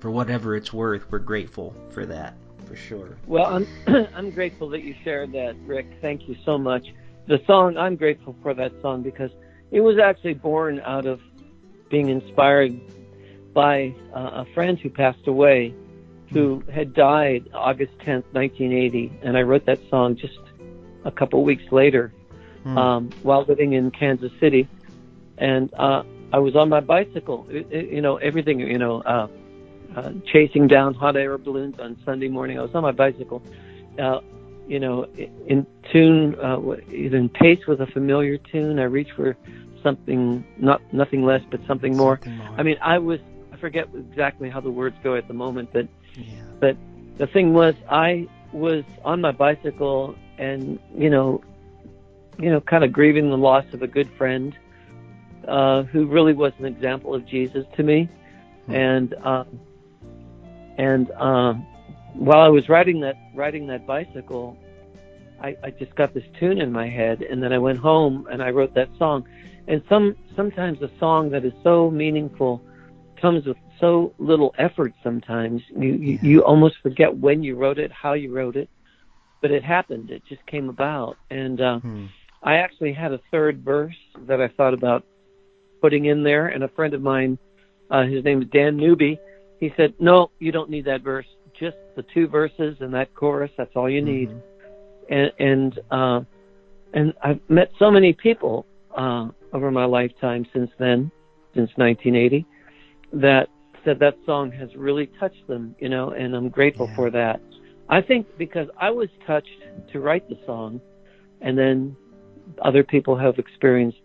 for 0.00 0.10
whatever 0.10 0.56
it's 0.56 0.72
worth 0.72 1.10
we're 1.10 1.18
grateful 1.18 1.74
for 1.90 2.06
that 2.06 2.36
for 2.66 2.76
sure. 2.76 3.16
Well 3.26 3.46
I'm 3.46 3.66
I'm 4.14 4.30
grateful 4.30 4.68
that 4.70 4.82
you 4.82 4.94
shared 5.04 5.32
that 5.32 5.56
Rick. 5.66 5.86
Thank 6.00 6.28
you 6.28 6.36
so 6.44 6.58
much. 6.58 6.86
The 7.26 7.40
song 7.46 7.76
I'm 7.76 7.96
grateful 7.96 8.36
for 8.42 8.54
that 8.54 8.72
song 8.82 9.02
because 9.02 9.30
it 9.70 9.80
was 9.80 9.98
actually 9.98 10.34
born 10.34 10.80
out 10.80 11.06
of 11.06 11.20
being 11.90 12.08
inspired 12.08 12.78
by 13.52 13.94
uh, 14.14 14.44
a 14.44 14.46
friend 14.52 14.78
who 14.78 14.90
passed 14.90 15.26
away 15.26 15.74
who 16.34 16.62
had 16.72 16.92
died 16.94 17.48
August 17.54 17.96
10th, 17.98 18.24
1980, 18.32 19.20
and 19.22 19.38
I 19.38 19.42
wrote 19.42 19.66
that 19.66 19.78
song 19.88 20.16
just 20.16 20.38
a 21.04 21.10
couple 21.10 21.38
of 21.38 21.46
weeks 21.46 21.70
later 21.70 22.12
hmm. 22.64 22.76
um, 22.76 23.10
while 23.22 23.44
living 23.44 23.74
in 23.74 23.90
Kansas 23.92 24.32
City, 24.40 24.68
and 25.38 25.72
uh, 25.74 26.02
I 26.32 26.38
was 26.38 26.56
on 26.56 26.68
my 26.68 26.80
bicycle. 26.80 27.46
It, 27.48 27.68
it, 27.70 27.90
you 27.90 28.00
know, 28.00 28.16
everything. 28.16 28.58
You 28.58 28.78
know, 28.78 29.02
uh, 29.02 29.28
uh, 29.96 30.12
chasing 30.32 30.66
down 30.66 30.94
hot 30.94 31.16
air 31.16 31.38
balloons 31.38 31.78
on 31.78 31.96
Sunday 32.04 32.28
morning. 32.28 32.58
I 32.58 32.62
was 32.62 32.74
on 32.74 32.82
my 32.82 32.92
bicycle. 32.92 33.40
Uh, 33.98 34.20
you 34.66 34.80
know, 34.80 35.06
in 35.46 35.66
tune, 35.92 36.36
uh, 36.42 36.58
in 36.90 37.28
pace 37.28 37.66
with 37.68 37.80
a 37.80 37.86
familiar 37.86 38.38
tune. 38.38 38.78
I 38.78 38.84
reached 38.84 39.12
for 39.12 39.36
something, 39.82 40.44
not 40.58 40.80
nothing 40.92 41.24
less, 41.24 41.42
but 41.50 41.60
something 41.66 41.96
more. 41.96 42.16
Something 42.16 42.38
more. 42.38 42.58
I 42.58 42.62
mean, 42.62 42.76
I 42.82 42.98
was. 42.98 43.20
I 43.52 43.56
forget 43.56 43.88
exactly 43.94 44.50
how 44.50 44.60
the 44.60 44.70
words 44.70 44.96
go 45.04 45.14
at 45.14 45.28
the 45.28 45.34
moment, 45.34 45.70
but 45.72 45.86
yeah. 46.16 46.24
But 46.60 46.76
the 47.18 47.26
thing 47.26 47.52
was, 47.52 47.74
I 47.90 48.28
was 48.52 48.84
on 49.04 49.20
my 49.20 49.32
bicycle 49.32 50.14
and, 50.38 50.78
you 50.96 51.10
know, 51.10 51.42
you 52.38 52.50
know, 52.50 52.60
kind 52.60 52.84
of 52.84 52.92
grieving 52.92 53.30
the 53.30 53.36
loss 53.36 53.64
of 53.72 53.82
a 53.82 53.86
good 53.86 54.10
friend 54.18 54.56
uh, 55.46 55.82
who 55.84 56.06
really 56.06 56.32
was 56.32 56.52
an 56.58 56.64
example 56.64 57.14
of 57.14 57.26
Jesus 57.26 57.64
to 57.76 57.82
me. 57.82 58.08
Hmm. 58.66 58.74
And 58.74 59.14
um, 59.22 59.60
and 60.78 61.10
um, 61.12 61.66
while 62.14 62.40
I 62.40 62.48
was 62.48 62.68
riding 62.68 63.00
that 63.00 63.16
riding 63.34 63.66
that 63.68 63.86
bicycle, 63.86 64.56
I, 65.40 65.56
I 65.62 65.70
just 65.70 65.94
got 65.94 66.14
this 66.14 66.24
tune 66.38 66.60
in 66.60 66.72
my 66.72 66.88
head, 66.88 67.22
and 67.22 67.42
then 67.42 67.52
I 67.52 67.58
went 67.58 67.78
home 67.78 68.26
and 68.30 68.42
I 68.42 68.50
wrote 68.50 68.74
that 68.74 68.88
song. 68.98 69.28
And 69.68 69.82
some 69.88 70.16
sometimes 70.34 70.82
a 70.82 70.90
song 70.98 71.30
that 71.30 71.44
is 71.44 71.52
so 71.62 71.90
meaningful 71.90 72.62
comes 73.20 73.46
with 73.46 73.56
so 73.80 74.12
little 74.18 74.54
effort 74.58 74.92
sometimes. 75.02 75.62
You, 75.76 75.92
you, 75.92 76.18
you 76.22 76.44
almost 76.44 76.76
forget 76.82 77.16
when 77.16 77.42
you 77.42 77.56
wrote 77.56 77.78
it, 77.78 77.90
how 77.92 78.14
you 78.14 78.34
wrote 78.34 78.56
it, 78.56 78.68
but 79.42 79.50
it 79.50 79.64
happened. 79.64 80.10
It 80.10 80.22
just 80.28 80.44
came 80.46 80.68
about. 80.68 81.16
And 81.30 81.60
uh, 81.60 81.80
hmm. 81.80 82.06
I 82.42 82.56
actually 82.56 82.92
had 82.92 83.12
a 83.12 83.20
third 83.30 83.64
verse 83.64 83.96
that 84.26 84.40
I 84.40 84.48
thought 84.48 84.74
about 84.74 85.04
putting 85.80 86.06
in 86.06 86.22
there. 86.22 86.48
And 86.48 86.64
a 86.64 86.68
friend 86.68 86.94
of 86.94 87.02
mine, 87.02 87.38
uh, 87.90 88.04
his 88.04 88.24
name 88.24 88.42
is 88.42 88.48
Dan 88.48 88.76
Newby, 88.76 89.18
he 89.60 89.72
said, 89.76 89.94
"No, 89.98 90.30
you 90.38 90.52
don't 90.52 90.70
need 90.70 90.84
that 90.86 91.02
verse. 91.02 91.26
Just 91.58 91.76
the 91.96 92.04
two 92.14 92.26
verses 92.26 92.76
and 92.80 92.92
that 92.94 93.14
chorus. 93.14 93.50
That's 93.56 93.74
all 93.76 93.88
you 93.88 94.02
need." 94.02 94.28
Mm-hmm. 94.28 95.12
And 95.14 95.32
and 95.38 95.80
uh, 95.90 96.20
and 96.92 97.14
I've 97.22 97.40
met 97.48 97.70
so 97.78 97.90
many 97.90 98.12
people 98.12 98.66
uh, 98.96 99.28
over 99.52 99.70
my 99.70 99.84
lifetime 99.84 100.46
since 100.52 100.70
then, 100.78 101.10
since 101.54 101.70
1980, 101.76 102.46
that 103.14 103.48
said 103.84 103.98
that 104.00 104.16
song 104.26 104.50
has 104.52 104.68
really 104.76 105.10
touched 105.20 105.46
them, 105.46 105.74
you 105.78 105.88
know, 105.88 106.10
and 106.10 106.34
I'm 106.34 106.48
grateful 106.48 106.86
yeah. 106.88 106.96
for 106.96 107.10
that. 107.10 107.40
I 107.88 108.00
think 108.00 108.26
because 108.38 108.68
I 108.80 108.90
was 108.90 109.08
touched 109.26 109.48
to 109.92 110.00
write 110.00 110.28
the 110.28 110.38
song, 110.46 110.80
and 111.40 111.58
then 111.58 111.96
other 112.62 112.82
people 112.82 113.16
have 113.16 113.38
experienced 113.38 113.98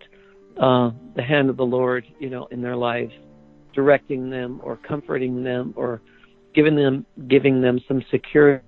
uh, 0.59 0.91
the 1.15 1.23
hand 1.23 1.49
of 1.49 1.57
the 1.57 1.65
Lord, 1.65 2.05
you 2.19 2.29
know, 2.29 2.47
in 2.47 2.61
their 2.61 2.75
lives, 2.75 3.13
directing 3.73 4.29
them 4.29 4.59
or 4.63 4.77
comforting 4.77 5.43
them 5.43 5.73
or 5.77 6.01
giving 6.53 6.75
them 6.75 7.05
giving 7.27 7.61
them 7.61 7.79
some 7.87 8.03
secure 8.11 8.61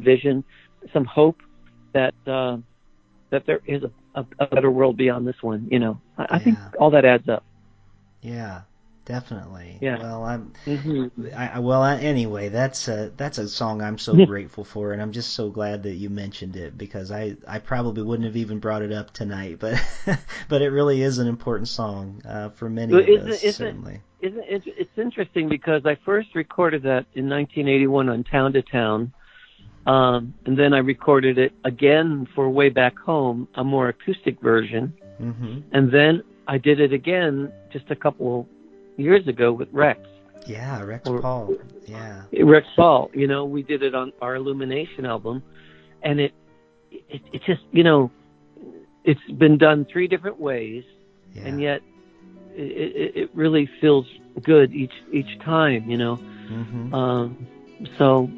vision, 0.00 0.42
some 0.92 1.04
hope 1.04 1.36
that 1.92 2.14
uh, 2.26 2.56
that 3.30 3.44
there 3.46 3.60
is 3.66 3.82
a, 4.14 4.24
a, 4.38 4.46
better 4.46 4.70
world 4.70 4.96
beyond 4.96 5.26
this 5.26 5.36
one. 5.42 5.68
You 5.70 5.78
know, 5.78 6.00
I, 6.16 6.22
yeah. 6.22 6.26
I 6.30 6.38
think 6.38 6.58
all 6.78 6.90
that 6.90 7.04
adds 7.04 7.28
up. 7.28 7.44
Yeah, 8.22 8.62
definitely. 9.04 9.78
Yeah. 9.80 9.98
Well, 9.98 10.24
I'm. 10.24 10.52
Mm-hmm. 10.66 11.26
I, 11.34 11.58
well, 11.60 11.82
I, 11.82 11.96
anyway, 11.96 12.50
that's 12.50 12.88
a 12.88 13.12
that's 13.16 13.38
a 13.38 13.48
song 13.48 13.80
I'm 13.80 13.98
so 13.98 14.26
grateful 14.26 14.64
for, 14.64 14.92
and 14.92 15.00
I'm 15.00 15.12
just 15.12 15.32
so 15.32 15.48
glad 15.48 15.84
that 15.84 15.94
you 15.94 16.10
mentioned 16.10 16.56
it 16.56 16.76
because 16.76 17.10
I 17.10 17.36
I 17.48 17.58
probably 17.60 18.02
wouldn't 18.02 18.26
have 18.26 18.36
even 18.36 18.58
brought 18.58 18.82
it 18.82 18.92
up 18.92 19.12
tonight, 19.12 19.58
but 19.58 19.80
but 20.48 20.60
it 20.60 20.68
really 20.68 21.00
is 21.00 21.18
an 21.18 21.28
important 21.28 21.68
song 21.68 22.20
uh, 22.28 22.50
for 22.50 22.68
many 22.68 22.92
well, 22.92 23.02
of 23.02 23.28
us. 23.28 23.42
Isn't, 23.42 23.52
certainly. 23.52 24.00
Isn't 24.20 24.44
it, 24.48 24.62
it's 24.66 24.98
interesting 24.98 25.48
because 25.48 25.86
I 25.86 25.96
first 26.04 26.34
recorded 26.34 26.82
that 26.82 27.06
in 27.14 27.28
1981 27.28 28.08
on 28.08 28.24
Town 28.24 28.52
to 28.52 28.62
Town. 28.62 29.12
Um, 29.86 30.34
and 30.44 30.58
then 30.58 30.74
I 30.74 30.78
recorded 30.78 31.38
it 31.38 31.52
again 31.64 32.26
for 32.34 32.50
Way 32.50 32.70
Back 32.70 32.98
Home, 32.98 33.46
a 33.54 33.62
more 33.62 33.88
acoustic 33.88 34.40
version. 34.40 34.92
Mm-hmm. 35.20 35.60
And 35.70 35.92
then 35.92 36.22
I 36.48 36.58
did 36.58 36.80
it 36.80 36.92
again 36.92 37.52
just 37.72 37.90
a 37.90 37.96
couple 37.96 38.48
years 38.96 39.26
ago 39.26 39.52
with 39.52 39.68
Rex. 39.72 40.00
Yeah, 40.46 40.82
Rex 40.82 41.08
or, 41.08 41.20
Paul. 41.20 41.56
Yeah. 41.86 42.22
Rex 42.42 42.66
Paul. 42.76 43.10
You 43.12 43.26
know, 43.26 43.44
we 43.44 43.62
did 43.62 43.82
it 43.82 43.94
on 43.94 44.12
our 44.22 44.36
Illumination 44.36 45.04
album, 45.04 45.42
and 46.02 46.20
it, 46.20 46.32
it, 46.90 47.22
it 47.32 47.42
just, 47.44 47.62
you 47.72 47.82
know, 47.82 48.10
it's 49.04 49.20
been 49.38 49.58
done 49.58 49.84
three 49.84 50.06
different 50.06 50.38
ways, 50.38 50.84
yeah. 51.34 51.42
and 51.46 51.60
yet 51.60 51.82
it, 52.54 53.16
it 53.16 53.30
really 53.34 53.68
feels 53.80 54.06
good 54.42 54.72
each 54.72 54.94
each 55.12 55.38
time, 55.40 55.90
you 55.90 55.96
know. 55.96 56.16
Mm-hmm. 56.16 56.94
Um, 56.94 57.46
so 57.98 58.30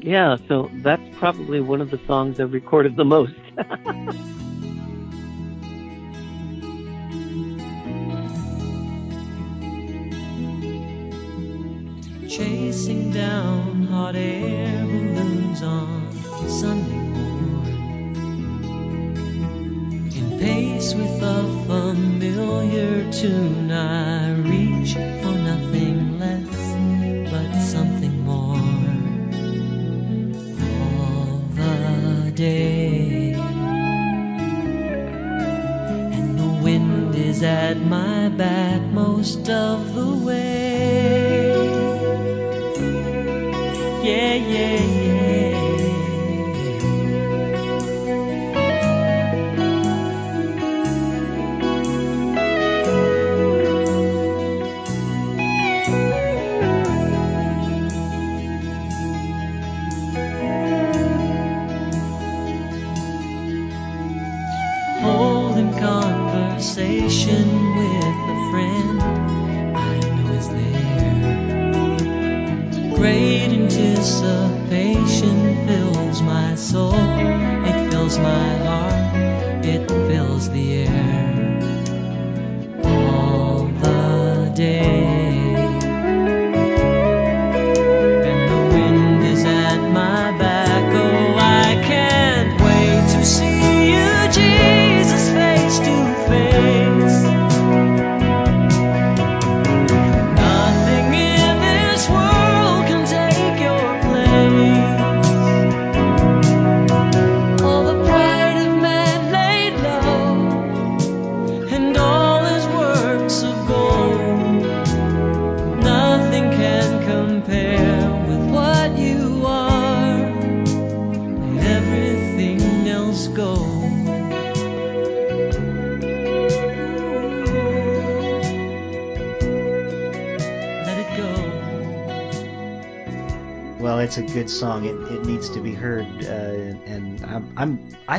yeah, 0.00 0.36
so 0.48 0.70
that's 0.74 1.02
probably 1.16 1.60
one 1.60 1.80
of 1.80 1.90
the 1.90 2.00
songs 2.06 2.38
I've 2.40 2.52
recorded 2.52 2.96
the 2.96 3.04
most. 3.04 3.34
Chasing 12.36 13.12
down 13.12 13.84
hot 13.84 14.14
air 14.14 14.84
balloons 14.84 15.62
on 15.62 16.12
Sunday 16.46 17.00
morn. 17.14 17.64
In 20.14 20.38
pace 20.38 20.92
with 20.92 21.22
a 21.22 21.42
familiar 21.66 23.10
tune, 23.10 23.72
I 23.72 24.34
reach 24.34 24.92
for 24.92 25.32
nothing 25.32 26.18
less 26.18 27.30
but 27.30 27.58
something 27.58 28.20
more. 28.20 28.60
All 30.82 31.40
the 31.54 32.32
day. 32.32 33.32
And 36.12 36.38
the 36.38 36.62
wind 36.62 37.14
is 37.14 37.42
at 37.42 37.78
my 37.78 38.28
back 38.28 38.82
most 38.92 39.48
of 39.48 39.94
the 39.94 40.26
way. 40.26 40.55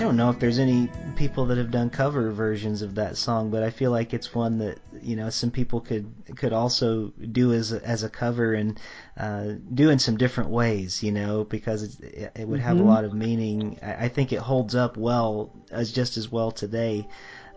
Don't 0.08 0.16
know 0.16 0.30
if 0.30 0.40
there's 0.40 0.58
any 0.58 0.90
people 1.18 1.48
that 1.48 1.58
have 1.58 1.70
done 1.70 1.90
cover 1.90 2.32
versions 2.32 2.82
of 2.82 2.96
that 2.96 3.18
song, 3.18 3.52
but 3.52 3.62
I 3.62 3.70
feel 3.70 3.92
like 3.92 4.14
it's 4.14 4.34
one 4.34 4.58
that 4.60 4.80
you 5.02 5.18
know 5.18 5.30
some 5.30 5.52
people 5.52 5.82
could 5.82 6.10
could 6.38 6.54
also 6.54 7.10
do 7.10 7.52
as 7.52 7.74
a, 7.74 7.86
as 7.86 8.04
a 8.04 8.10
cover 8.10 8.54
and 8.54 8.80
uh, 9.18 9.56
do 9.74 9.90
in 9.90 10.00
some 10.00 10.16
different 10.16 10.50
ways, 10.50 11.04
you 11.04 11.12
know, 11.12 11.44
because 11.44 12.00
it, 12.00 12.32
it 12.38 12.48
would 12.48 12.62
have 12.62 12.78
a 12.80 12.84
Mhm. 12.84 12.86
lot 12.86 13.04
of 13.04 13.14
meaning. 13.14 13.80
I, 13.82 14.06
I 14.06 14.08
think 14.08 14.32
it 14.32 14.40
holds 14.40 14.76
up 14.76 14.96
well 14.96 15.52
as 15.72 15.92
just 15.92 16.16
as 16.16 16.32
well 16.32 16.52
today. 16.52 17.06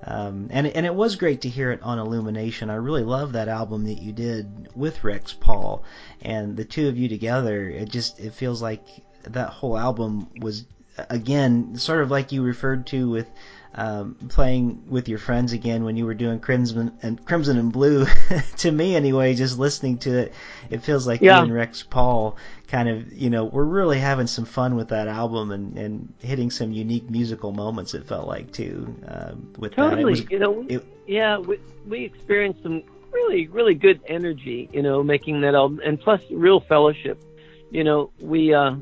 Um, 0.03 0.49
and 0.51 0.67
and 0.67 0.85
it 0.85 0.95
was 0.95 1.15
great 1.15 1.43
to 1.43 1.49
hear 1.49 1.71
it 1.71 1.83
on 1.83 2.01
Illumination. 2.01 2.69
I 2.69 2.75
really 2.77 3.05
love 3.05 3.33
that 3.35 3.47
album 3.47 3.85
that 3.85 4.03
you 4.03 4.11
did 4.13 4.75
with 4.75 5.05
Rex 5.05 5.33
Paul, 5.33 5.85
and 6.21 6.57
the 6.57 6.65
two 6.65 6.89
of 6.89 6.99
you 6.99 7.09
together. 7.09 7.69
It 7.69 7.91
just 7.91 8.19
it 8.19 8.35
feels 8.35 8.61
like 8.61 8.83
that 9.23 9.51
whole 9.51 9.79
album 9.79 10.31
was 10.41 10.65
again 11.09 11.77
sort 11.77 12.03
of 12.03 12.11
like 12.11 12.33
you 12.33 12.43
referred 12.43 12.87
to 12.89 13.09
with 13.11 13.31
um, 13.73 14.17
playing 14.29 14.83
with 14.89 15.09
your 15.09 15.19
friends 15.19 15.53
again 15.53 15.85
when 15.85 15.97
you 15.97 16.05
were 16.05 16.15
doing 16.15 16.41
Crimson 16.41 16.93
and 17.03 17.25
Crimson 17.25 17.57
and 17.57 17.73
Blue. 17.73 18.05
to 18.59 18.71
me, 18.73 18.97
anyway, 18.97 19.35
just 19.35 19.59
listening 19.61 19.99
to 19.99 20.19
it, 20.19 20.33
it 20.71 20.83
feels 20.83 21.07
like 21.07 21.21
Yeah. 21.21 21.39
you 21.39 21.45
and 21.45 21.55
Rex 21.55 21.85
Paul 21.85 22.37
kind 22.67 22.89
of 22.89 23.13
you 23.13 23.31
know 23.31 23.45
we're 23.45 23.65
really 23.65 23.99
having 24.01 24.27
some 24.27 24.45
fun 24.45 24.75
with 24.77 24.89
that 24.89 25.07
album 25.09 25.51
and 25.53 25.79
and 25.79 26.13
hitting 26.19 26.51
some 26.51 26.73
unique 26.73 27.09
musical 27.09 27.53
moments. 27.53 27.95
It 27.95 28.07
felt 28.09 28.27
like 28.27 28.51
too 28.53 28.93
um, 29.07 29.53
with 29.59 29.77
that. 29.77 29.87
It 29.87 29.91
Totally. 29.91 30.05
was- 30.11 30.31
you 30.31 30.39
know, 30.41 30.65
it- 30.69 30.87
yeah, 31.07 31.39
we, 31.39 31.59
we 31.89 32.05
experienced 32.05 32.63
some 32.65 32.83
really, 33.13 33.47
really 33.49 33.75
good 33.75 34.01
energy, 34.07 34.69
you 34.73 34.83
know, 34.83 35.03
making 35.03 35.41
that 35.43 35.55
album, 35.55 35.81
and 35.85 35.99
plus 36.01 36.21
real 36.31 36.59
fellowship. 36.61 37.23
You 37.71 37.85
know, 37.85 38.11
we 38.21 38.53
uh, 38.53 38.75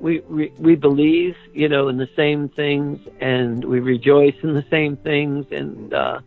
we 0.00 0.20
we 0.20 0.52
we 0.58 0.74
believe, 0.74 1.36
you 1.52 1.68
know, 1.68 1.88
in 1.88 1.96
the 1.96 2.08
same 2.16 2.48
things, 2.48 3.00
and 3.20 3.64
we 3.64 3.80
rejoice 3.80 4.34
in 4.42 4.54
the 4.54 4.64
same 4.70 4.96
things. 4.96 5.46
And 5.50 5.92
uh, 5.92 6.20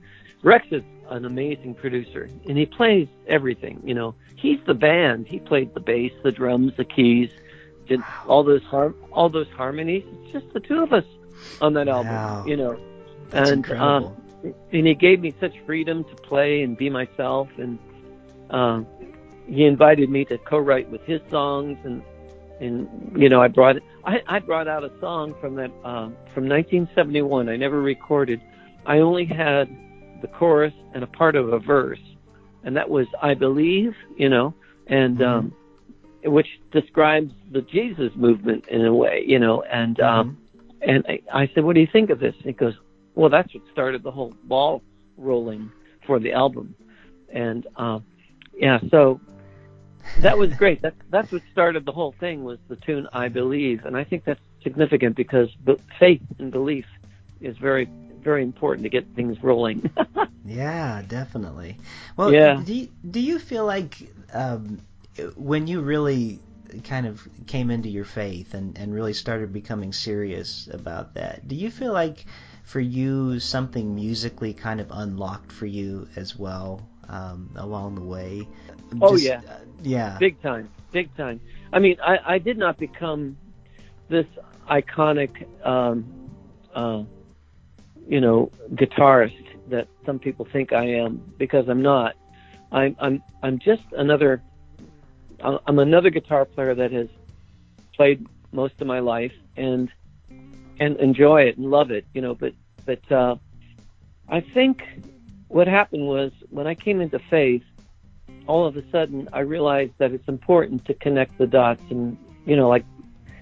Rex 0.43 0.67
is 0.71 0.83
an 1.09 1.25
amazing 1.25 1.75
producer, 1.75 2.29
and 2.47 2.57
he 2.57 2.65
plays 2.65 3.07
everything. 3.27 3.81
You 3.83 3.93
know, 3.95 4.15
he's 4.35 4.59
the 4.65 4.73
band. 4.73 5.27
He 5.27 5.39
played 5.39 5.73
the 5.73 5.79
bass, 5.79 6.11
the 6.23 6.31
drums, 6.31 6.73
the 6.77 6.85
keys, 6.85 7.29
did 7.87 8.01
all 8.25 8.43
those 8.43 8.63
har- 8.63 8.95
all 9.11 9.29
those 9.29 9.49
harmonies. 9.49 10.03
It's 10.11 10.31
just 10.31 10.53
the 10.53 10.59
two 10.59 10.81
of 10.83 10.93
us 10.93 11.05
on 11.61 11.73
that 11.73 11.87
album. 11.87 12.15
Wow. 12.15 12.43
You 12.45 12.57
know, 12.57 12.79
That's 13.29 13.51
and 13.51 13.57
incredible. 13.57 14.15
um, 14.43 14.53
and 14.71 14.87
he 14.87 14.93
gave 14.95 15.19
me 15.19 15.33
such 15.39 15.53
freedom 15.65 16.03
to 16.05 16.15
play 16.15 16.63
and 16.63 16.77
be 16.77 16.89
myself 16.89 17.49
and 17.57 17.77
um 18.51 18.87
he 19.47 19.65
invited 19.65 20.09
me 20.09 20.23
to 20.25 20.37
co-write 20.37 20.89
with 20.89 21.03
his 21.03 21.19
songs 21.29 21.77
and 21.83 22.01
and 22.59 22.87
you 23.17 23.29
know 23.29 23.41
I 23.41 23.47
brought 23.47 23.77
I, 24.05 24.17
I 24.27 24.39
brought 24.39 24.67
out 24.67 24.83
a 24.83 24.91
song 24.99 25.35
from 25.39 25.55
that 25.55 25.71
uh, 25.83 26.09
from 26.33 26.47
1971 26.47 27.49
I 27.49 27.55
never 27.55 27.81
recorded. 27.81 28.41
I 28.85 28.99
only 28.99 29.25
had 29.25 29.69
the 30.21 30.27
chorus 30.27 30.73
and 30.93 31.03
a 31.03 31.07
part 31.07 31.35
of 31.35 31.53
a 31.53 31.59
verse. 31.59 31.99
And 32.63 32.75
that 32.75 32.89
was 32.89 33.07
I 33.21 33.33
believe 33.33 33.93
you 34.17 34.29
know 34.29 34.53
and 34.87 35.21
um 35.21 35.55
which 36.23 36.47
describes 36.71 37.31
the 37.51 37.61
Jesus 37.61 38.11
movement 38.15 38.65
in 38.67 38.85
a 38.85 38.93
way 38.93 39.23
you 39.25 39.39
know 39.39 39.63
and 39.63 39.99
um 39.99 40.37
and 40.81 41.03
I, 41.07 41.19
I 41.33 41.51
said, 41.53 41.63
"What 41.63 41.75
do 41.75 41.81
you 41.81 41.87
think 41.91 42.09
of 42.09 42.19
this?" 42.19 42.33
And 42.37 42.45
he 42.45 42.53
goes, 42.53 42.73
"Well, 43.15 43.29
that's 43.29 43.53
what 43.53 43.63
started 43.71 44.03
the 44.03 44.11
whole 44.11 44.33
ball 44.43 44.81
rolling 45.17 45.71
for 46.05 46.19
the 46.19 46.31
album." 46.31 46.75
And 47.33 47.67
um, 47.75 48.05
yeah, 48.53 48.79
so 48.89 49.19
that 50.17 50.37
was 50.37 50.53
great. 50.53 50.81
That 50.81 50.95
that's 51.09 51.31
what 51.31 51.41
started 51.51 51.85
the 51.85 51.91
whole 51.91 52.15
thing 52.19 52.43
was 52.43 52.59
the 52.67 52.75
tune 52.75 53.07
"I 53.13 53.27
Believe," 53.29 53.85
and 53.85 53.95
I 53.95 54.03
think 54.03 54.25
that's 54.25 54.41
significant 54.63 55.15
because 55.15 55.49
faith 55.99 56.21
and 56.39 56.51
belief 56.51 56.85
is 57.41 57.57
very 57.57 57.89
very 58.23 58.43
important 58.43 58.83
to 58.83 58.89
get 58.89 59.07
things 59.15 59.37
rolling. 59.41 59.89
Yeah, 60.45 61.03
definitely. 61.07 61.77
Well, 62.17 62.33
Yeah. 62.33 62.61
do 62.63 62.73
you, 62.73 62.87
do 63.11 63.19
you 63.19 63.39
feel 63.39 63.65
like 63.65 63.97
um, 64.33 64.79
when 65.35 65.67
you 65.67 65.81
really 65.81 66.39
kind 66.83 67.05
of 67.05 67.27
came 67.45 67.69
into 67.69 67.89
your 67.89 68.05
faith 68.05 68.53
and, 68.53 68.77
and 68.77 68.93
really 68.93 69.13
started 69.13 69.51
becoming 69.53 69.91
serious 69.93 70.67
about 70.71 71.13
that, 71.15 71.47
do 71.47 71.55
you 71.55 71.69
feel 71.69 71.93
like 71.93 72.25
for 72.63 72.79
you 72.79 73.39
something 73.39 73.93
musically 73.95 74.53
kind 74.53 74.79
of 74.79 74.87
unlocked 74.91 75.51
for 75.51 75.65
you 75.65 76.07
as 76.15 76.37
well 76.37 76.87
um, 77.09 77.49
along 77.55 77.95
the 77.95 78.01
way? 78.01 78.47
Oh, 79.01 79.15
yeah. 79.15 79.41
uh, 79.47 79.57
yeah. 79.83 80.17
big 80.19 80.41
time, 80.41 80.69
big 80.91 81.15
time. 81.15 81.39
I 81.73 81.79
mean, 81.79 81.97
I, 82.03 82.19
I 82.25 82.37
did 82.37 82.57
not 82.57 82.77
become 82.77 83.37
this 84.09 84.25
iconic, 84.69 85.45
um, 85.65 86.05
uh, 86.73 87.03
you 88.07 88.21
know, 88.21 88.51
guitarist 88.73 89.45
that 89.69 89.87
some 90.05 90.19
people 90.19 90.47
think 90.51 90.73
I 90.73 90.85
am 90.85 91.33
because 91.37 91.67
I'm 91.67 91.81
not. 91.81 92.15
I'm 92.71 92.95
I'm 92.99 93.23
I'm 93.41 93.59
just 93.59 93.83
another 93.93 94.41
I'm 95.41 95.79
another 95.79 96.09
guitar 96.09 96.45
player 96.45 96.75
that 96.75 96.91
has 96.91 97.07
played 97.93 98.25
most 98.51 98.79
of 98.81 98.87
my 98.87 98.99
life 98.99 99.33
and 99.57 99.89
and 100.79 100.97
enjoy 100.97 101.43
it 101.43 101.57
and 101.57 101.69
love 101.69 101.91
it, 101.91 102.05
you 102.13 102.21
know. 102.21 102.35
But 102.35 102.53
but 102.85 103.11
uh, 103.11 103.35
I 104.27 104.41
think 104.41 104.81
what 105.49 105.67
happened 105.67 106.07
was 106.07 106.31
when 106.49 106.65
I 106.65 106.75
came 106.75 107.01
into 107.01 107.19
faith, 107.29 107.63
all 108.47 108.65
of 108.65 108.77
a 108.77 108.91
sudden 108.91 109.27
I 109.33 109.41
realized 109.41 109.93
that 109.97 110.11
it's 110.11 110.27
important 110.27 110.85
to 110.85 110.93
connect 110.95 111.37
the 111.37 111.47
dots 111.47 111.81
and 111.89 112.17
you 112.45 112.55
know 112.55 112.69
like 112.69 112.85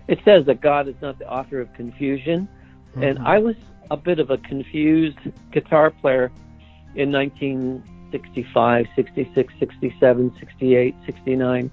it 0.07 0.19
says 0.25 0.45
that 0.45 0.61
God 0.61 0.87
is 0.87 0.95
not 1.01 1.19
the 1.19 1.29
author 1.29 1.59
of 1.59 1.71
confusion, 1.73 2.47
mm-hmm. 2.91 3.03
and 3.03 3.19
I 3.19 3.39
was 3.39 3.55
a 3.91 3.97
bit 3.97 4.19
of 4.19 4.29
a 4.31 4.37
confused 4.37 5.19
guitar 5.51 5.91
player 5.91 6.31
in 6.95 7.11
1965, 7.11 8.85
66, 8.95 9.53
67, 9.59 10.35
68, 10.39 10.95
69. 11.05 11.71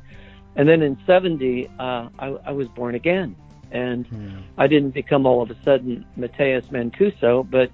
And 0.57 0.69
then 0.69 0.83
in 0.83 0.99
70, 1.07 1.69
uh, 1.79 2.09
I, 2.19 2.27
I 2.47 2.53
was 2.53 2.69
born 2.69 2.95
again. 2.95 3.35
And 3.73 4.07
hmm. 4.07 4.39
I 4.57 4.69
didn't 4.69 4.91
become 4.91 5.27
all 5.27 5.43
of 5.43 5.51
a 5.51 5.57
sudden 5.65 6.07
Matheus 6.17 6.67
Mancuso, 6.67 7.49
but 7.51 7.71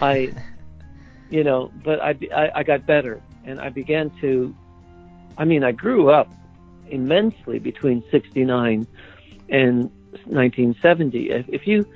I, 0.00 0.32
you 1.32 1.42
know, 1.42 1.72
but 1.82 2.00
I, 2.00 2.14
I, 2.34 2.50
I 2.56 2.62
got 2.62 2.86
better. 2.86 3.20
And 3.44 3.58
I 3.58 3.70
began 3.70 4.10
to, 4.20 4.54
I 5.38 5.46
mean, 5.46 5.64
I 5.64 5.72
grew 5.72 6.10
up 6.10 6.30
immensely 6.90 7.58
between 7.58 8.04
69 8.10 8.86
and 9.48 9.90
1970. 10.26 11.30
If, 11.30 11.48
if 11.48 11.66
you 11.66 11.86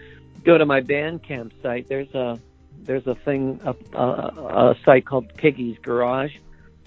go 0.42 0.56
to 0.56 0.64
my 0.64 0.80
Bandcamp 0.80 1.52
site, 1.62 1.88
there's 1.88 2.12
a 2.14 2.40
there's 2.82 3.06
a 3.06 3.14
thing 3.14 3.60
a, 3.64 3.74
a, 3.96 4.70
a 4.70 4.76
site 4.84 5.04
called 5.04 5.32
Keaggy's 5.36 5.78
Garage, 5.80 6.36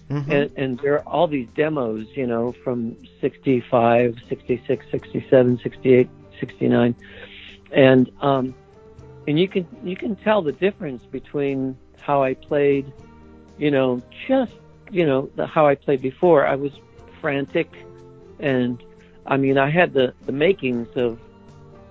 mm-hmm. 0.09 0.31
and, 0.31 0.51
and 0.55 0.79
there 0.79 0.95
are 0.95 1.07
all 1.07 1.27
these 1.27 1.47
demos, 1.55 2.07
you 2.15 2.25
know, 2.25 2.53
from 2.63 2.95
65, 3.21 4.15
66, 4.27 4.85
67, 4.89 5.59
68, 5.61 6.09
69, 6.39 6.95
and 7.71 8.11
um, 8.21 8.55
and 9.27 9.39
you 9.39 9.47
can 9.47 9.67
you 9.83 9.95
can 9.95 10.15
tell 10.15 10.41
the 10.41 10.53
difference 10.53 11.05
between 11.05 11.77
how 11.99 12.23
I 12.23 12.33
played, 12.33 12.91
you 13.57 13.71
know, 13.71 14.01
just 14.27 14.53
you 14.91 15.05
know 15.05 15.29
the, 15.35 15.45
how 15.45 15.67
I 15.67 15.75
played 15.75 16.01
before. 16.01 16.45
I 16.45 16.55
was 16.55 16.71
frantic, 17.21 17.71
and 18.39 18.81
I 19.25 19.37
mean 19.37 19.57
I 19.57 19.69
had 19.69 19.93
the 19.93 20.13
the 20.25 20.31
makings 20.31 20.89
of 20.95 21.19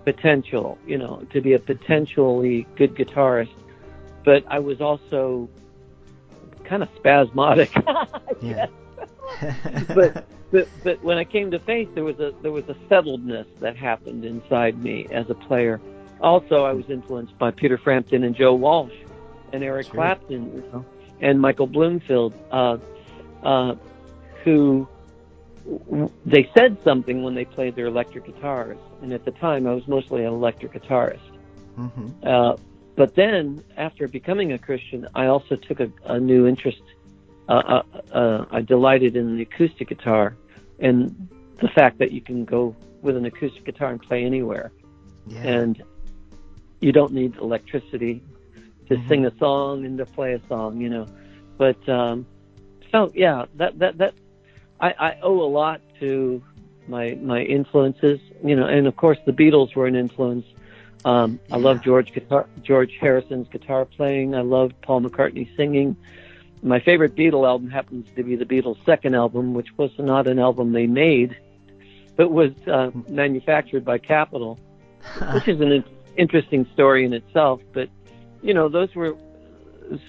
potential, 0.05 0.79
you 0.87 0.99
know, 0.99 1.27
to 1.33 1.41
be 1.41 1.53
a 1.53 1.59
potentially 1.59 2.67
good 2.77 2.95
guitarist, 2.95 3.53
but 4.25 4.45
I 4.49 4.59
was 4.59 4.81
also 4.81 5.49
kind 6.65 6.83
of 6.83 6.89
spasmodic. 6.97 7.75
yeah. 8.41 8.67
but 9.95 10.27
but 10.51 10.69
but 10.83 11.03
when 11.03 11.19
I 11.19 11.25
came 11.25 11.51
to 11.51 11.59
faith, 11.59 11.95
there 11.95 12.05
was 12.05 12.19
a 12.21 12.33
there 12.43 12.53
was 12.53 12.65
a 12.69 12.75
settledness 12.91 13.47
that 13.61 13.77
happened 13.77 14.25
inside 14.25 14.83
me 14.83 15.07
as 15.11 15.29
a 15.31 15.35
player. 15.35 15.81
Also, 16.21 16.65
I 16.65 16.73
was 16.73 16.89
influenced 16.91 17.39
by 17.39 17.51
Peter 17.51 17.79
Frampton 17.79 18.25
and 18.25 18.35
Joe 18.35 18.55
Walsh 18.55 18.95
and 19.53 19.63
Eric 19.65 19.87
sure. 19.87 19.95
Clapton, 19.95 20.55
you 20.55 20.65
know, 20.73 20.85
and 21.21 21.41
Michael 21.41 21.67
Bloomfield, 21.67 22.35
uh, 22.51 22.79
uh, 23.43 23.75
who 24.45 24.89
they 26.25 26.49
said 26.57 26.79
something 26.83 27.23
when 27.23 27.35
they 27.35 27.45
played 27.45 27.77
their 27.77 27.87
electric 27.87 28.27
guitars. 28.27 28.79
And 29.03 29.13
at 29.13 29.25
the 29.25 29.33
time, 29.33 29.67
I 29.67 29.75
was 29.75 29.87
mostly 29.87 30.25
an 30.25 30.33
electric 30.33 30.73
guitarist. 30.73 31.21
Mm-hmm. 31.79 32.27
Uh, 32.27 32.57
but 32.97 33.15
then, 33.15 33.63
after 33.77 34.09
becoming 34.09 34.53
a 34.53 34.59
Christian, 34.59 35.07
I 35.15 35.27
also 35.27 35.57
took 35.57 35.81
a, 35.81 35.91
a 36.05 36.19
new 36.19 36.47
interest. 36.47 36.83
Uh, 37.49 37.53
uh, 37.53 37.83
uh, 38.13 38.47
I 38.51 38.61
delighted 38.61 39.17
in 39.17 39.37
the 39.37 39.43
acoustic 39.43 39.89
guitar 39.89 40.37
and 40.81 41.29
the 41.61 41.69
fact 41.69 41.99
that 41.99 42.13
you 42.13 42.21
can 42.21 42.45
go 42.45 42.75
with 43.03 43.17
an 43.17 43.25
acoustic 43.25 43.65
guitar 43.65 43.91
and 43.91 44.03
play 44.03 44.25
anywhere. 44.25 44.73
Yeah. 45.27 45.43
And 45.43 45.83
you 46.81 46.93
don't 46.93 47.13
need 47.13 47.37
electricity 47.37 48.23
to 48.89 48.97
mm-hmm. 48.97 49.09
sing 49.09 49.27
a 49.27 49.37
song 49.39 49.85
and 49.85 49.99
to 49.99 50.07
play 50.07 50.35
a 50.35 50.41
song, 50.49 50.81
you 50.81 50.89
know. 50.89 51.07
But 51.57 51.89
um, 51.89 52.27
so 52.93 53.11
yeah, 53.15 53.47
that 53.57 53.79
that 53.79 53.99
that 53.99 54.15
I, 54.81 54.95
I 54.99 55.19
owe 55.23 55.41
a 55.41 55.51
lot 55.51 55.81
to 56.01 56.43
my 56.87 57.19
my 57.21 57.43
influences, 57.43 58.21
you 58.45 58.57
know, 58.57 58.67
and 58.67 58.87
of 58.87 58.97
course 58.97 59.19
the 59.27 59.33
Beatles 59.33 59.75
were 59.75 59.87
an 59.87 59.97
influence. 59.97 60.47
Um, 61.05 61.39
yeah. 61.49 61.57
I 61.57 61.59
love 61.59 61.83
George 61.83 62.13
guitar, 62.13 62.49
George 62.63 62.97
Harrison's 63.01 63.49
guitar 63.49 63.85
playing. 63.85 64.35
I 64.35 64.41
love 64.41 64.73
Paul 64.83 65.03
McCartney 65.03 65.55
singing. 65.57 65.97
My 66.63 66.81
favorite 66.81 67.15
Beatle 67.15 67.47
album 67.47 67.71
happens 67.71 68.09
to 68.17 68.25
be 68.25 68.35
the 68.35 68.45
Beatles' 68.45 68.85
second 68.85 69.15
album, 69.15 69.55
which 69.55 69.69
was 69.77 69.93
not 69.97 70.27
an 70.27 70.41
album 70.41 70.73
they 70.73 70.89
made, 70.89 71.37
but 72.17 72.33
was 72.33 72.51
uh, 72.67 72.91
manufactured 73.09 73.85
by 73.85 73.99
Capitol, 73.99 74.59
which 75.35 75.47
is 75.47 75.61
an 75.61 75.85
interesting 76.17 76.67
story 76.75 77.05
in 77.05 77.13
itself. 77.13 77.61
But 77.73 77.91
you 78.43 78.55
know, 78.55 78.69
those 78.69 78.95
were 78.95 79.17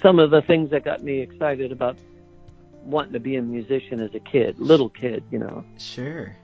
some 0.01 0.19
of 0.19 0.32
the 0.32 0.41
things 0.41 0.69
that 0.71 0.84
got 0.84 1.03
me 1.03 1.19
excited 1.19 1.71
about 1.71 1.97
wanting 2.84 3.13
to 3.13 3.19
be 3.19 3.36
a 3.36 3.41
musician 3.41 3.99
as 3.99 4.13
a 4.15 4.19
kid, 4.19 4.59
little 4.59 4.89
kid, 4.89 5.23
you 5.32 5.39
know. 5.39 5.63
Sure. 5.77 6.36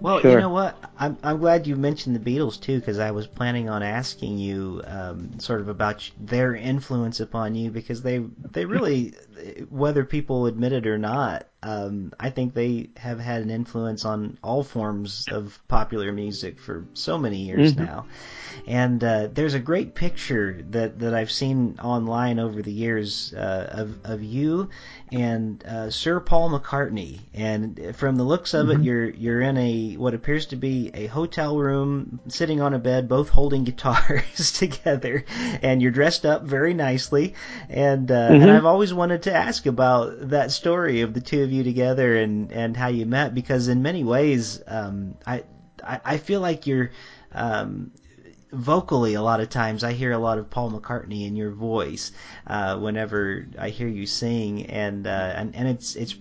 Well, 0.00 0.20
sure. 0.20 0.30
you 0.30 0.38
know 0.38 0.50
what? 0.50 0.78
I'm 0.98 1.18
I'm 1.22 1.38
glad 1.38 1.66
you 1.66 1.76
mentioned 1.76 2.14
the 2.14 2.20
Beatles 2.20 2.60
too, 2.60 2.78
because 2.78 2.98
I 2.98 3.10
was 3.10 3.26
planning 3.26 3.68
on 3.68 3.82
asking 3.82 4.38
you 4.38 4.82
um, 4.86 5.38
sort 5.40 5.60
of 5.60 5.68
about 5.68 6.08
their 6.20 6.54
influence 6.54 7.20
upon 7.20 7.54
you, 7.54 7.70
because 7.70 8.02
they 8.02 8.18
they 8.52 8.64
really, 8.66 9.14
whether 9.68 10.04
people 10.04 10.46
admit 10.46 10.72
it 10.72 10.86
or 10.86 10.98
not, 10.98 11.48
um, 11.64 12.12
I 12.20 12.28
think 12.28 12.52
they 12.52 12.90
have 12.96 13.18
had 13.18 13.40
an 13.40 13.50
influence 13.50 14.04
on 14.04 14.38
all 14.44 14.62
forms 14.62 15.26
of 15.30 15.58
popular 15.66 16.12
music 16.12 16.60
for 16.60 16.84
so 16.92 17.16
many 17.16 17.38
years 17.38 17.72
mm-hmm. 17.72 17.86
now. 17.86 18.06
And 18.66 19.02
uh, 19.02 19.28
there's 19.32 19.54
a 19.54 19.60
great 19.60 19.94
picture 19.94 20.62
that, 20.70 20.98
that 20.98 21.14
I've 21.14 21.30
seen 21.30 21.78
online 21.82 22.38
over 22.38 22.60
the 22.60 22.72
years 22.72 23.32
uh, 23.34 23.68
of 23.72 24.04
of 24.04 24.22
you 24.22 24.68
and 25.10 25.64
uh, 25.64 25.90
Sir 25.90 26.20
Paul 26.20 26.50
McCartney. 26.50 27.20
And 27.32 27.94
from 27.96 28.16
the 28.16 28.24
looks 28.24 28.52
of 28.52 28.66
mm-hmm. 28.66 28.80
it, 28.80 28.84
you're 28.84 29.10
you're 29.10 29.40
in 29.40 29.56
a 29.56 29.94
what 29.94 30.14
appears 30.14 30.46
to 30.46 30.56
be 30.56 30.90
a 30.92 31.06
hotel 31.06 31.56
room, 31.56 32.20
sitting 32.28 32.60
on 32.60 32.74
a 32.74 32.78
bed, 32.78 33.08
both 33.08 33.28
holding 33.28 33.64
guitars 33.64 34.52
together, 34.52 35.24
and 35.62 35.80
you're 35.80 35.92
dressed 35.92 36.26
up 36.26 36.42
very 36.42 36.74
nicely. 36.74 37.34
And 37.68 38.10
uh, 38.10 38.30
mm-hmm. 38.30 38.42
and 38.42 38.50
I've 38.50 38.66
always 38.66 38.92
wanted 38.92 39.22
to 39.24 39.34
ask 39.34 39.66
about 39.66 40.30
that 40.30 40.50
story 40.50 41.02
of 41.02 41.14
the 41.14 41.20
two 41.20 41.42
of 41.42 41.52
you 41.52 41.53
together 41.62 42.16
and 42.16 42.50
and 42.52 42.76
how 42.76 42.88
you 42.88 43.06
met 43.06 43.34
because 43.34 43.68
in 43.68 43.82
many 43.82 44.04
ways, 44.04 44.62
um, 44.66 45.14
I, 45.26 45.44
I 45.82 46.00
I 46.04 46.16
feel 46.18 46.40
like 46.40 46.66
you're 46.66 46.90
um, 47.32 47.92
vocally 48.52 49.14
a 49.14 49.22
lot 49.22 49.40
of 49.40 49.50
times 49.50 49.84
I 49.84 49.92
hear 49.92 50.12
a 50.12 50.18
lot 50.18 50.38
of 50.38 50.48
Paul 50.48 50.70
McCartney 50.70 51.26
in 51.26 51.36
your 51.36 51.50
voice 51.50 52.12
uh, 52.46 52.78
whenever 52.78 53.46
I 53.58 53.70
hear 53.70 53.88
you 53.88 54.06
sing, 54.06 54.66
and 54.66 55.06
uh, 55.06 55.32
and 55.36 55.54
and 55.54 55.68
it's 55.68 55.96
it's 55.96 56.16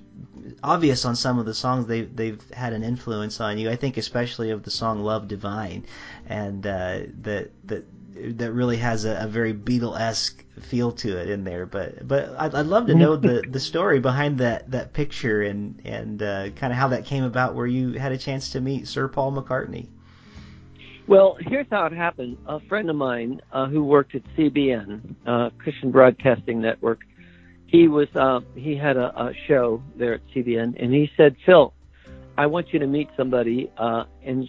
obvious 0.64 1.06
on 1.06 1.16
some 1.16 1.40
of 1.40 1.46
the 1.46 1.54
songs 1.54 1.86
they 1.86 2.02
they've 2.02 2.42
had 2.52 2.74
an 2.74 2.84
influence 2.84 3.40
on 3.40 3.58
you. 3.58 3.70
I 3.70 3.76
think 3.76 3.98
especially 3.98 4.50
of 4.50 4.64
the 4.64 4.72
song 4.72 5.02
Love 5.02 5.28
Divine, 5.28 5.86
and 6.28 6.66
uh, 6.66 7.00
that 7.22 7.52
that 7.68 7.86
that 8.16 8.52
really 8.52 8.78
has 8.78 9.06
a, 9.06 9.18
a 9.22 9.28
very 9.28 9.54
Beatle 9.54 10.00
esque 10.00 10.44
feel 10.62 10.92
to 10.92 11.18
it 11.18 11.30
in 11.30 11.44
there. 11.44 11.66
But 11.66 12.08
but 12.08 12.36
I'd, 12.38 12.56
I'd 12.56 12.66
love 12.66 12.88
to 12.88 12.96
know 12.96 13.16
the, 13.16 13.44
the 13.48 13.60
story 13.60 14.00
behind 14.00 14.38
that, 14.40 14.72
that 14.72 14.94
picture 14.94 15.42
and 15.42 15.82
and 15.86 16.22
uh, 16.22 16.50
kind 16.52 16.72
of 16.72 16.78
how 16.78 16.90
that 16.90 17.06
came 17.06 17.24
about, 17.24 17.56
where 17.56 17.68
you 17.68 17.94
had 17.94 18.12
a 18.12 18.18
chance 18.18 18.52
to 18.52 18.62
meet 18.62 18.88
Sir 18.88 19.08
Paul 19.08 19.34
McCartney. 19.34 19.88
Well, 21.06 21.38
here's 21.40 21.68
how 21.70 21.86
it 21.86 21.94
happened. 21.94 22.38
A 22.48 22.62
friend 22.62 22.90
of 22.90 22.96
mine 22.96 23.42
uh, 23.52 23.68
who 23.68 23.84
worked 23.84 24.16
at 24.16 24.22
CBN, 24.38 25.16
uh, 25.28 25.50
Christian 25.58 25.92
Broadcasting 25.92 26.62
Network, 26.62 27.02
he 27.66 27.88
was 27.88 28.08
uh, 28.16 28.40
he 28.56 28.76
had 28.78 28.98
a, 28.98 29.08
a 29.20 29.34
show 29.48 29.82
there 29.98 30.14
at 30.14 30.22
CBN, 30.34 30.82
and 30.82 30.94
he 30.94 31.12
said, 31.18 31.36
"Phil, 31.46 31.74
I 32.38 32.46
want 32.46 32.72
you 32.72 32.80
to 32.80 32.88
meet 32.88 33.10
somebody." 33.18 33.72
Uh, 33.78 34.06
and 34.24 34.48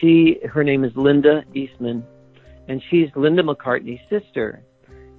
she, 0.00 0.38
her 0.48 0.62
name 0.62 0.84
is 0.84 0.92
Linda 0.94 1.42
Eastman, 1.54 2.04
and 2.68 2.82
she's 2.90 3.08
Linda 3.14 3.42
McCartney's 3.42 4.00
sister, 4.10 4.62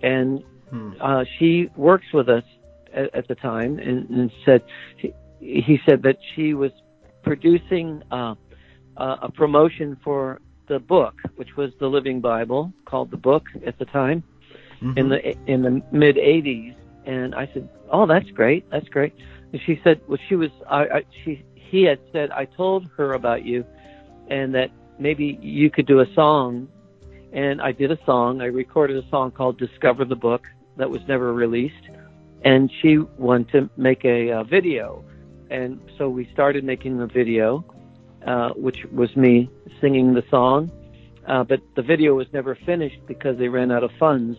and 0.01 0.43
hmm. 0.69 0.91
uh, 1.01 1.23
she 1.37 1.69
works 1.75 2.05
with 2.13 2.29
us 2.29 2.43
at, 2.93 3.13
at 3.15 3.27
the 3.27 3.35
time. 3.35 3.79
And, 3.79 4.09
and 4.09 4.31
said 4.45 4.63
he, 4.97 5.13
he 5.39 5.79
said 5.87 6.03
that 6.03 6.17
she 6.35 6.53
was 6.53 6.71
producing 7.23 8.03
uh, 8.11 8.35
uh, 8.97 9.17
a 9.23 9.31
promotion 9.31 9.97
for 10.03 10.41
the 10.67 10.79
book, 10.79 11.15
which 11.35 11.55
was 11.55 11.71
the 11.79 11.87
Living 11.87 12.19
Bible, 12.19 12.73
called 12.85 13.11
the 13.11 13.17
book 13.17 13.45
at 13.65 13.77
the 13.79 13.85
time, 13.85 14.23
mm-hmm. 14.81 14.97
in 14.97 15.09
the 15.09 15.35
in 15.51 15.61
the 15.61 15.81
mid 15.91 16.17
'80s. 16.17 16.75
And 17.05 17.33
I 17.35 17.49
said, 17.53 17.69
"Oh, 17.91 18.05
that's 18.05 18.29
great, 18.31 18.69
that's 18.69 18.89
great." 18.89 19.13
And 19.53 19.61
she 19.65 19.79
said, 19.83 20.01
"Well, 20.07 20.19
she 20.27 20.35
was, 20.35 20.49
I, 20.69 20.81
I, 20.81 21.03
she, 21.23 21.43
he 21.55 21.83
had 21.83 21.99
said, 22.11 22.31
I 22.31 22.45
told 22.45 22.89
her 22.97 23.13
about 23.13 23.45
you, 23.45 23.65
and 24.29 24.53
that 24.55 24.71
maybe 24.99 25.39
you 25.41 25.69
could 25.69 25.85
do 25.85 26.01
a 26.01 26.13
song." 26.13 26.67
And 27.37 27.61
I 27.61 27.71
did 27.71 27.91
a 27.91 27.99
song. 28.03 28.41
I 28.41 28.45
recorded 28.63 28.97
a 28.97 29.07
song 29.09 29.29
called 29.29 29.59
"Discover 29.59 30.05
the 30.05 30.15
Book," 30.15 30.43
that 30.77 30.89
was 30.89 31.01
never 31.07 31.31
released, 31.45 31.85
and 32.43 32.71
she 32.81 32.97
wanted 32.97 33.49
to 33.51 33.59
make 33.77 34.03
a, 34.05 34.19
a 34.29 34.43
video, 34.43 35.05
and 35.51 35.79
so 35.97 36.09
we 36.09 36.23
started 36.33 36.63
making 36.63 36.97
the 36.97 37.05
video, 37.05 37.63
uh, 38.25 38.49
which 38.65 38.79
was 38.91 39.15
me 39.15 39.35
singing 39.79 40.15
the 40.15 40.23
song, 40.31 40.71
uh, 41.27 41.43
but 41.43 41.61
the 41.75 41.83
video 41.83 42.15
was 42.15 42.27
never 42.33 42.55
finished 42.55 43.01
because 43.05 43.37
they 43.37 43.49
ran 43.49 43.69
out 43.71 43.83
of 43.83 43.91
funds, 43.99 44.35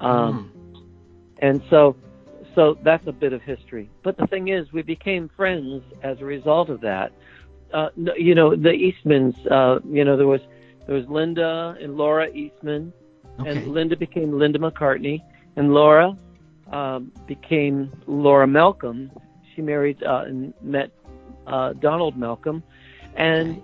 um, 0.00 0.52
Mm. 0.54 0.82
and 1.46 1.56
so 1.70 1.96
so 2.54 2.78
that's 2.84 3.06
a 3.08 3.12
bit 3.24 3.32
of 3.32 3.42
history. 3.42 3.90
But 4.04 4.16
the 4.16 4.28
thing 4.28 4.46
is, 4.48 4.72
we 4.72 4.82
became 4.82 5.28
friends 5.40 5.82
as 6.04 6.20
a 6.20 6.24
result 6.24 6.68
of 6.70 6.80
that. 6.82 7.10
Uh, 7.72 7.88
you 8.28 8.34
know, 8.38 8.48
the 8.54 8.74
Eastmans. 8.86 9.36
Uh, 9.50 9.80
you 9.98 10.04
know, 10.04 10.16
there 10.16 10.26
was 10.36 10.40
there 10.88 10.96
was 10.96 11.06
Linda 11.06 11.76
and 11.80 11.96
Laura 11.96 12.28
Eastman, 12.32 12.92
Okay. 13.38 13.50
and 13.50 13.68
Linda 13.68 13.94
became 13.96 14.36
Linda 14.36 14.58
McCartney, 14.58 15.22
and 15.54 15.72
Laura 15.72 16.16
um, 16.72 17.12
became 17.28 17.92
Laura 18.06 18.46
Malcolm. 18.46 19.12
She 19.54 19.60
married 19.62 20.02
uh, 20.02 20.24
and 20.26 20.54
met 20.62 20.90
uh, 21.46 21.74
Donald 21.74 22.16
Malcolm, 22.16 22.62
and 23.16 23.62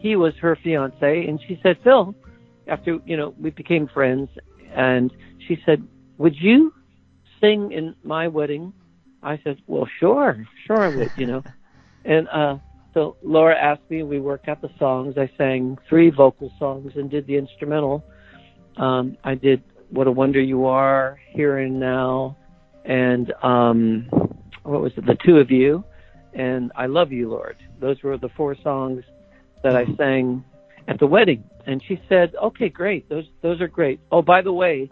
he 0.00 0.14
was 0.14 0.32
her 0.40 0.56
fiance. 0.62 1.26
And 1.26 1.40
she 1.46 1.58
said, 1.62 1.76
Phil, 1.82 2.14
after 2.68 2.98
you 3.04 3.16
know 3.16 3.34
we 3.38 3.50
became 3.50 3.88
friends, 3.88 4.30
and 4.74 5.12
she 5.48 5.58
said, 5.66 5.86
"Would 6.18 6.36
you 6.40 6.72
sing 7.40 7.72
in 7.72 7.96
my 8.04 8.28
wedding?" 8.28 8.72
I 9.24 9.40
said, 9.42 9.60
"Well, 9.66 9.88
sure, 9.98 10.46
sure 10.66 10.84
I 10.84 10.88
would," 10.88 11.10
you 11.16 11.26
know. 11.26 11.42
and 12.04 12.28
uh, 12.28 12.58
so 12.94 13.16
Laura 13.22 13.56
asked 13.56 13.88
me. 13.88 14.02
We 14.02 14.20
worked 14.20 14.48
out 14.48 14.60
the 14.60 14.70
songs. 14.78 15.14
I 15.16 15.30
sang 15.38 15.78
three 15.88 16.10
vocal 16.10 16.52
songs 16.58 16.92
and 16.96 17.10
did 17.10 17.26
the 17.26 17.36
instrumental. 17.36 18.04
Um, 18.76 19.16
I 19.24 19.34
did 19.34 19.62
"What 19.90 20.06
a 20.06 20.10
Wonder 20.10 20.40
You 20.40 20.66
Are," 20.66 21.20
"Here 21.30 21.58
and 21.58 21.78
Now," 21.78 22.36
and 22.84 23.32
um, 23.42 24.08
what 24.62 24.80
was 24.80 24.92
it? 24.96 25.06
"The 25.06 25.16
Two 25.24 25.38
of 25.38 25.50
You," 25.50 25.84
and 26.34 26.72
"I 26.76 26.86
Love 26.86 27.12
You, 27.12 27.30
Lord." 27.30 27.56
Those 27.80 28.02
were 28.02 28.18
the 28.18 28.30
four 28.36 28.56
songs 28.62 29.02
that 29.62 29.76
I 29.76 29.84
sang 29.96 30.44
at 30.88 30.98
the 30.98 31.06
wedding. 31.06 31.44
And 31.66 31.82
she 31.86 32.00
said, 32.08 32.34
"Okay, 32.42 32.68
great. 32.68 33.08
Those 33.08 33.24
those 33.42 33.60
are 33.60 33.68
great. 33.68 34.00
Oh, 34.10 34.22
by 34.22 34.42
the 34.42 34.52
way, 34.52 34.88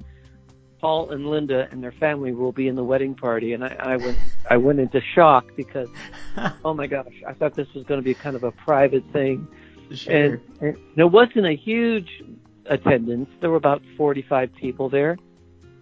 Paul 0.80 1.10
and 1.10 1.28
Linda 1.28 1.68
and 1.70 1.82
their 1.82 1.92
family 1.92 2.32
will 2.32 2.52
be 2.52 2.68
in 2.68 2.76
the 2.76 2.84
wedding 2.84 3.14
party." 3.14 3.52
And 3.52 3.64
I, 3.64 3.76
I 3.78 3.96
went 3.96 4.18
I 4.50 4.56
went 4.56 4.80
into 4.80 5.00
shock 5.14 5.54
because 5.56 5.88
oh 6.64 6.74
my 6.74 6.86
gosh, 6.86 7.22
I 7.26 7.32
thought 7.32 7.54
this 7.54 7.72
was 7.74 7.84
going 7.84 8.00
to 8.00 8.04
be 8.04 8.14
kind 8.14 8.36
of 8.36 8.44
a 8.44 8.52
private 8.52 9.04
thing. 9.12 9.46
sure. 9.92 10.14
And, 10.14 10.40
and 10.60 10.76
there 10.96 11.06
wasn't 11.06 11.46
a 11.46 11.56
huge 11.56 12.22
attendance. 12.66 13.28
There 13.40 13.50
were 13.50 13.56
about 13.56 13.82
45 13.96 14.54
people 14.54 14.88
there, 14.88 15.16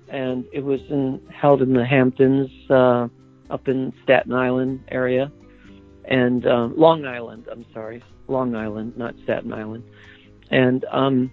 and 0.09 0.45
it 0.53 0.65
was 0.65 0.81
in, 0.89 1.21
held 1.31 1.63
in 1.63 1.73
the 1.73 1.85
Hamptons, 1.85 2.51
uh, 2.71 3.09
up 3.51 3.69
in 3.69 3.93
Staten 4.03 4.33
Island 4.33 4.85
area, 4.89 5.31
and 6.05 6.47
um, 6.47 6.77
Long 6.77 7.05
Island. 7.05 7.49
I'm 7.51 7.67
sorry, 7.73 8.03
Long 8.29 8.55
Island, 8.55 8.97
not 8.97 9.15
Staten 9.25 9.53
Island. 9.53 9.85
And 10.51 10.85
um, 10.91 11.31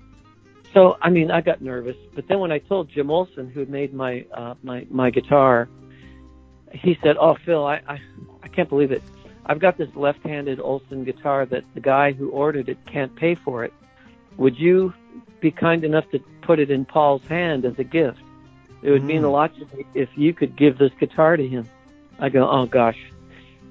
so, 0.74 0.98
I 1.02 1.10
mean, 1.10 1.32
I 1.32 1.42
got 1.42 1.62
nervous. 1.62 1.96
But 2.16 2.28
then 2.28 2.40
when 2.40 2.52
I 2.52 2.60
told 2.60 2.90
Jim 2.90 3.10
Olson, 3.12 3.50
who 3.50 3.66
made 3.66 3.94
my 3.94 4.26
uh, 4.34 4.56
my 4.64 4.86
my 4.90 5.10
guitar, 5.10 5.68
he 6.72 6.98
said, 7.04 7.16
"Oh, 7.20 7.36
Phil, 7.46 7.66
I, 7.66 7.82
I 7.88 8.00
I 8.44 8.48
can't 8.48 8.70
believe 8.70 8.92
it. 8.92 9.04
I've 9.46 9.60
got 9.60 9.78
this 9.78 9.90
left-handed 9.96 10.60
Olson 10.60 11.04
guitar 11.04 11.46
that 11.48 11.64
the 11.74 11.82
guy 11.82 12.14
who 12.14 12.30
ordered 12.30 12.70
it 12.70 12.78
can't 12.86 13.14
pay 13.16 13.36
for 13.36 13.66
it. 13.66 13.74
Would 14.38 14.58
you 14.58 14.94
be 15.42 15.52
kind 15.52 15.84
enough 15.84 16.10
to 16.12 16.20
put 16.42 16.60
it 16.60 16.72
in 16.72 16.86
Paul's 16.86 17.24
hand 17.28 17.66
as 17.66 17.78
a 17.78 17.84
gift? 17.84 18.20
It 18.82 18.92
would 18.92 19.04
mean 19.04 19.22
Mm. 19.22 19.26
a 19.26 19.30
lot 19.30 19.54
to 19.56 19.66
me 19.78 19.86
if 19.94 20.10
you 20.16 20.34
could 20.34 20.56
give 20.56 20.78
this 20.78 20.92
guitar 21.00 21.38
to 21.38 21.48
him." 21.48 21.68
I 22.20 22.30
go, 22.30 22.50
"Oh 22.50 22.66
gosh." 22.66 22.98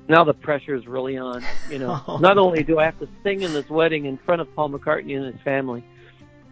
Now 0.09 0.25
the 0.25 0.35
pressure 0.35 0.75
is 0.75 0.87
really 0.87 1.17
on. 1.17 1.45
You 1.71 1.79
know, 1.79 2.01
Oh. 2.07 2.19
not 2.29 2.37
only 2.37 2.63
do 2.65 2.79
I 2.79 2.85
have 2.85 2.99
to 3.01 3.09
sing 3.23 3.43
in 3.43 3.53
this 3.53 3.69
wedding 3.71 4.05
in 4.05 4.19
front 4.19 4.41
of 4.41 4.55
Paul 4.55 4.71
McCartney 4.71 5.17
and 5.17 5.25
his 5.33 5.41
family, 5.43 5.83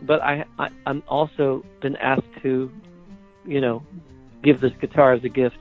but 0.03 0.23
I, 0.23 0.45
I 0.59 0.69
I'm 0.87 1.03
also 1.09 1.65
been 1.81 1.97
asked 1.97 2.23
to, 2.43 2.71
you 3.45 3.61
know, 3.61 3.83
give 4.43 4.61
this 4.61 4.73
guitar 4.81 5.13
as 5.13 5.25
a 5.25 5.29
gift. 5.29 5.57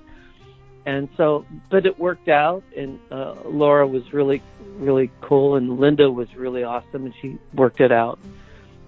And 0.85 1.09
so, 1.17 1.45
but 1.69 1.85
it 1.85 1.99
worked 1.99 2.29
out, 2.29 2.63
and 2.75 2.99
uh, 3.11 3.35
Laura 3.45 3.85
was 3.85 4.11
really, 4.13 4.41
really 4.77 5.11
cool, 5.21 5.55
and 5.55 5.79
Linda 5.79 6.09
was 6.09 6.33
really 6.35 6.63
awesome, 6.63 7.05
and 7.05 7.13
she 7.21 7.37
worked 7.53 7.79
it 7.79 7.91
out 7.91 8.17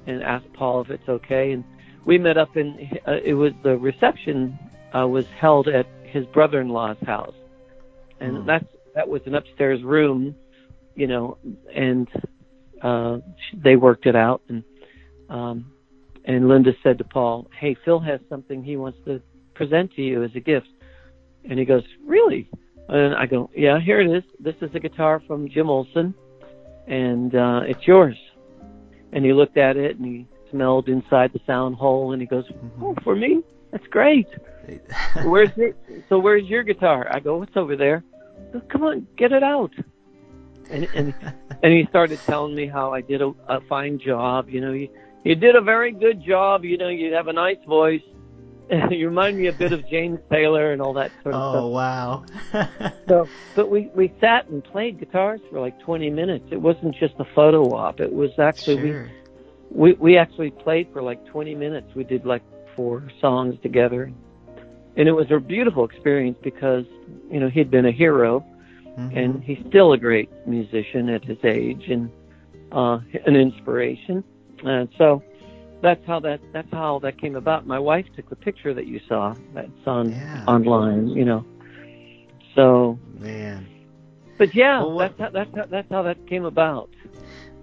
and 0.08 0.24
asked 0.24 0.52
Paul 0.54 0.82
if 0.82 0.90
it's 0.90 1.08
okay. 1.08 1.52
And 1.52 1.64
we 2.06 2.18
met 2.18 2.38
up 2.38 2.58
in, 2.58 2.90
uh, 3.08 3.18
it 3.24 3.34
was 3.34 3.54
the 3.62 3.78
reception 3.78 4.58
uh, 4.96 5.08
was 5.08 5.28
held 5.28 5.68
at 5.68 5.86
his 6.04 6.26
brother-in-law's 6.28 6.98
house, 7.06 7.36
and 8.20 8.38
Hmm. 8.38 8.46
that's 8.46 8.66
that 8.96 9.08
was 9.08 9.22
an 9.26 9.36
upstairs 9.36 9.84
room, 9.84 10.36
you 10.96 11.08
know, 11.08 11.38
and 11.74 12.08
uh, 12.82 13.20
they 13.54 13.76
worked 13.76 14.06
it 14.06 14.16
out, 14.16 14.42
and 14.50 14.64
um, 15.32 15.66
and 16.26 16.48
Linda 16.48 16.74
said 16.84 16.98
to 17.00 17.04
Paul, 17.04 17.50
"Hey, 17.58 17.76
Phil 17.86 18.00
has 18.00 18.20
something 18.30 18.64
he 18.64 18.78
wants 18.78 19.00
to 19.06 19.22
present 19.56 19.94
to 19.96 20.02
you 20.02 20.24
as 20.24 20.32
a 20.36 20.40
gift." 20.40 20.68
And 21.50 21.58
he 21.58 21.66
goes, 21.66 21.84
"Really?" 22.06 22.50
And 22.90 23.16
I 23.16 23.26
go, 23.26 23.50
"Yeah, 23.56 23.80
here 23.80 24.02
it 24.02 24.16
is. 24.16 24.24
This 24.40 24.56
is 24.62 24.70
a 24.76 24.80
guitar 24.80 25.22
from 25.26 25.50
Jim 25.50 25.70
Olson, 25.70 26.14
and 26.88 27.34
uh, 27.34 27.62
it's 27.66 27.88
yours." 27.88 28.18
And 29.14 29.26
he 29.26 29.34
looked 29.34 29.58
at 29.58 29.78
it 29.78 29.98
and 29.98 30.06
he 30.06 30.28
smelled 30.52 30.88
inside 30.88 31.32
the 31.34 31.42
sound 31.48 31.76
hole, 31.76 32.12
and 32.12 32.22
he 32.22 32.28
goes, 32.28 32.46
"Oh, 32.82 32.96
for 33.04 33.16
me? 33.16 33.42
That's 33.72 33.88
great. 33.88 34.28
Where's 35.24 35.50
it? 35.58 35.76
So 36.10 36.20
where's 36.20 36.46
your 36.46 36.64
guitar?" 36.64 37.08
I 37.10 37.20
go, 37.20 37.42
"It's 37.42 37.56
over 37.56 37.76
there." 37.76 38.04
Goes, 38.54 38.62
Come 38.70 38.84
on, 38.84 39.08
get 39.18 39.32
it 39.32 39.44
out. 39.44 39.72
And 40.70 40.88
and 40.94 41.14
and 41.64 41.74
he 41.74 41.86
started 41.90 42.20
telling 42.26 42.56
me 42.56 42.68
how 42.68 42.94
I 42.94 43.02
did 43.02 43.22
a, 43.22 43.34
a 43.48 43.62
fine 43.62 44.00
job. 44.00 44.50
You 44.50 44.62
know, 44.62 44.74
you 45.24 45.36
did 45.36 45.56
a 45.56 45.62
very 45.62 45.92
good 45.92 46.24
job. 46.24 46.64
You 46.66 46.78
know, 46.78 46.90
you 46.90 47.14
have 47.14 47.28
a 47.28 47.34
nice 47.34 47.58
voice. 47.68 48.02
you 48.90 49.08
remind 49.08 49.38
me 49.38 49.48
a 49.48 49.52
bit 49.54 49.74
of 49.74 49.86
James 49.90 50.20
Taylor 50.32 50.72
and 50.72 50.82
all 50.82 50.94
that 50.94 51.12
sort 51.24 51.36
of 51.36 51.42
stuff. 51.42 51.64
oh 51.64 51.68
wow. 51.68 52.26
So, 53.08 53.28
but 53.56 53.70
we 53.70 53.90
we 53.94 54.14
sat 54.22 54.48
and 54.48 54.64
played 54.64 55.00
guitars 55.00 55.42
for 55.50 55.60
like 55.60 55.78
20 55.82 56.10
minutes. 56.10 56.46
It 56.52 56.62
wasn't 56.62 56.96
just 56.96 57.14
a 57.20 57.26
photo 57.36 57.64
op. 57.76 58.00
It 58.00 58.14
was 58.14 58.32
actually 58.40 58.78
sure. 58.78 59.10
we 59.72 59.92
we 59.92 59.94
we 59.94 60.18
actually 60.18 60.52
played 60.52 60.88
for 60.94 61.02
like 61.02 61.26
20 61.28 61.56
minutes. 61.56 61.94
We 61.96 62.04
did 62.06 62.26
like 62.26 62.44
four 62.76 63.04
songs 63.20 63.56
together, 63.62 64.10
and 64.96 65.08
it 65.10 65.12
was 65.12 65.30
a 65.32 65.40
beautiful 65.40 65.84
experience 65.84 66.38
because 66.42 66.86
you 67.30 67.40
know 67.42 67.50
he'd 67.50 67.70
been 67.72 67.86
a 67.86 67.92
hero 67.92 68.46
Mhm. 68.98 69.16
and 69.16 69.44
he's 69.44 69.60
still 69.70 69.94
a 69.94 69.98
great 69.98 70.30
musician 70.46 71.08
at 71.08 71.24
his 71.24 71.38
age 71.46 71.88
and 71.90 72.10
uh, 72.74 73.00
an 73.26 73.38
inspiration. 73.38 74.22
And 74.64 74.90
so 74.98 75.24
that's 75.82 76.06
how 76.06 76.20
that 76.22 76.40
that's 76.54 76.72
how 76.72 77.00
that 77.00 77.20
came 77.20 77.36
about. 77.36 77.66
My 77.66 77.80
wife 77.80 78.06
took 78.16 78.30
the 78.30 78.36
picture 78.36 78.74
that 78.74 78.86
you 78.88 79.00
saw. 79.08 79.36
That's 79.54 79.70
on 79.86 80.12
Yeah. 80.12 80.44
online, 80.48 81.08
you 81.10 81.26
know. 81.26 81.46
So, 82.56 83.00
man. 83.20 83.66
but 84.38 84.54
yeah, 84.54 84.82
Well, 84.82 84.94
what- 84.94 85.18
that's 85.18 85.20
how, 85.20 85.30
that's 85.40 85.56
how, 85.56 85.66
that's 85.66 85.90
how 85.90 86.02
that 86.04 86.28
came 86.28 86.46
about. 86.46 86.90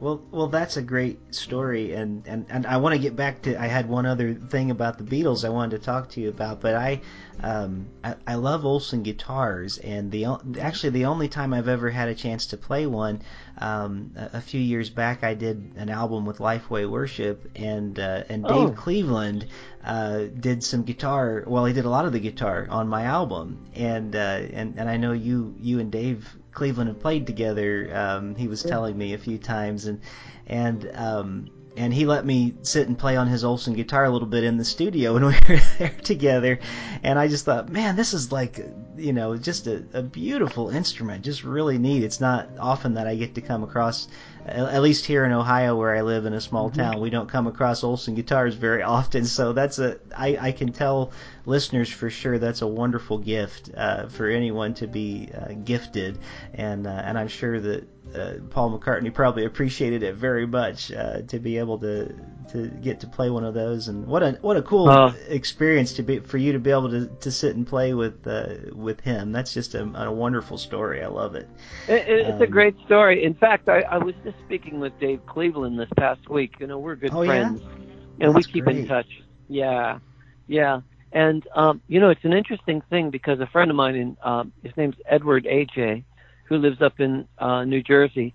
Well, 0.01 0.23
well, 0.31 0.47
that's 0.47 0.77
a 0.77 0.83
great 0.83 1.35
story, 1.35 1.93
and, 1.93 2.25
and, 2.25 2.47
and 2.49 2.67
I 2.67 2.77
want 2.77 2.95
to 2.95 3.01
get 3.01 3.17
back 3.17 3.43
to. 3.43 3.61
I 3.61 3.67
had 3.67 3.89
one 3.89 4.07
other 4.07 4.33
thing 4.33 4.71
about 4.71 4.97
the 4.97 5.03
Beatles 5.03 5.45
I 5.45 5.49
wanted 5.49 5.81
to 5.81 5.85
talk 5.85 6.11
to 6.11 6.21
you 6.21 6.29
about, 6.29 6.61
but 6.61 6.77
I, 6.77 7.01
um, 7.43 7.89
I, 8.05 8.15
I 8.25 8.35
love 8.37 8.65
Olson 8.65 9.03
guitars, 9.03 9.79
and 9.79 10.13
the 10.13 10.27
actually 10.61 10.91
the 10.91 11.07
only 11.07 11.27
time 11.27 11.53
I've 11.53 11.67
ever 11.67 11.91
had 11.91 12.09
a 12.09 12.15
chance 12.15 12.47
to 12.47 12.57
play 12.57 12.87
one, 12.87 13.23
um, 13.59 14.13
a, 14.15 14.31
a 14.35 14.41
few 14.41 14.61
years 14.61 14.89
back, 14.89 15.25
I 15.25 15.35
did 15.35 15.73
an 15.75 15.89
album 15.89 16.27
with 16.27 16.39
Lifeway 16.39 16.89
Worship, 16.89 17.51
and 17.57 17.99
uh, 17.99 18.23
and 18.29 18.45
Dave 18.45 18.53
Oh. 18.53 18.71
Cleveland 18.71 19.47
uh, 19.89 20.27
did 20.39 20.63
some 20.63 20.83
guitar. 20.83 21.43
Well, 21.47 21.65
he 21.65 21.73
did 21.73 21.87
a 21.87 21.91
lot 21.91 22.05
of 22.05 22.13
the 22.13 22.21
guitar 22.21 22.67
on 22.69 22.89
my 22.89 23.05
album, 23.05 23.67
and 23.75 24.15
uh, 24.15 24.43
and 24.53 24.79
and 24.79 24.89
I 24.89 24.99
know 24.99 25.13
you 25.13 25.55
you 25.59 25.81
and 25.81 25.91
Dave 25.91 26.29
Cleveland 26.53 26.89
have 26.89 27.01
played 27.01 27.27
together. 27.27 27.91
Um, 27.95 28.35
he 28.35 28.49
was 28.49 28.63
telling 28.63 28.99
me 28.99 29.15
a 29.15 29.19
few 29.19 29.39
times, 29.39 29.87
and 29.87 30.03
and 30.47 30.91
um, 30.95 31.51
and 31.75 31.95
he 31.95 32.05
let 32.05 32.27
me 32.27 32.55
sit 32.61 32.87
and 32.87 32.99
play 32.99 33.17
on 33.17 33.29
his 33.29 33.45
Olson 33.45 33.73
guitar 33.73 34.05
a 34.05 34.11
little 34.11 34.29
bit 34.29 34.45
in 34.45 34.59
the 34.59 34.65
studio 34.65 35.15
when 35.15 35.25
we 35.27 35.39
were 35.49 35.61
there 35.79 35.97
together. 36.03 36.59
And 37.03 37.19
I 37.19 37.29
just 37.29 37.47
thought, 37.47 37.71
man, 37.71 37.97
this 37.97 38.13
is 38.13 38.31
like 38.31 38.61
you 38.99 39.15
know 39.15 39.39
just 39.39 39.67
a, 39.67 39.83
a 39.95 40.03
beautiful 40.03 40.69
instrument, 40.69 41.25
just 41.25 41.45
really 41.45 41.79
neat. 41.79 42.03
It's 42.03 42.21
not 42.21 42.51
often 42.61 42.93
that 42.95 43.07
I 43.07 43.15
get 43.15 43.37
to 43.37 43.41
come 43.41 43.65
across 43.65 44.07
at 44.49 44.83
least 44.83 45.05
here 45.07 45.25
in 45.25 45.33
Ohio, 45.33 45.77
where 45.77 45.95
I 45.95 46.03
live 46.03 46.27
in 46.27 46.33
a 46.33 46.41
small 46.41 46.71
mm-hmm. 46.71 46.81
town, 46.81 47.01
we 47.01 47.11
don't 47.11 47.29
come 47.29 47.47
across 47.47 47.85
Olson 47.85 48.15
guitars 48.15 48.55
very 48.55 48.83
often. 48.83 49.25
So 49.25 49.53
that's 49.53 49.79
a 49.79 49.99
I, 50.17 50.39
I 50.41 50.53
can 50.53 50.73
tell 50.73 51.13
listeners 51.47 51.89
for 51.89 52.11
sure 52.11 52.39
that's 52.39 52.63
a 52.63 52.67
wonderful 52.67 53.19
gift 53.19 53.71
uh, 53.77 54.09
for 54.09 54.29
anyone 54.29 54.75
to 54.75 54.87
be 54.87 55.31
uh, 55.35 55.55
gifted, 55.65 56.19
and 56.55 56.87
uh, 56.87 56.91
and 56.91 57.19
I'm 57.19 57.29
sure 57.29 57.61
that 57.61 57.89
uh, 58.15 58.35
Paul 58.51 58.79
McCartney 58.79 59.13
probably 59.13 59.45
appreciated 59.45 60.03
it 60.03 60.15
very 60.15 60.47
much 60.47 60.93
uh, 60.93 61.23
to 61.23 61.39
be 61.39 61.59
able 61.59 61.79
to 61.79 62.15
to 62.53 62.69
get 62.69 63.01
to 63.01 63.07
play 63.07 63.29
one 63.29 63.45
of 63.45 63.55
those, 63.55 63.89
and 63.89 64.07
what 64.07 64.23
a 64.23 64.33
what 64.41 64.57
a 64.57 64.63
cool 64.63 64.89
uh, 64.89 65.13
experience 65.29 65.93
to 65.95 66.03
be 66.03 66.19
for 66.21 66.39
you 66.39 66.53
to 66.53 66.59
be 66.59 66.71
able 66.71 66.89
to, 66.91 67.07
to 67.07 67.31
sit 67.31 67.57
and 67.57 67.67
play 67.67 67.93
with 67.95 68.27
uh, 68.27 68.55
with 68.73 69.01
him. 69.01 69.33
That's 69.33 69.53
just 69.53 69.75
a, 69.75 69.85
a 70.03 70.11
wonderful 70.11 70.57
story. 70.57 71.03
I 71.03 71.09
love 71.09 71.35
it. 71.35 71.49
it 71.89 72.09
it's 72.09 72.37
um, 72.37 72.43
a 72.43 72.47
great 72.47 72.77
story. 72.87 73.25
In 73.25 73.35
fact, 73.35 73.69
I, 73.69 73.81
I 73.83 73.99
was 73.99 74.15
just 74.25 74.38
speaking 74.45 74.81
with 74.81 74.99
Dave 74.99 75.25
Cleveland 75.27 75.79
this 75.79 75.91
past 75.97 76.29
week. 76.29 76.55
You 76.61 76.67
know, 76.67 76.79
we're 76.79 76.97
good 76.97 77.13
oh, 77.13 77.25
friends, 77.25 77.61
yeah? 77.61 78.27
and 78.27 78.35
That's 78.35 78.47
we 78.47 78.53
keep 78.53 78.65
great. 78.65 78.79
in 78.79 78.87
touch. 78.87 79.23
Yeah, 79.49 79.99
yeah. 80.47 80.81
And 81.13 81.47
um, 81.55 81.81
you 81.89 82.01
know, 82.01 82.11
it's 82.11 82.25
an 82.25 82.33
interesting 82.33 82.83
thing 82.91 83.11
because 83.11 83.41
a 83.41 83.47
friend 83.47 83.71
of 83.71 83.77
mine, 83.77 83.95
in, 83.95 84.17
um, 84.23 84.53
his 84.63 84.77
name's 84.77 84.97
Edward 85.07 85.45
AJ, 85.45 86.05
who 86.45 86.59
lives 86.59 86.83
up 86.83 87.01
in 87.01 87.27
uh, 87.39 87.65
New 87.65 87.83
Jersey 87.83 88.35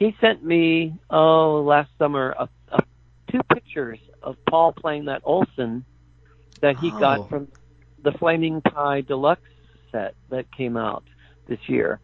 he 0.00 0.16
sent 0.18 0.42
me 0.42 0.94
oh 1.10 1.60
last 1.60 1.90
summer 1.98 2.34
a, 2.38 2.48
a, 2.72 2.82
two 3.30 3.42
pictures 3.52 3.98
of 4.22 4.36
Paul 4.48 4.72
playing 4.72 5.04
that 5.04 5.20
Olson 5.24 5.84
that 6.62 6.78
he 6.78 6.90
oh. 6.90 6.98
got 6.98 7.28
from 7.28 7.48
the 8.02 8.12
Flaming 8.12 8.62
Pie 8.62 9.02
Deluxe 9.02 9.42
set 9.92 10.14
that 10.30 10.50
came 10.52 10.78
out 10.78 11.04
this 11.48 11.58
year. 11.66 12.00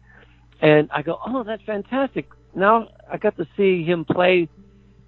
And 0.61 0.89
I 0.91 1.01
go, 1.01 1.19
oh, 1.25 1.43
that's 1.43 1.63
fantastic. 1.63 2.29
Now 2.57 2.89
I 3.11 3.17
got 3.17 3.37
to 3.37 3.47
see 3.55 3.83
him 3.83 4.03
play, 4.03 4.49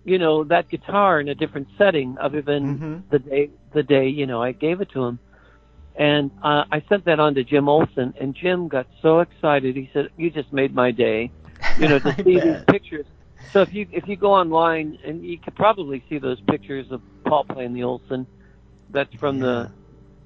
you 0.06 0.18
know, 0.18 0.43
that 0.45 0.70
guitar 0.70 1.20
in 1.20 1.28
a 1.28 1.36
different 1.36 1.68
setting 1.78 2.18
other 2.20 2.41
than 2.41 2.78
mm-hmm. 2.78 2.95
the 3.10 3.20
day 3.20 3.50
the 3.74 3.84
day 3.84 4.08
you 4.08 4.26
know 4.26 4.41
I 4.41 4.54
gave 4.54 4.82
it 4.82 4.91
to 4.91 5.04
him. 5.04 5.20
And 5.95 6.32
uh, 6.41 6.64
I 6.72 6.82
sent 6.88 7.06
that 7.06 7.20
on 7.20 7.36
to 7.36 7.43
Jim 7.43 7.68
Olson, 7.68 8.14
and 8.22 8.34
Jim 8.34 8.70
got 8.70 8.88
so 9.02 9.20
excited. 9.20 9.76
He 9.76 9.89
said, 9.91 10.10
"You 10.16 10.30
just 10.30 10.54
made 10.54 10.74
my 10.74 10.91
day." 10.91 11.32
you 11.78 11.88
know, 11.88 12.00
to 12.00 12.16
see 12.24 12.36
bet. 12.36 12.43
these 12.43 12.64
pictures. 12.68 13.06
So 13.52 13.62
if 13.62 13.74
you 13.74 13.88
if 13.91 14.08
you 14.08 14.16
go 14.16 14.34
online 14.34 15.00
and 15.04 15.24
you 15.24 15.38
could 15.38 15.56
probably 15.56 16.04
see 16.10 16.20
those 16.20 16.39
pictures 16.41 16.91
of 16.91 17.02
Paul 17.26 17.45
playing 17.45 17.74
the 17.74 17.84
Olson, 17.84 18.28
that's 18.91 19.14
from 19.16 19.38
yeah. 19.38 19.43
the 19.43 19.72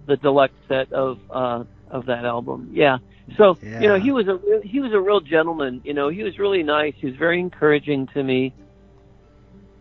the 0.05 0.17
deluxe 0.17 0.53
set 0.67 0.91
of 0.91 1.19
uh 1.29 1.63
of 1.89 2.05
that 2.07 2.25
album. 2.25 2.69
Yeah. 2.73 2.97
So 3.37 3.57
yeah. 3.61 3.81
you 3.81 3.87
know 3.87 3.99
he 3.99 4.11
was 4.11 4.27
a 4.27 4.39
he 4.63 4.79
was 4.79 4.91
a 4.93 4.99
real 4.99 5.21
gentleman. 5.21 5.81
You 5.83 5.93
know 5.93 6.09
he 6.09 6.23
was 6.23 6.37
really 6.39 6.63
nice. 6.63 6.93
He 6.97 7.07
was 7.07 7.15
very 7.15 7.39
encouraging 7.39 8.07
to 8.07 8.23
me. 8.23 8.53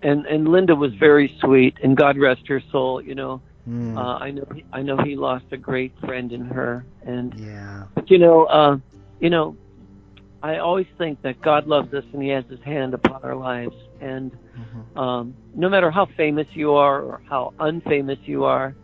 And 0.03 0.26
and 0.26 0.49
Linda 0.49 0.74
was 0.74 0.95
very 0.95 1.36
sweet. 1.40 1.76
And 1.82 1.97
God 1.97 2.18
rest 2.18 2.47
her 2.49 2.62
soul. 2.70 3.01
You 3.01 3.14
know. 3.14 3.43
Mm. 3.68 3.97
Uh, 3.97 4.18
I 4.18 4.32
know 4.32 4.45
he, 4.53 4.64
I 4.72 4.82
know 4.82 4.97
he 4.97 5.14
lost 5.14 5.45
a 5.53 5.57
great 5.57 5.93
friend 6.01 6.32
in 6.32 6.45
her. 6.47 6.84
And 7.05 7.34
yeah. 7.38 7.84
But 7.95 8.11
you 8.11 8.18
know 8.18 8.45
uh 8.45 8.78
you 9.20 9.30
know 9.30 9.57
I 10.43 10.59
always 10.59 10.86
think 10.99 11.22
that 11.22 11.40
God 11.40 11.66
loves 11.66 11.95
us 11.95 12.05
and 12.12 12.22
He 12.22 12.30
has 12.30 12.45
His 12.47 12.61
hand 12.62 12.95
upon 12.95 13.22
our 13.22 13.36
lives. 13.36 13.76
And 14.01 14.32
mm-hmm. 14.32 14.99
um, 14.99 15.34
no 15.55 15.68
matter 15.68 15.90
how 15.90 16.07
famous 16.16 16.49
you 16.53 16.72
are 16.74 17.01
or 17.01 17.22
how 17.28 17.55
unfamous 17.61 18.18
you 18.26 18.45
are, 18.45 18.74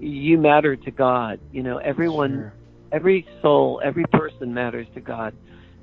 you 0.00 0.36
matter 0.38 0.74
to 0.74 0.90
God. 0.90 1.38
You 1.52 1.62
know, 1.62 1.78
everyone, 1.78 2.32
sure. 2.32 2.54
Every 2.92 3.26
soul, 3.42 3.80
every 3.84 4.04
person 4.12 4.54
matters 4.54 4.86
to 4.94 5.00
God, 5.00 5.34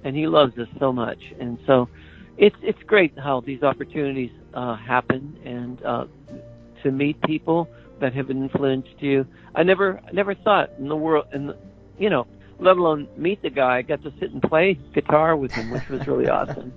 and 0.03 0.15
He 0.15 0.27
loves 0.27 0.57
us 0.57 0.67
so 0.79 0.91
much. 0.91 1.19
And 1.39 1.57
so, 1.65 1.89
it's 2.37 2.55
it's 2.61 2.81
great 2.83 3.17
how 3.17 3.41
these 3.41 3.63
opportunities 3.63 4.31
uh, 4.53 4.75
happen 4.75 5.37
and 5.43 5.83
uh, 5.83 6.05
to 6.83 6.91
meet 6.91 7.21
people 7.23 7.67
that 7.99 8.13
have 8.13 8.29
influenced 8.29 9.01
you. 9.01 9.25
I 9.55 9.63
never 9.63 9.99
I 10.07 10.11
never 10.11 10.35
thought 10.35 10.71
in 10.77 10.87
the 10.87 10.95
world, 10.95 11.25
and 11.31 11.53
you 11.97 12.09
know, 12.09 12.27
let 12.59 12.77
alone 12.77 13.07
meet 13.17 13.41
the 13.41 13.49
guy. 13.49 13.77
I 13.77 13.81
got 13.81 14.03
to 14.03 14.13
sit 14.19 14.31
and 14.31 14.41
play 14.41 14.79
guitar 14.93 15.35
with 15.35 15.51
him, 15.51 15.69
which 15.71 15.87
was 15.89 16.05
really 16.07 16.29
awesome. 16.29 16.73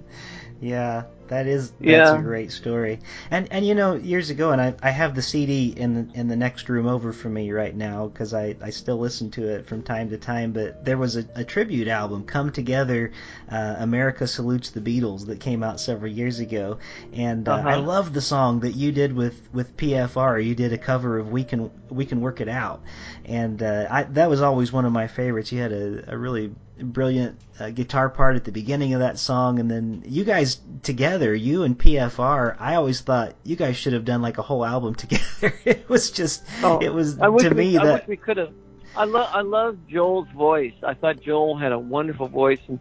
Yeah, 0.60 1.04
that 1.30 1.46
is 1.46 1.70
that's 1.70 1.80
yeah. 1.80 2.18
a 2.18 2.22
great 2.22 2.50
story. 2.50 2.98
And 3.30 3.46
and 3.52 3.64
you 3.64 3.76
know 3.76 3.94
years 3.94 4.30
ago, 4.30 4.50
and 4.50 4.60
I 4.60 4.74
I 4.82 4.90
have 4.90 5.14
the 5.14 5.22
CD 5.22 5.68
in 5.68 5.94
the 5.94 6.18
in 6.18 6.26
the 6.26 6.36
next 6.36 6.68
room 6.68 6.86
over 6.86 7.12
from 7.12 7.34
me 7.34 7.52
right 7.52 7.74
now 7.74 8.08
because 8.08 8.34
I 8.34 8.56
I 8.60 8.70
still 8.70 8.98
listen 8.98 9.30
to 9.32 9.48
it 9.48 9.66
from 9.66 9.82
time 9.82 10.10
to 10.10 10.18
time. 10.18 10.52
But 10.52 10.84
there 10.84 10.98
was 10.98 11.16
a, 11.16 11.24
a 11.36 11.44
tribute 11.44 11.86
album, 11.86 12.24
Come 12.24 12.50
Together, 12.50 13.12
uh, 13.50 13.76
America 13.78 14.26
Salutes 14.26 14.70
the 14.70 14.80
Beatles, 14.80 15.26
that 15.26 15.38
came 15.38 15.62
out 15.62 15.80
several 15.80 16.10
years 16.10 16.40
ago, 16.40 16.78
and 17.12 17.48
uh, 17.48 17.54
uh-huh. 17.54 17.68
I 17.68 17.74
love 17.76 18.12
the 18.12 18.20
song 18.20 18.60
that 18.60 18.72
you 18.72 18.90
did 18.90 19.12
with 19.12 19.40
with 19.52 19.76
PFR. 19.76 20.44
You 20.44 20.56
did 20.56 20.72
a 20.72 20.78
cover 20.78 21.18
of 21.18 21.30
We 21.30 21.44
Can 21.44 21.70
We 21.88 22.06
Can 22.06 22.20
Work 22.20 22.40
It 22.40 22.48
Out, 22.48 22.82
and 23.24 23.62
uh, 23.62 23.86
I 23.88 24.02
that 24.02 24.28
was 24.28 24.42
always 24.42 24.72
one 24.72 24.84
of 24.84 24.92
my 24.92 25.06
favorites. 25.06 25.52
You 25.52 25.60
had 25.60 25.72
a, 25.72 26.12
a 26.12 26.18
really 26.18 26.52
brilliant 26.82 27.38
uh, 27.58 27.70
guitar 27.70 28.08
part 28.08 28.36
at 28.36 28.44
the 28.44 28.52
beginning 28.52 28.94
of 28.94 29.00
that 29.00 29.18
song, 29.18 29.58
and 29.58 29.70
then 29.70 30.02
you 30.06 30.24
guys 30.24 30.60
together, 30.82 31.19
you 31.22 31.62
and 31.64 31.78
PFR. 31.78 32.56
I 32.58 32.74
always 32.74 33.00
thought 33.00 33.34
you 33.44 33.56
guys 33.56 33.76
should 33.76 33.92
have 33.92 34.04
done 34.04 34.22
like 34.22 34.38
a 34.38 34.42
whole 34.42 34.64
album 34.64 34.94
together. 34.96 35.54
it 35.64 35.88
was 35.88 36.10
just, 36.10 36.44
oh, 36.62 36.78
it 36.78 36.92
was 36.92 37.18
I 37.18 37.26
to 37.26 37.30
we, 37.30 37.54
me 37.54 37.78
I 37.78 37.84
that 37.84 37.92
wish 38.00 38.08
we 38.08 38.16
could 38.16 38.36
have. 38.36 38.52
I 38.96 39.04
love 39.04 39.28
I 39.32 39.42
love 39.42 39.78
Joel's 39.88 40.28
voice. 40.34 40.74
I 40.82 40.94
thought 40.94 41.20
Joel 41.20 41.56
had 41.56 41.72
a 41.72 41.78
wonderful 41.78 42.26
voice, 42.28 42.58
and 42.66 42.80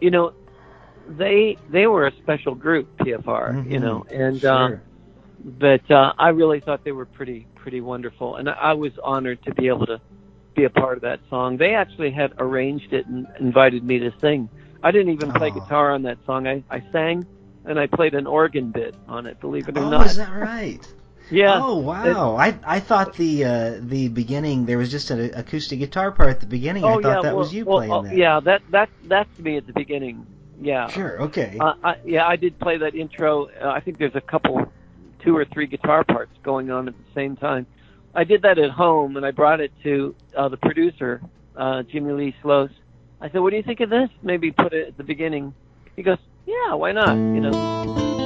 you 0.00 0.10
know, 0.10 0.32
they 1.06 1.56
they 1.70 1.86
were 1.86 2.06
a 2.06 2.12
special 2.16 2.54
group, 2.54 2.88
PFR. 2.98 3.22
Mm-hmm. 3.24 3.70
You 3.70 3.78
know, 3.78 4.06
and 4.10 4.40
sure. 4.40 4.50
uh, 4.50 4.76
but 5.44 5.88
uh, 5.90 6.12
I 6.18 6.30
really 6.30 6.60
thought 6.60 6.84
they 6.84 6.92
were 6.92 7.06
pretty 7.06 7.46
pretty 7.54 7.80
wonderful, 7.80 8.36
and 8.36 8.48
I, 8.48 8.52
I 8.52 8.72
was 8.72 8.92
honored 9.02 9.42
to 9.44 9.54
be 9.54 9.68
able 9.68 9.86
to 9.86 10.00
be 10.56 10.64
a 10.64 10.70
part 10.70 10.96
of 10.96 11.02
that 11.02 11.20
song. 11.30 11.56
They 11.56 11.74
actually 11.74 12.10
had 12.10 12.32
arranged 12.38 12.92
it 12.92 13.06
and 13.06 13.26
invited 13.38 13.84
me 13.84 14.00
to 14.00 14.12
sing. 14.20 14.48
I 14.82 14.90
didn't 14.90 15.12
even 15.12 15.32
play 15.32 15.50
guitar 15.50 15.92
on 15.92 16.02
that 16.02 16.18
song. 16.26 16.46
I, 16.46 16.64
I 16.70 16.82
sang 16.92 17.26
and 17.68 17.78
I 17.78 17.86
played 17.86 18.14
an 18.14 18.26
organ 18.26 18.70
bit 18.70 18.94
on 19.06 19.26
it. 19.26 19.38
Believe 19.40 19.68
it 19.68 19.76
or 19.76 19.82
oh, 19.82 19.90
not. 19.90 20.06
is 20.06 20.16
that 20.16 20.32
right? 20.32 20.80
yeah. 21.30 21.60
Oh 21.62 21.76
wow! 21.76 22.36
I 22.36 22.58
I 22.64 22.80
thought 22.80 23.14
the 23.14 23.44
uh, 23.44 23.74
the 23.80 24.08
beginning 24.08 24.66
there 24.66 24.78
was 24.78 24.90
just 24.90 25.10
an 25.10 25.30
acoustic 25.34 25.78
guitar 25.78 26.10
part 26.10 26.30
at 26.30 26.40
the 26.40 26.46
beginning. 26.46 26.84
I 26.84 26.88
oh 26.88 27.02
thought 27.02 27.08
yeah. 27.08 27.14
that 27.22 27.24
well, 27.24 27.36
was 27.36 27.54
you 27.54 27.64
well, 27.66 27.78
playing 27.78 27.92
oh, 27.92 28.02
that. 28.02 28.16
Yeah. 28.16 28.40
That 28.40 28.62
that 28.70 28.88
that's 29.04 29.38
me 29.38 29.58
at 29.58 29.66
the 29.66 29.74
beginning. 29.74 30.26
Yeah. 30.60 30.88
Sure. 30.88 31.22
Okay. 31.22 31.56
Uh, 31.60 31.74
I, 31.84 31.96
yeah, 32.04 32.26
I 32.26 32.36
did 32.36 32.58
play 32.58 32.78
that 32.78 32.94
intro. 32.94 33.46
Uh, 33.46 33.68
I 33.68 33.80
think 33.80 33.98
there's 33.98 34.16
a 34.16 34.20
couple, 34.20 34.72
two 35.22 35.36
or 35.36 35.44
three 35.44 35.66
guitar 35.66 36.02
parts 36.02 36.32
going 36.42 36.70
on 36.70 36.88
at 36.88 36.94
the 36.96 37.14
same 37.14 37.36
time. 37.36 37.66
I 38.14 38.24
did 38.24 38.42
that 38.42 38.58
at 38.58 38.70
home, 38.70 39.16
and 39.16 39.24
I 39.24 39.30
brought 39.30 39.60
it 39.60 39.70
to 39.84 40.16
uh, 40.36 40.48
the 40.48 40.56
producer, 40.56 41.22
uh, 41.54 41.82
Jimmy 41.84 42.12
Lee 42.12 42.34
Sloas. 42.42 42.70
I 43.20 43.30
said, 43.30 43.40
"What 43.40 43.50
do 43.50 43.56
you 43.56 43.62
think 43.62 43.80
of 43.80 43.90
this? 43.90 44.08
Maybe 44.22 44.50
put 44.50 44.72
it 44.72 44.88
at 44.88 44.96
the 44.96 45.04
beginning." 45.04 45.54
He 45.94 46.02
goes, 46.02 46.18
"Yeah, 46.48 46.74
why 46.74 46.92
not?" 46.92 47.16
You 47.16 47.40
know. 47.42 48.17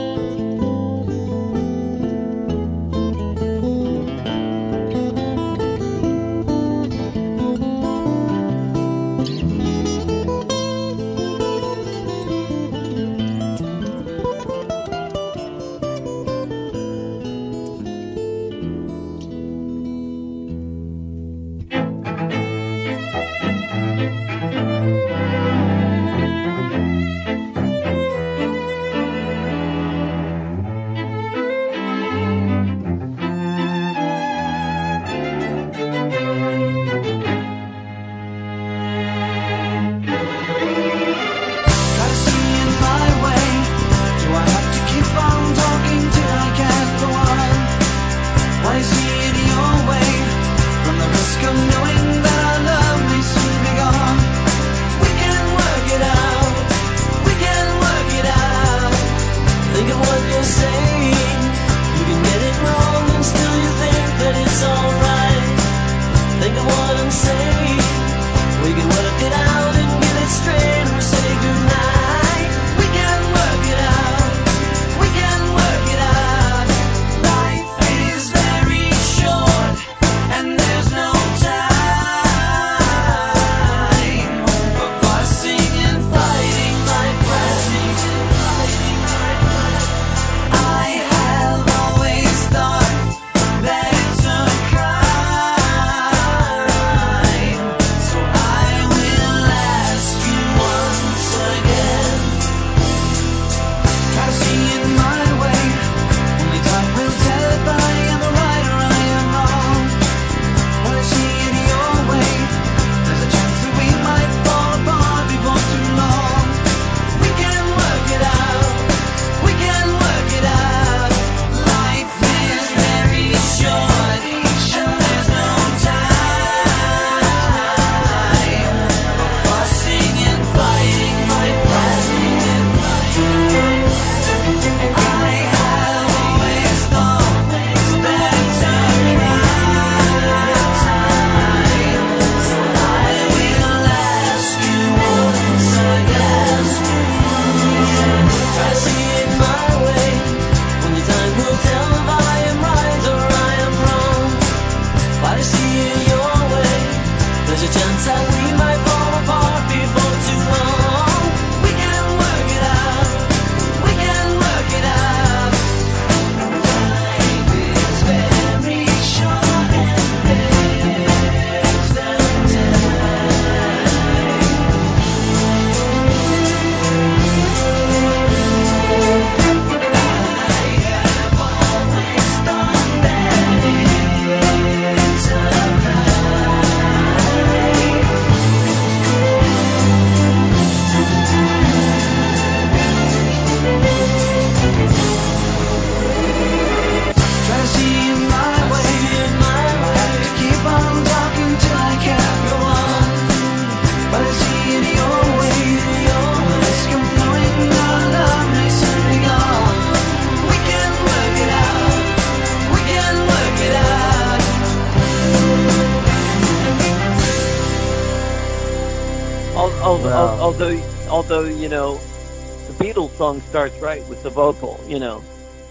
The 224.22 224.30
vocal, 224.30 224.80
you 224.86 224.98
know, 224.98 225.22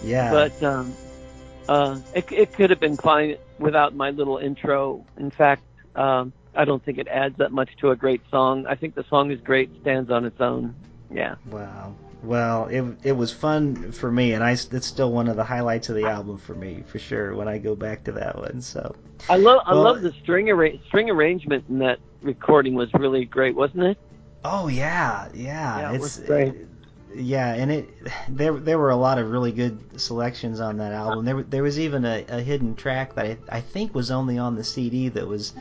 Yeah. 0.03 0.31
but 0.31 0.63
um, 0.63 0.93
uh, 1.67 1.99
it, 2.13 2.31
it 2.31 2.53
could 2.53 2.69
have 2.69 2.79
been 2.79 2.97
fine 2.97 3.37
without 3.59 3.95
my 3.95 4.09
little 4.11 4.37
intro. 4.37 5.05
In 5.17 5.31
fact, 5.31 5.63
um, 5.95 6.33
I 6.55 6.65
don't 6.65 6.83
think 6.83 6.97
it 6.97 7.07
adds 7.07 7.37
that 7.37 7.51
much 7.51 7.69
to 7.77 7.91
a 7.91 7.95
great 7.95 8.21
song. 8.29 8.65
I 8.67 8.75
think 8.75 8.95
the 8.95 9.05
song 9.05 9.31
is 9.31 9.39
great, 9.41 9.69
stands 9.81 10.11
on 10.11 10.25
its 10.25 10.39
own. 10.41 10.75
Yeah. 11.09 11.35
Wow. 11.49 11.95
Well, 12.23 12.67
it 12.67 12.83
it 13.03 13.13
was 13.13 13.33
fun 13.33 13.91
for 13.91 14.11
me, 14.11 14.33
and 14.33 14.43
I 14.43 14.51
it's 14.51 14.85
still 14.85 15.11
one 15.11 15.27
of 15.27 15.37
the 15.37 15.43
highlights 15.43 15.89
of 15.89 15.95
the 15.95 16.05
album 16.05 16.37
for 16.37 16.53
me 16.53 16.83
for 16.85 16.99
sure 16.99 17.35
when 17.35 17.47
I 17.47 17.57
go 17.57 17.73
back 17.75 18.03
to 18.03 18.11
that 18.11 18.37
one. 18.37 18.61
So 18.61 18.95
I 19.27 19.37
love 19.37 19.61
I 19.65 19.73
Well- 19.73 19.83
love 19.83 20.01
the 20.03 20.11
string 20.21 20.49
arra- 20.51 20.77
string 20.85 21.09
arrangement 21.09 21.65
in 21.67 21.79
that 21.79 21.97
recording 22.21 22.75
was 22.75 22.93
really 22.93 23.25
great, 23.25 23.55
wasn't 23.55 23.83
it? 23.85 23.97
Oh 24.45 24.67
yeah, 24.67 25.29
yeah. 25.33 25.79
Yeah, 25.79 25.91
it 25.91 25.95
it's 25.95 26.01
was 26.03 26.19
great. 26.27 26.53
Yeah, 27.15 27.53
and 27.53 27.71
it 27.71 27.89
there 28.29 28.53
there 28.53 28.79
were 28.79 28.89
a 28.89 28.95
lot 28.95 29.17
of 29.17 29.31
really 29.31 29.51
good 29.51 29.99
selections 29.99 30.59
on 30.59 30.77
that 30.77 30.93
album. 30.93 31.25
There 31.25 31.43
there 31.43 31.63
was 31.63 31.79
even 31.79 32.05
a, 32.05 32.25
a 32.27 32.41
hidden 32.41 32.75
track 32.75 33.15
that 33.15 33.25
I, 33.25 33.37
I 33.49 33.61
think 33.61 33.93
was 33.93 34.11
only 34.11 34.37
on 34.37 34.55
the 34.55 34.63
CD 34.63 35.09
that 35.09 35.27
was 35.27 35.53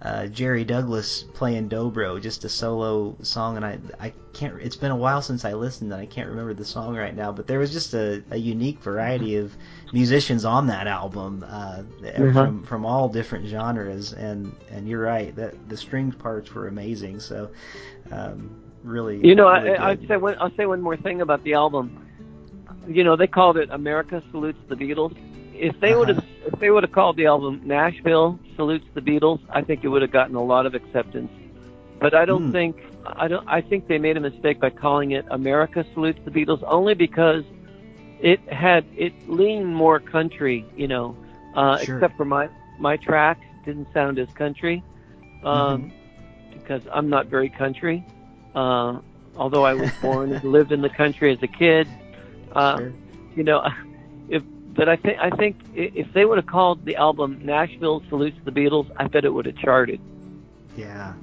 uh, 0.00 0.26
Jerry 0.26 0.64
Douglas 0.64 1.24
playing 1.34 1.68
Dobro, 1.68 2.20
just 2.20 2.44
a 2.44 2.48
solo 2.48 3.16
song, 3.22 3.56
and 3.56 3.64
I 3.64 3.78
I 3.98 4.12
can't. 4.32 4.60
It's 4.60 4.76
been 4.76 4.92
a 4.92 4.96
while 4.96 5.22
since 5.22 5.44
I 5.44 5.54
listened, 5.54 5.92
and 5.92 6.00
I 6.00 6.06
can't 6.06 6.28
remember 6.28 6.54
the 6.54 6.64
song 6.64 6.96
right 6.96 7.14
now. 7.14 7.32
But 7.32 7.46
there 7.46 7.58
was 7.58 7.72
just 7.72 7.94
a, 7.94 8.22
a 8.30 8.36
unique 8.36 8.80
variety 8.80 9.36
of 9.36 9.56
musicians 9.92 10.44
on 10.44 10.68
that 10.68 10.86
album, 10.86 11.44
uh, 11.48 11.82
from 12.32 12.62
from 12.62 12.86
all 12.86 13.08
different 13.08 13.46
genres, 13.46 14.12
and 14.12 14.54
and 14.70 14.88
you're 14.88 15.02
right 15.02 15.34
that 15.36 15.68
the 15.68 15.76
string 15.76 16.12
parts 16.12 16.54
were 16.54 16.68
amazing. 16.68 17.20
So. 17.20 17.50
Um, 18.10 18.50
really, 18.82 19.18
You 19.18 19.34
know, 19.34 19.48
really 19.48 19.76
I, 19.76 19.90
I'd 19.90 20.06
say 20.08 20.16
one, 20.16 20.36
I'll 20.40 20.54
say 20.56 20.66
one 20.66 20.80
more 20.80 20.96
thing 20.96 21.20
about 21.20 21.42
the 21.44 21.54
album. 21.54 22.04
You 22.86 23.04
know, 23.04 23.16
they 23.16 23.26
called 23.26 23.56
it 23.56 23.68
"America 23.70 24.22
Salutes 24.30 24.58
the 24.68 24.74
Beatles." 24.74 25.14
If 25.54 25.78
they 25.80 25.88
Uh-huh. 25.90 25.98
would 25.98 26.08
have, 26.08 26.24
if 26.46 26.58
they 26.60 26.70
would 26.70 26.82
have 26.84 26.92
called 26.92 27.16
the 27.16 27.26
album 27.26 27.60
"Nashville 27.64 28.38
Salutes 28.56 28.84
the 28.94 29.00
Beatles," 29.00 29.40
I 29.52 29.62
think 29.62 29.84
it 29.84 29.88
would 29.88 30.02
have 30.02 30.12
gotten 30.12 30.36
a 30.36 30.42
lot 30.42 30.66
of 30.66 30.74
acceptance. 30.74 31.30
But 32.00 32.14
I 32.14 32.24
don't 32.24 32.46
Hmm. 32.46 32.52
think 32.52 32.76
I 33.16 33.26
don't. 33.28 33.44
I 33.48 33.60
think 33.60 33.86
they 33.88 33.98
made 33.98 34.16
a 34.16 34.20
mistake 34.20 34.60
by 34.60 34.70
calling 34.70 35.12
it 35.12 35.24
"America 35.30 35.84
Salutes 35.94 36.20
the 36.24 36.30
Beatles" 36.30 36.62
only 36.68 36.94
because 36.94 37.44
it 38.20 38.40
had 38.52 38.84
it 38.96 39.12
leaned 39.28 39.66
more 39.74 39.98
country. 40.00 40.64
You 40.76 40.88
know, 40.88 41.16
uh, 41.54 41.78
Sure. 41.84 41.96
except 41.96 42.16
for 42.16 42.24
my 42.24 42.48
my 42.78 42.96
track 42.96 43.38
didn't 43.64 43.88
sound 43.92 44.18
as 44.18 44.28
country. 44.36 44.82
Um, 45.42 45.92
because 46.52 46.82
I'm 46.92 47.08
not 47.08 47.26
very 47.26 47.48
country. 47.48 48.04
Uh, 48.58 49.00
although 49.36 49.64
I 49.64 49.74
was 49.74 49.90
born 50.02 50.32
and 50.32 50.42
lived 50.42 50.72
in 50.72 50.82
the 50.82 50.88
country 50.88 51.32
as 51.32 51.40
a 51.42 51.46
kid, 51.46 51.86
uh, 52.56 52.76
Sure. 52.78 52.92
you 53.36 53.44
know, 53.44 53.62
if 54.28 54.42
but 54.74 54.88
I 54.88 54.96
think 54.96 55.16
I 55.20 55.30
think 55.30 55.56
if 55.74 56.12
they 56.12 56.24
would 56.24 56.38
have 56.38 56.46
called 56.46 56.84
the 56.84 56.96
album 56.96 57.40
"Nashville 57.44 58.02
Salutes 58.08 58.38
the 58.44 58.50
Beatles," 58.50 58.90
I 58.96 59.06
bet 59.06 59.24
it 59.24 59.32
would 59.32 59.46
have 59.46 59.56
charted. 59.58 60.00
Yeah. 60.76 61.14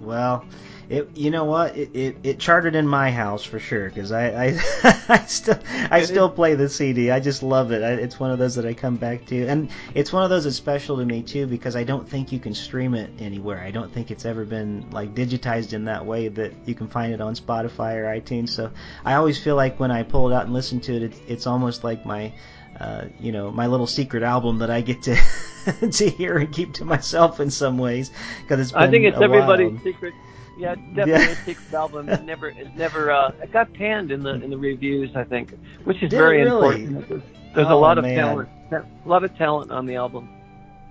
Well, 0.00 0.44
it 0.92 1.16
you 1.16 1.30
know 1.30 1.44
what 1.44 1.76
it, 1.76 1.90
it, 1.94 2.16
it 2.22 2.38
charted 2.38 2.74
in 2.74 2.86
my 2.86 3.10
house 3.10 3.42
for 3.42 3.58
sure 3.58 3.88
because 3.88 4.12
I, 4.12 4.26
I 4.26 4.46
I 5.08 5.24
still 5.24 5.58
I 5.90 6.02
still 6.02 6.28
play 6.28 6.54
the 6.54 6.68
CD. 6.68 7.10
I 7.10 7.18
just 7.18 7.42
love 7.42 7.72
it. 7.72 7.82
I, 7.82 7.92
it's 7.92 8.20
one 8.20 8.30
of 8.30 8.38
those 8.38 8.54
that 8.56 8.66
I 8.66 8.74
come 8.74 8.96
back 8.96 9.24
to, 9.26 9.46
and 9.46 9.70
it's 9.94 10.12
one 10.12 10.22
of 10.22 10.28
those 10.28 10.44
that's 10.44 10.56
special 10.56 10.98
to 10.98 11.04
me 11.04 11.22
too 11.22 11.46
because 11.46 11.76
I 11.76 11.84
don't 11.84 12.06
think 12.06 12.30
you 12.30 12.38
can 12.38 12.54
stream 12.54 12.94
it 12.94 13.10
anywhere. 13.18 13.60
I 13.60 13.70
don't 13.70 13.92
think 13.92 14.10
it's 14.10 14.26
ever 14.26 14.44
been 14.44 14.84
like 14.90 15.14
digitized 15.14 15.72
in 15.72 15.86
that 15.86 16.04
way 16.04 16.28
that 16.28 16.52
you 16.66 16.74
can 16.74 16.88
find 16.88 17.12
it 17.12 17.22
on 17.22 17.34
Spotify 17.34 17.96
or 17.96 18.04
iTunes. 18.04 18.50
So 18.50 18.70
I 19.04 19.14
always 19.14 19.42
feel 19.42 19.56
like 19.56 19.80
when 19.80 19.90
I 19.90 20.02
pull 20.02 20.30
it 20.30 20.34
out 20.34 20.44
and 20.44 20.52
listen 20.52 20.78
to 20.80 20.94
it, 20.94 21.02
it's, 21.04 21.20
it's 21.26 21.46
almost 21.46 21.84
like 21.84 22.04
my 22.04 22.34
uh, 22.78 23.06
you 23.18 23.32
know 23.32 23.50
my 23.50 23.66
little 23.66 23.86
secret 23.86 24.22
album 24.22 24.58
that 24.58 24.70
I 24.70 24.82
get 24.82 25.02
to 25.04 25.16
to 25.90 26.10
hear 26.10 26.36
and 26.36 26.52
keep 26.52 26.74
to 26.74 26.84
myself 26.84 27.40
in 27.40 27.50
some 27.50 27.78
ways 27.78 28.10
because 28.42 28.60
it's 28.60 28.72
been 28.72 28.82
I 28.82 28.90
think 28.90 29.04
it's 29.06 29.18
everybody's 29.20 29.72
while. 29.72 29.82
secret. 29.82 30.14
Yeah, 30.58 30.74
definitely 30.94 31.12
Yeah. 31.12 31.30
a 31.30 31.44
secret 31.44 31.72
album. 31.74 32.08
It 32.08 32.24
never, 32.24 32.48
it 32.48 32.76
never, 32.76 33.10
uh, 33.10 33.32
it 33.42 33.52
got 33.52 33.72
panned 33.74 34.10
in 34.12 34.22
the 34.22 34.34
in 34.34 34.50
the 34.50 34.58
reviews. 34.58 35.10
I 35.16 35.24
think, 35.24 35.54
which 35.84 35.96
is 36.02 36.10
Did 36.10 36.16
very 36.18 36.42
really? 36.42 36.82
important. 36.84 37.08
There's, 37.08 37.22
there's 37.54 37.66
Oh, 37.68 37.78
a 37.78 37.80
lot 37.80 37.98
of 37.98 38.04
man. 38.04 38.16
talent, 38.16 38.48
a 38.72 39.08
lot 39.08 39.24
of 39.24 39.36
talent 39.36 39.70
on 39.70 39.86
the 39.86 39.96
album. 39.96 40.28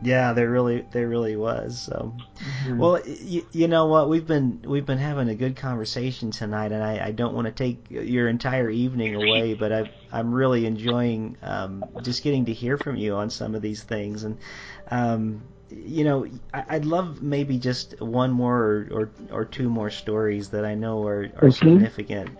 Yeah, 0.03 0.33
there 0.33 0.49
really 0.49 0.83
there 0.91 1.07
really 1.07 1.35
was. 1.35 1.79
So, 1.79 2.13
Hmm. 2.63 2.77
well, 2.79 2.99
y- 3.05 3.43
you 3.51 3.67
know 3.67 3.85
what? 3.85 4.09
We've 4.09 4.25
been 4.25 4.63
we've 4.65 4.85
been 4.85 4.97
having 4.97 5.29
a 5.29 5.35
good 5.35 5.55
conversation 5.55 6.31
tonight, 6.31 6.71
and 6.71 6.83
I, 6.83 7.05
I 7.07 7.11
don't 7.11 7.35
want 7.35 7.45
to 7.45 7.51
take 7.53 7.85
your 7.91 8.27
entire 8.27 8.67
evening 8.71 9.13
away, 9.13 9.53
but 9.53 9.71
I 9.71 9.91
I'm 10.11 10.33
really 10.33 10.65
enjoying 10.65 11.37
um, 11.43 11.83
just 12.01 12.23
getting 12.23 12.45
to 12.45 12.53
hear 12.53 12.79
from 12.79 12.95
you 12.95 13.13
on 13.13 13.29
some 13.29 13.53
of 13.53 13.61
these 13.61 13.83
things, 13.83 14.23
and 14.23 14.39
um, 14.89 15.43
you 15.71 16.03
know, 16.03 16.25
I'd 16.53 16.85
love 16.85 17.21
maybe 17.21 17.57
just 17.57 17.99
one 18.01 18.31
more 18.31 18.57
or, 18.57 18.87
or 18.91 19.09
or 19.31 19.45
two 19.45 19.69
more 19.69 19.89
stories 19.89 20.49
that 20.49 20.65
I 20.65 20.75
know 20.75 21.05
are 21.05 21.29
are 21.37 21.49
Okay. 21.49 21.87
significant. 21.89 22.37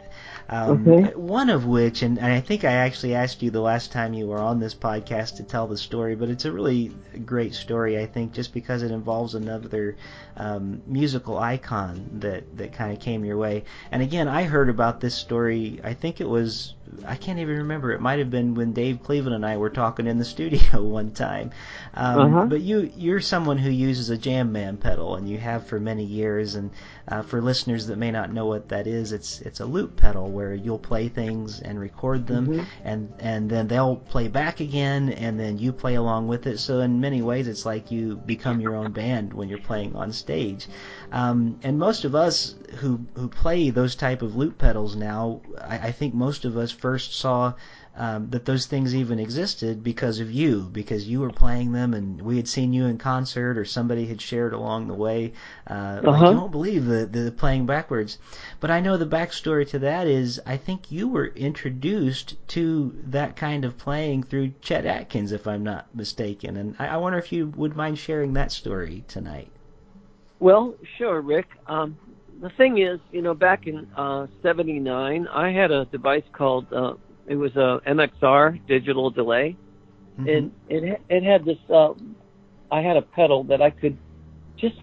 Um, 0.49 0.95
Okay. 0.95 1.11
One 1.15 1.49
of 1.49 1.65
which, 1.65 2.01
and 2.03 2.19
I 2.19 2.39
think 2.41 2.63
I 2.63 2.71
actually 2.73 3.13
asked 3.15 3.41
you 3.41 3.49
the 3.51 3.61
last 3.61 3.91
time 3.91 4.13
you 4.13 4.27
were 4.27 4.39
on 4.39 4.59
this 4.59 4.73
podcast 4.75 5.35
to 5.35 5.43
tell 5.43 5.67
the 5.67 5.77
story, 5.77 6.15
but 6.15 6.29
it's 6.29 6.45
a 6.45 6.51
really 6.51 6.91
great 7.25 7.53
story, 7.53 7.97
I 7.97 8.05
think, 8.05 8.33
just 8.33 8.53
because 8.53 8.81
it 8.83 8.91
involves 8.91 9.35
another 9.35 9.95
um, 10.37 10.81
musical 10.87 11.37
icon 11.37 12.09
that, 12.19 12.57
that 12.57 12.73
kind 12.73 12.91
of 12.93 12.99
came 12.99 13.25
your 13.25 13.37
way. 13.37 13.63
And 13.91 14.01
again, 14.01 14.27
I 14.27 14.43
heard 14.43 14.69
about 14.69 14.99
this 15.01 15.15
story, 15.15 15.79
I 15.83 15.93
think 15.93 16.21
it 16.21 16.27
was, 16.29 16.73
I 17.05 17.15
can't 17.15 17.39
even 17.39 17.57
remember, 17.57 17.91
it 17.91 18.01
might 18.01 18.19
have 18.19 18.29
been 18.29 18.53
when 18.55 18.73
Dave 18.73 19.01
Cleveland 19.03 19.35
and 19.35 19.45
I 19.45 19.57
were 19.57 19.69
talking 19.69 20.07
in 20.07 20.17
the 20.17 20.25
studio 20.35 20.83
one 20.83 21.11
time. 21.11 21.51
Um, 21.93 22.19
Uh-huh. 22.19 22.45
But 22.45 22.61
you, 22.61 22.91
you're 22.95 23.19
someone 23.21 23.57
who 23.57 23.69
uses 23.69 24.09
a 24.09 24.17
Jam 24.17 24.51
Man 24.51 24.77
pedal, 24.77 25.15
and 25.15 25.27
you 25.29 25.37
have 25.37 25.67
for 25.67 25.79
many 25.79 26.03
years. 26.03 26.55
And 26.55 26.71
uh, 27.07 27.21
for 27.23 27.41
listeners 27.41 27.87
that 27.87 27.97
may 27.97 28.11
not 28.11 28.31
know 28.31 28.45
what 28.45 28.69
that 28.69 28.87
is, 28.87 29.11
it's 29.11 29.41
it's 29.41 29.59
a 29.59 29.65
loop 29.65 29.95
pedal 29.97 30.29
where 30.31 30.53
you'll 30.53 30.79
play 30.79 31.09
things 31.09 31.59
and 31.59 31.79
record 31.79 32.27
them, 32.27 32.47
Mhm. 32.47 32.65
and 32.83 33.13
and 33.19 33.49
then 33.49 33.67
they'll 33.67 33.95
play 33.97 34.27
back 34.27 34.59
again, 34.59 35.09
and 35.09 35.39
then 35.39 35.57
you 35.57 35.71
play 35.73 35.95
along 35.95 36.27
with 36.27 36.47
it. 36.47 36.59
So 36.59 36.79
in 36.79 36.99
many 37.01 37.21
ways, 37.21 37.47
it's 37.47 37.65
like 37.65 37.91
you 37.91 38.15
become 38.25 38.61
your 38.61 38.75
own 38.75 38.91
band 38.91 39.33
when 39.33 39.49
you're 39.49 39.59
playing 39.59 39.95
on 39.95 40.11
stage. 40.21 40.67
Um, 41.11 41.59
and 41.63 41.77
most 41.77 42.05
of 42.05 42.13
us 42.15 42.55
who 42.79 42.91
who 43.15 43.27
play 43.27 43.71
those 43.71 43.95
type 43.95 44.21
of 44.21 44.35
loop 44.35 44.57
pedals 44.57 44.95
now, 44.95 45.41
I, 45.73 45.89
I 45.89 45.91
think 45.91 46.13
most 46.13 46.45
of 46.45 46.55
us 46.57 46.71
first 46.71 47.13
saw 47.13 47.53
um, 47.97 48.29
that 48.29 48.45
those 48.45 48.67
things 48.67 48.95
even 48.95 49.19
existed 49.19 49.83
because 49.83 50.21
of 50.21 50.31
you, 50.31 50.69
because 50.71 51.09
you 51.11 51.19
were 51.19 51.31
playing 51.43 51.73
them, 51.73 51.93
and 51.93 52.21
we 52.21 52.37
had 52.37 52.47
seen 52.47 52.71
you 52.73 52.85
in 52.85 52.97
concert, 52.97 53.57
or 53.57 53.65
somebody 53.65 54.05
had 54.07 54.21
shared 54.21 54.53
along 54.53 54.87
the 54.87 54.93
way. 55.07 55.33
Uh, 55.67 55.99
Like 56.01 56.21
Uh-huh. 56.21 56.31
you 56.31 56.37
won't 56.39 56.51
believe 56.51 56.85
the 56.85 57.05
the 57.05 57.31
playing 57.31 57.65
backwards. 57.65 58.17
But 58.61 58.71
I 58.71 58.79
know 58.79 58.95
the 58.97 59.05
backstory 59.17 59.67
to 59.69 59.79
that 59.79 60.07
is 60.07 60.39
I 60.45 60.57
think 60.57 60.91
you 60.91 61.09
were 61.09 61.27
introduced 61.35 62.35
to 62.49 62.95
that 63.07 63.35
kind 63.35 63.65
of 63.65 63.77
playing 63.77 64.23
through 64.23 64.53
Chet 64.61 64.85
Atkins, 64.85 65.31
if 65.33 65.45
I'm 65.45 65.63
not 65.63 65.85
mistaken. 65.93 66.55
And 66.57 66.75
I, 66.79 66.87
I 66.95 66.97
wonder 66.97 67.19
if 67.19 67.31
you 67.33 67.47
would 67.57 67.75
mind 67.75 67.97
sharing 67.99 68.33
that 68.33 68.51
story 68.51 69.03
tonight. 69.07 69.51
Well, 70.41 70.73
sure, 70.97 71.21
Rick. 71.21 71.45
Um, 71.67 71.95
the 72.41 72.49
thing 72.57 72.79
is, 72.79 72.99
you 73.11 73.21
know, 73.21 73.35
back 73.35 73.67
in 73.67 73.85
uh, 73.95 74.25
'79, 74.41 75.27
I 75.27 75.51
had 75.51 75.69
a 75.71 75.85
device 75.85 76.23
called 76.33 76.65
uh, 76.73 76.95
it 77.27 77.35
was 77.35 77.55
a 77.55 77.79
MXR 77.87 78.59
digital 78.67 79.11
delay, 79.11 79.55
Mhm. 80.19 80.27
and 80.27 80.51
it 80.67 80.99
it 81.09 81.23
had 81.23 81.45
this. 81.45 81.59
Uh, 81.69 81.93
I 82.71 82.81
had 82.81 82.97
a 82.97 83.03
pedal 83.03 83.43
that 83.45 83.61
I 83.61 83.69
could 83.69 83.95
just, 84.57 84.77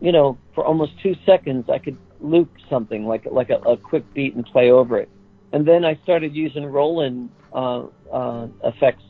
you 0.00 0.12
know, 0.12 0.38
for 0.54 0.64
almost 0.64 0.92
two 1.02 1.14
seconds, 1.26 1.68
I 1.68 1.78
could 1.78 1.98
loop 2.20 2.48
something 2.70 3.04
like 3.04 3.26
like 3.30 3.50
a, 3.50 3.58
a 3.68 3.76
quick 3.76 4.04
beat 4.14 4.34
and 4.34 4.46
play 4.46 4.70
over 4.70 4.98
it, 4.98 5.10
and 5.52 5.66
then 5.66 5.84
I 5.84 5.96
started 6.04 6.34
using 6.34 6.64
Roland 6.64 7.28
uh, 7.52 7.82
uh, 8.10 8.48
effects, 8.64 9.04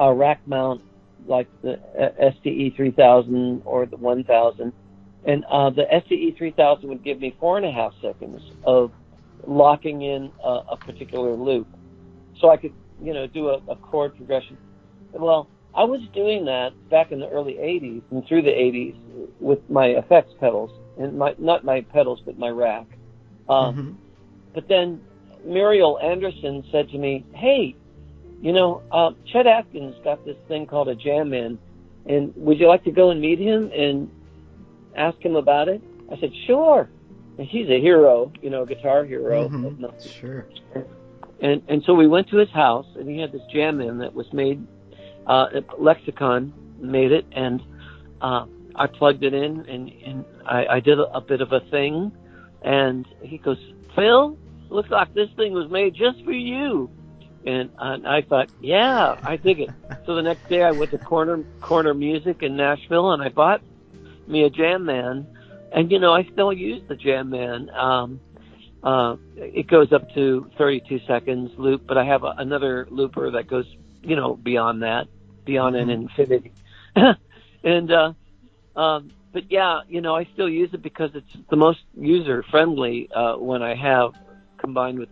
uh, 0.00 0.12
rack 0.12 0.40
mount 0.46 0.80
like 1.26 1.48
the 1.62 1.72
uh, 1.98 2.30
SDE 2.34 2.76
3000 2.76 3.62
or 3.64 3.86
the 3.86 3.96
1000 3.96 4.72
and 5.24 5.44
uh, 5.44 5.70
the 5.70 5.82
SDE 5.82 6.36
3000 6.36 6.88
would 6.88 7.04
give 7.04 7.20
me 7.20 7.34
four 7.38 7.56
and 7.56 7.66
a 7.66 7.70
half 7.70 7.92
seconds 8.02 8.42
of 8.64 8.90
locking 9.46 10.02
in 10.02 10.30
a, 10.44 10.60
a 10.70 10.76
particular 10.76 11.32
loop, 11.34 11.66
so 12.40 12.50
I 12.50 12.56
could, 12.56 12.72
you 13.02 13.12
know, 13.12 13.26
do 13.26 13.48
a, 13.48 13.60
a 13.68 13.76
chord 13.76 14.16
progression. 14.16 14.56
Well, 15.12 15.48
I 15.74 15.84
was 15.84 16.00
doing 16.12 16.44
that 16.46 16.72
back 16.90 17.12
in 17.12 17.20
the 17.20 17.28
early 17.28 17.54
80s 17.54 18.02
and 18.10 18.26
through 18.26 18.42
the 18.42 18.50
80s 18.50 18.94
with 19.40 19.58
my 19.70 19.86
effects 19.86 20.32
pedals 20.38 20.70
and 20.98 21.18
my 21.18 21.34
not 21.38 21.64
my 21.64 21.80
pedals 21.80 22.20
but 22.24 22.38
my 22.38 22.50
rack. 22.50 22.86
Uh, 23.48 23.72
Mhm. 23.72 23.94
But 24.54 24.68
then 24.68 25.00
Muriel 25.46 25.98
Anderson 26.00 26.62
said 26.70 26.90
to 26.90 26.98
me, 26.98 27.24
"Hey, 27.32 27.74
you 28.42 28.52
know, 28.52 28.82
uh, 28.90 29.12
Chet 29.24 29.46
Atkins 29.46 29.94
got 30.04 30.22
this 30.26 30.36
thing 30.46 30.66
called 30.66 30.88
a 30.88 30.94
Jam 30.94 31.30
Man, 31.30 31.58
and 32.06 32.32
would 32.36 32.60
you 32.60 32.68
like 32.68 32.84
to 32.84 32.90
go 32.90 33.10
and 33.10 33.20
meet 33.20 33.38
him 33.38 33.70
and 33.74 34.10
ask 34.96 35.18
him 35.20 35.36
about 35.36 35.68
it?" 35.68 35.82
I 36.10 36.18
said, 36.18 36.32
"Sure." 36.46 36.88
and 37.38 37.46
he's 37.46 37.68
a 37.68 37.80
hero, 37.80 38.32
you 38.42 38.50
know, 38.50 38.64
guitar 38.64 39.04
hero. 39.04 39.48
Mhm. 39.48 40.10
Sure. 40.20 40.46
And 41.40 41.62
and 41.68 41.82
so 41.84 41.94
we 41.94 42.06
went 42.06 42.28
to 42.28 42.36
his 42.36 42.50
house, 42.50 42.86
and 42.96 43.08
he 43.08 43.18
had 43.18 43.32
this 43.32 43.42
Jam 43.52 43.78
Man 43.78 43.98
that 43.98 44.14
was 44.14 44.32
made. 44.32 44.64
Uh, 45.26 45.46
Lexicon 45.78 46.52
made 46.78 47.12
it, 47.12 47.24
and 47.32 47.62
uh, 48.20 48.46
I 48.74 48.86
plugged 48.86 49.24
it 49.24 49.34
in, 49.34 49.60
and 49.66 49.92
and 50.04 50.24
I, 50.46 50.66
I 50.66 50.80
did 50.80 50.98
a, 50.98 51.04
a 51.14 51.20
bit 51.20 51.40
of 51.40 51.52
a 51.52 51.60
thing, 51.60 52.12
and 52.62 53.06
he 53.22 53.38
goes, 53.38 53.58
Phil, 53.94 54.36
looks 54.68 54.90
like 54.90 55.14
this 55.14 55.30
thing 55.36 55.52
was 55.52 55.70
made 55.70 55.94
just 55.94 56.24
for 56.24 56.32
you. 56.32 56.90
And 57.44 57.70
I, 57.76 58.18
I 58.18 58.22
thought, 58.22 58.50
yeah, 58.60 59.16
I 59.24 59.36
dig 59.36 59.60
it. 59.60 59.70
so 60.06 60.14
the 60.14 60.22
next 60.22 60.48
day 60.48 60.62
I 60.62 60.70
went 60.70 60.92
to 60.92 60.98
Corner 60.98 61.44
Corner 61.60 61.94
Music 61.94 62.42
in 62.42 62.56
Nashville, 62.56 63.12
and 63.12 63.22
I 63.22 63.30
bought 63.30 63.62
me 64.32 64.44
a 64.44 64.50
Jam 64.50 64.84
Man, 64.84 65.26
and 65.72 65.90
you 65.90 66.00
know 66.00 66.12
I 66.12 66.26
still 66.32 66.52
use 66.52 66.82
the 66.88 66.96
Jam 66.96 67.30
Man. 67.30 67.68
Um, 67.70 68.20
uh, 68.82 69.16
it 69.36 69.68
goes 69.68 69.92
up 69.92 70.02
to 70.14 70.50
32 70.58 71.00
seconds 71.06 71.50
loop, 71.56 71.82
but 71.86 71.96
I 71.96 72.04
have 72.04 72.24
a, 72.24 72.34
another 72.38 72.88
looper 72.90 73.30
that 73.30 73.48
goes, 73.48 73.66
you 74.02 74.16
know, 74.16 74.34
beyond 74.34 74.82
that, 74.82 75.06
beyond 75.46 75.76
an 75.76 75.88
infinity. 75.88 76.52
and 77.62 77.92
uh, 77.92 78.12
um, 78.74 79.12
but 79.32 79.50
yeah, 79.50 79.80
you 79.88 80.00
know, 80.00 80.16
I 80.16 80.28
still 80.32 80.48
use 80.48 80.70
it 80.72 80.82
because 80.82 81.10
it's 81.14 81.46
the 81.50 81.56
most 81.56 81.80
user 81.94 82.44
friendly 82.50 83.08
uh, 83.14 83.34
when 83.34 83.62
I 83.62 83.74
have 83.74 84.12
combined 84.58 84.98
with 84.98 85.08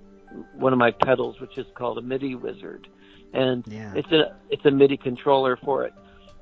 one 0.53 0.73
of 0.73 0.79
my 0.79 0.93
pedals, 1.05 1.41
which 1.41 1.57
is 1.57 1.67
called 1.75 1.99
a 1.99 2.03
MIDI 2.03 2.35
wizard, 2.35 2.87
and 3.33 3.65
Yeah. 3.67 3.93
it's 3.95 4.11
a 4.13 4.33
it's 4.51 4.65
a 4.65 4.71
MIDI 4.71 4.97
controller 4.97 5.57
for 5.65 5.85
it, 5.85 5.93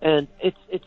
and 0.03 0.27
it's 0.43 0.59
it's 0.71 0.85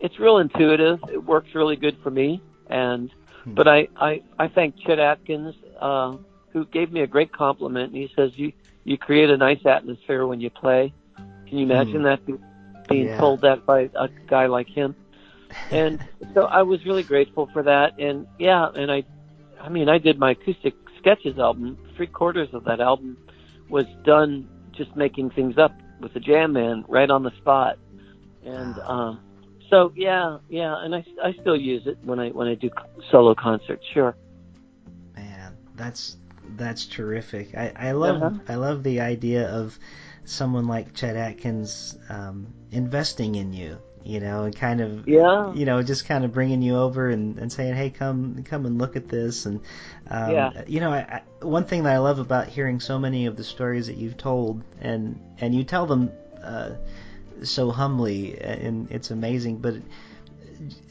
it's 0.00 0.18
real 0.18 0.38
intuitive. 0.38 0.98
It 1.12 1.22
works 1.24 1.48
really 1.54 1.76
good 1.76 1.96
for 2.02 2.10
me, 2.10 2.42
and 2.68 3.10
Hmm. 3.44 3.56
but 3.56 3.68
I 3.68 3.88
I 3.96 4.20
I 4.38 4.48
thank 4.48 4.74
Chet 4.86 4.98
Atkins 4.98 5.54
uh, 5.80 6.16
who 6.52 6.66
gave 6.66 6.92
me 6.92 7.00
a 7.02 7.06
great 7.06 7.32
compliment. 7.32 7.92
And 7.92 8.02
he 8.02 8.10
says 8.16 8.30
you 8.36 8.52
you 8.84 8.98
create 8.98 9.30
a 9.30 9.36
nice 9.36 9.64
atmosphere 9.64 10.26
when 10.26 10.40
you 10.40 10.50
play. 10.50 10.92
Can 11.48 11.58
you 11.58 11.64
imagine 11.64 12.02
that 12.04 12.20
being 12.88 13.10
Yeah. 13.10 13.18
told 13.18 13.42
that 13.42 13.64
by 13.66 13.88
a 13.94 14.08
guy 14.28 14.46
like 14.46 14.68
him? 14.74 14.94
and 15.70 16.00
so 16.34 16.44
I 16.44 16.62
was 16.62 16.84
really 16.84 17.02
grateful 17.02 17.48
for 17.52 17.62
that. 17.62 17.92
And 17.98 18.26
yeah, 18.38 18.68
and 18.74 18.90
I, 18.90 19.04
I 19.60 19.68
mean, 19.68 19.88
I 19.88 19.98
did 19.98 20.18
my 20.18 20.32
acoustic 20.32 20.74
sketches 20.98 21.38
album. 21.38 21.78
Three 21.96 22.06
quarters 22.06 22.48
of 22.52 22.64
that 22.64 22.80
album 22.80 23.18
was 23.68 23.86
done 24.04 24.48
just 24.76 24.94
making 24.96 25.30
things 25.30 25.56
up 25.58 25.72
with 26.00 26.12
the 26.12 26.20
Jam 26.20 26.52
Man 26.52 26.84
right 26.88 27.10
on 27.10 27.22
the 27.22 27.32
spot. 27.38 27.76
And 28.42 28.78
um, 28.86 29.20
so 29.70 29.92
yeah, 29.96 30.38
yeah, 30.48 30.76
and 30.84 30.94
I, 30.94 31.04
I 31.22 31.32
still 31.40 31.56
use 31.56 31.82
it 31.86 31.98
when 32.02 32.18
I 32.20 32.30
when 32.30 32.48
I 32.48 32.54
do 32.54 32.70
solo 33.10 33.34
concerts. 33.34 33.84
Sure. 33.92 34.16
Man, 35.16 35.56
that's 35.76 36.16
that's 36.56 36.86
terrific. 36.86 37.54
I, 37.56 37.72
I 37.76 37.92
love 37.92 38.22
Uh-huh. 38.22 38.38
I 38.48 38.54
love 38.56 38.82
the 38.82 39.00
idea 39.00 39.48
of 39.48 39.78
someone 40.24 40.66
like 40.66 40.94
Chet 40.94 41.16
Atkins 41.16 41.98
um, 42.08 42.46
investing 42.70 43.34
in 43.34 43.52
you, 43.52 43.78
you 44.04 44.20
know, 44.20 44.44
and 44.44 44.54
kind 44.56 44.80
of 44.80 45.06
Yeah. 45.08 45.52
you 45.54 45.64
know 45.66 45.82
just 45.82 46.06
kind 46.06 46.24
of 46.24 46.32
bringing 46.32 46.62
you 46.62 46.76
over 46.76 47.08
and, 47.08 47.38
and 47.38 47.52
saying, 47.52 47.74
hey, 47.74 47.90
come 47.90 48.42
come 48.44 48.66
and 48.66 48.78
look 48.78 48.96
at 48.96 49.08
this, 49.08 49.46
and 49.46 49.60
um, 50.08 50.30
Yeah. 50.32 50.64
you 50.66 50.80
know, 50.80 50.90
I, 50.90 51.22
I, 51.40 51.44
one 51.44 51.64
thing 51.64 51.84
that 51.84 51.92
I 51.92 51.98
love 51.98 52.18
about 52.18 52.48
hearing 52.48 52.80
so 52.80 52.98
many 52.98 53.26
of 53.26 53.36
the 53.36 53.44
stories 53.44 53.86
that 53.86 53.96
you've 53.96 54.16
told, 54.16 54.62
and 54.80 55.20
and 55.38 55.54
you 55.54 55.64
tell 55.64 55.86
them 55.86 56.10
uh, 56.42 56.70
so 57.42 57.70
humbly, 57.70 58.38
and 58.40 58.90
it's 58.90 59.10
amazing, 59.10 59.58
but 59.58 59.74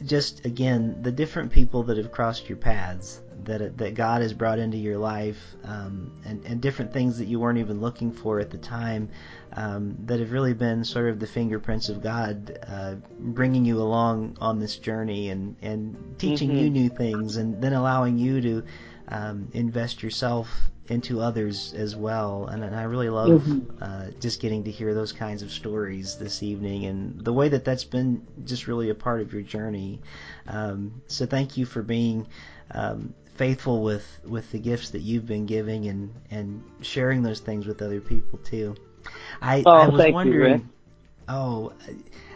just 0.06 0.46
again 0.46 1.02
the 1.02 1.12
different 1.12 1.52
people 1.52 1.84
that 1.84 1.98
have 1.98 2.12
crossed 2.12 2.50
your 2.50 2.58
paths 2.58 3.22
that 3.46 3.78
that 3.78 3.94
God 3.96 4.22
has 4.22 4.34
brought 4.34 4.60
into 4.60 4.78
your 4.78 4.98
life 4.98 5.38
um, 5.64 6.12
and 6.26 6.46
and 6.46 6.62
different 6.62 6.94
things 6.94 7.18
that 7.18 7.26
you 7.26 7.40
weren't 7.40 7.58
even 7.58 7.80
looking 7.82 8.12
for 8.12 8.40
at 8.40 8.50
the 8.52 8.58
time 8.58 9.10
um, 9.54 9.96
that 10.06 10.20
have 10.20 10.32
really 10.32 10.54
been 10.54 10.84
sort 10.84 11.10
of 11.10 11.20
the 11.20 11.28
fingerprints 11.28 11.90
of 11.90 12.02
God 12.04 12.58
uh, 12.68 12.96
bringing 13.20 13.66
you 13.66 13.82
along 13.82 14.38
on 14.40 14.60
this 14.60 14.76
journey 14.78 15.30
and 15.30 15.56
and 15.62 16.20
teaching 16.20 16.52
Mhm. 16.52 16.60
you 16.60 16.70
new 16.70 16.90
things 16.90 17.38
and 17.38 17.62
then 17.62 17.74
allowing 17.74 18.18
you 18.18 18.42
to 18.42 18.64
um, 19.08 19.48
invest 19.54 20.04
yourself 20.04 20.70
into 20.90 21.22
others 21.22 21.74
as 21.78 21.96
well 21.96 22.46
and, 22.48 22.64
and 22.64 22.76
I 22.76 22.84
really 22.84 23.10
love 23.10 23.42
Mhm. 23.42 23.66
uh, 23.82 24.06
just 24.20 24.42
getting 24.42 24.64
to 24.66 24.72
hear 24.72 24.94
those 24.94 25.14
kinds 25.14 25.42
of 25.42 25.52
stories 25.52 26.18
this 26.18 26.44
evening 26.44 26.86
and 26.86 27.24
the 27.24 27.32
way 27.34 27.48
that 27.50 27.64
that's 27.64 27.86
been 27.86 28.22
just 28.46 28.68
really 28.68 28.90
a 28.90 28.96
part 28.96 29.22
of 29.22 29.32
your 29.34 29.44
journey. 29.44 30.02
Um, 30.48 31.02
so 31.08 31.26
thank 31.26 31.56
you 31.58 31.66
for 31.66 31.82
being 31.82 32.28
um, 32.72 33.14
faithful 33.36 33.82
with, 33.84 34.06
with 34.26 34.52
the 34.52 34.60
gifts 34.60 34.90
that 34.92 35.02
you've 35.02 35.26
been 35.26 35.46
giving 35.46 35.88
and, 35.88 36.14
and 36.32 36.62
sharing 36.82 37.24
those 37.24 37.40
things 37.40 37.66
with 37.66 37.82
other 37.82 38.02
people 38.02 38.40
too. 38.40 38.76
I, 39.42 39.66
Oh, 39.66 39.72
I 39.72 39.88
was 39.88 40.06
you, 40.06 40.14
wondering. 40.14 40.52
Rick. 40.54 40.62
Oh, 41.30 41.74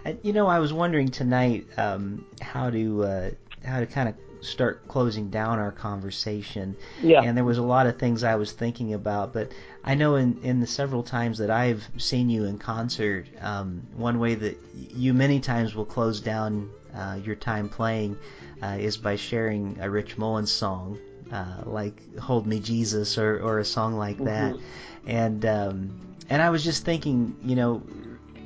I, 0.05 0.17
you 0.23 0.33
know, 0.33 0.47
I 0.47 0.59
was 0.59 0.71
wondering 0.73 1.09
tonight 1.09 1.67
um, 1.77 2.25
how 2.41 2.69
to 2.69 3.03
uh, 3.03 3.29
how 3.63 3.79
to 3.81 3.85
kind 3.85 4.09
of 4.09 4.15
start 4.41 4.87
closing 4.87 5.29
down 5.29 5.59
our 5.59 5.71
conversation. 5.71 6.75
Yeah. 7.01 7.21
And 7.21 7.35
there 7.37 7.43
was 7.43 7.57
a 7.57 7.63
lot 7.63 7.87
of 7.87 7.97
things 7.97 8.23
I 8.23 8.35
was 8.35 8.51
thinking 8.51 8.93
about, 8.93 9.33
but 9.33 9.51
I 9.83 9.95
know 9.95 10.15
in, 10.15 10.39
in 10.43 10.59
the 10.59 10.67
several 10.67 11.03
times 11.03 11.37
that 11.37 11.49
I've 11.49 11.87
seen 11.97 12.29
you 12.29 12.45
in 12.45 12.57
concert, 12.57 13.25
um, 13.41 13.81
one 13.95 14.19
way 14.19 14.35
that 14.35 14.57
you 14.73 15.13
many 15.13 15.39
times 15.39 15.75
will 15.75 15.85
close 15.85 16.19
down 16.19 16.69
uh, 16.95 17.19
your 17.23 17.35
time 17.35 17.69
playing 17.69 18.17
uh, 18.61 18.77
is 18.79 18.97
by 18.97 19.15
sharing 19.15 19.77
a 19.81 19.89
Rich 19.89 20.17
Mullins 20.17 20.51
song, 20.51 20.97
uh, 21.31 21.61
like 21.65 22.17
"Hold 22.17 22.47
Me 22.47 22.59
Jesus" 22.59 23.17
or, 23.17 23.39
or 23.39 23.59
a 23.59 23.65
song 23.65 23.97
like 23.97 24.17
that. 24.23 24.53
Mhm. 24.53 24.61
And 25.05 25.45
um, 25.45 25.99
and 26.29 26.41
I 26.41 26.49
was 26.49 26.63
just 26.63 26.83
thinking, 26.83 27.35
you 27.43 27.55
know, 27.55 27.81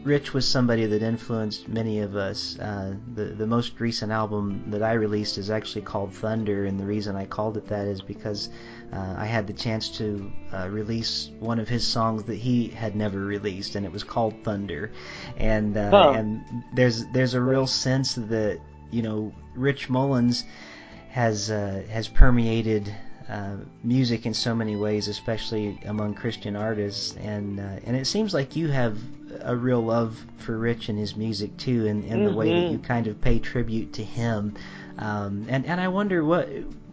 Rich 0.04 0.34
was 0.34 0.48
somebody 0.48 0.88
that 0.88 1.04
influenced 1.04 1.68
many 1.68 2.00
of 2.00 2.16
us. 2.16 2.58
Uh, 2.60 2.96
the 3.14 3.26
the 3.26 3.46
most 3.46 3.80
recent 3.80 4.12
album 4.12 4.64
that 4.72 4.82
I 4.82 4.94
released 4.94 5.38
is 5.38 5.50
actually 5.52 5.84
called 5.84 6.12
Thunder, 6.14 6.66
and 6.66 6.80
the 6.80 6.86
reason 6.86 7.16
I 7.16 7.26
called 7.26 7.56
it 7.58 7.68
that 7.68 7.88
is 7.88 8.02
because 8.02 8.50
uh, 8.92 9.16
I 9.18 9.26
had 9.26 9.46
the 9.46 9.54
chance 9.54 9.90
to 10.00 10.32
uh, 10.54 10.70
release 10.70 11.30
one 11.40 11.60
of 11.60 11.70
his 11.70 11.86
songs 11.86 12.24
that 12.24 12.36
he 12.36 12.68
had 12.70 12.96
never 12.96 13.20
released, 13.20 13.76
and 13.76 13.86
it 13.86 13.92
was 13.92 14.04
called 14.04 14.34
Thunder. 14.44 14.92
And 15.38 15.78
uh, 15.78 15.82
Huh. 15.92 16.10
and 16.10 16.42
there's 16.74 17.06
there's 17.08 17.36
a 17.36 17.42
real 17.42 17.68
sense 17.68 18.16
that 18.16 18.60
you 18.90 19.04
know 19.04 19.32
Rich 19.56 19.90
Mullins 19.90 20.46
has 21.10 21.52
uh, 21.52 21.84
has 21.90 22.08
permeated 22.08 22.94
uh, 23.30 23.58
music 23.84 24.26
in 24.26 24.34
so 24.34 24.56
many 24.56 24.76
ways, 24.76 25.08
especially 25.08 25.80
among 25.86 26.16
Christian 26.16 26.56
artists, 26.56 27.16
and 27.18 27.60
uh, 27.60 27.80
and 27.86 27.96
it 27.96 28.08
seems 28.08 28.34
like 28.34 28.56
you 28.56 28.68
have 28.70 28.98
a 29.42 29.56
real 29.56 29.82
love 29.82 30.26
for 30.38 30.58
Rich 30.58 30.90
and 30.90 30.98
his 30.98 31.16
music 31.16 31.56
too, 31.58 31.88
and, 31.88 32.04
and 32.06 32.26
the 32.26 32.34
way 32.34 32.50
that 32.50 32.72
you 32.72 32.80
kind 32.80 33.08
of 33.08 33.20
pay 33.22 33.40
tribute 33.40 33.94
to 33.94 34.04
him. 34.04 34.56
Um, 34.98 35.46
and 35.50 35.66
and 35.66 35.80
I 35.80 35.88
wonder 35.88 36.24
what 36.24 36.50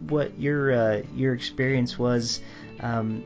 what 0.07 0.39
your 0.39 0.71
uh, 0.71 1.01
your 1.13 1.33
experience 1.33 1.99
was. 1.99 2.41
Um, 2.79 3.23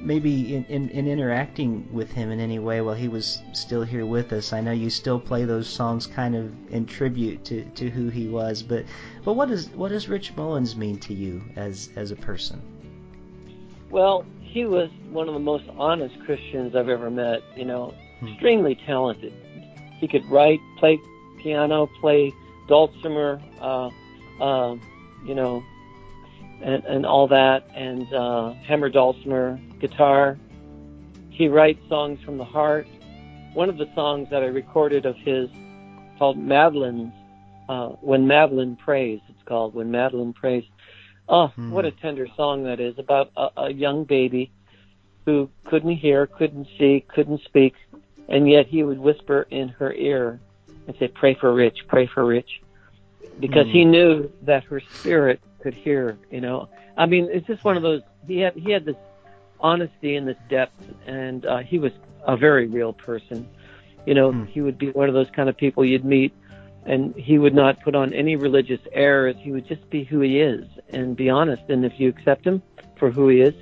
maybe 0.00 0.54
in, 0.54 0.64
in, 0.66 0.88
in 0.90 1.08
interacting 1.08 1.88
with 1.92 2.10
him 2.12 2.30
in 2.30 2.40
any 2.40 2.58
way 2.58 2.80
while 2.80 2.94
he 2.94 3.08
was 3.08 3.42
still 3.52 3.82
here 3.82 4.06
with 4.06 4.32
us. 4.32 4.52
I 4.52 4.60
know 4.60 4.72
you 4.72 4.90
still 4.90 5.18
play 5.18 5.44
those 5.44 5.68
songs 5.68 6.06
kind 6.06 6.36
of 6.36 6.52
in 6.70 6.86
tribute 6.86 7.44
to, 7.46 7.64
to 7.64 7.90
who 7.90 8.08
he 8.08 8.28
was, 8.28 8.62
but 8.62 8.84
but 9.24 9.34
what 9.34 9.48
does 9.48 9.68
what 9.70 9.88
does 9.88 10.08
Rich 10.08 10.36
Mullins 10.36 10.76
mean 10.76 10.98
to 11.00 11.14
you 11.14 11.42
as 11.56 11.90
as 11.96 12.10
a 12.10 12.16
person? 12.16 12.62
Well, 13.90 14.24
he 14.40 14.66
was 14.66 14.90
one 15.10 15.28
of 15.28 15.34
the 15.34 15.40
most 15.40 15.64
honest 15.76 16.14
Christians 16.24 16.76
I've 16.76 16.88
ever 16.88 17.10
met. 17.10 17.42
You 17.56 17.64
know. 17.64 17.94
Extremely 18.22 18.74
talented. 18.86 19.32
He 19.98 20.08
could 20.08 20.24
write, 20.26 20.60
play 20.78 20.98
piano, 21.42 21.88
play 22.00 22.32
dulcimer, 22.68 23.40
uh, 23.60 23.90
uh, 24.40 24.76
you 25.24 25.34
know, 25.34 25.62
and, 26.62 26.84
and 26.84 27.06
all 27.06 27.26
that, 27.28 27.68
and 27.74 28.12
uh, 28.12 28.52
hammer 28.54 28.88
dulcimer, 28.88 29.58
guitar. 29.80 30.38
He 31.30 31.48
writes 31.48 31.80
songs 31.88 32.20
from 32.24 32.38
the 32.38 32.44
heart. 32.44 32.86
One 33.54 33.68
of 33.68 33.78
the 33.78 33.88
songs 33.94 34.28
that 34.30 34.42
I 34.42 34.46
recorded 34.46 35.06
of 35.06 35.16
his 35.16 35.48
called 36.18 36.36
Madeline's, 36.36 37.12
uh, 37.68 37.88
When 38.00 38.26
Madeline 38.26 38.76
Prays, 38.76 39.20
it's 39.28 39.42
called 39.46 39.74
When 39.74 39.90
Madeline 39.90 40.32
Prays. 40.32 40.64
Oh, 41.28 41.48
Hmm. 41.48 41.70
what 41.70 41.84
a 41.84 41.90
tender 41.90 42.26
song 42.36 42.64
that 42.64 42.80
is 42.80 42.98
about 42.98 43.30
a, 43.36 43.48
a 43.56 43.72
young 43.72 44.04
baby 44.04 44.50
who 45.26 45.50
couldn't 45.66 45.96
hear, 45.96 46.26
couldn't 46.26 46.66
see, 46.78 47.04
couldn't 47.14 47.42
speak, 47.44 47.74
and 48.28 48.48
yet 48.48 48.66
he 48.66 48.82
would 48.82 48.98
whisper 48.98 49.46
in 49.50 49.68
her 49.68 49.92
ear 49.94 50.40
and 50.86 50.96
say, 50.98 51.08
"Pray 51.08 51.34
for 51.34 51.52
Rich, 51.54 51.78
pray 51.88 52.06
for 52.06 52.24
Rich," 52.26 52.50
because 53.40 53.66
Hmm. 53.66 53.72
he 53.72 53.84
knew 53.84 54.30
that 54.42 54.64
her 54.64 54.80
spirit 54.98 55.40
could 55.62 55.74
hear. 55.74 56.18
You 56.30 56.40
know, 56.40 56.68
I 56.96 57.06
mean, 57.06 57.28
it's 57.30 57.46
just 57.46 57.64
one 57.64 57.76
of 57.76 57.82
those. 57.82 58.02
He 58.26 58.38
had 58.40 58.54
he 58.54 58.70
had 58.70 58.84
this 58.84 58.96
honesty 59.60 60.16
and 60.16 60.26
this 60.26 60.36
depth, 60.48 60.80
and 61.06 61.44
uh, 61.46 61.58
he 61.58 61.78
was 61.78 61.92
a 62.26 62.36
very 62.36 62.66
real 62.66 62.92
person. 62.92 63.48
You 64.06 64.14
know, 64.14 64.32
Hmm. 64.32 64.44
he 64.44 64.60
would 64.60 64.78
be 64.78 64.90
one 64.90 65.08
of 65.08 65.14
those 65.14 65.30
kind 65.30 65.48
of 65.48 65.56
people 65.56 65.84
you'd 65.84 66.04
meet 66.04 66.32
and 66.86 67.14
he 67.16 67.38
would 67.38 67.54
not 67.54 67.80
put 67.82 67.94
on 67.94 68.12
any 68.14 68.34
religious 68.36 68.80
airs. 68.92 69.36
He 69.40 69.52
would 69.52 69.66
just 69.66 69.88
be 69.90 70.04
who 70.04 70.20
he 70.20 70.40
is 70.40 70.64
and 70.88 71.14
be 71.16 71.28
honest. 71.28 71.62
And 71.68 71.84
if 71.84 72.00
you 72.00 72.08
accept 72.08 72.46
him 72.46 72.62
for 72.98 73.10
who 73.10 73.28
he 73.28 73.40
is, 73.40 73.54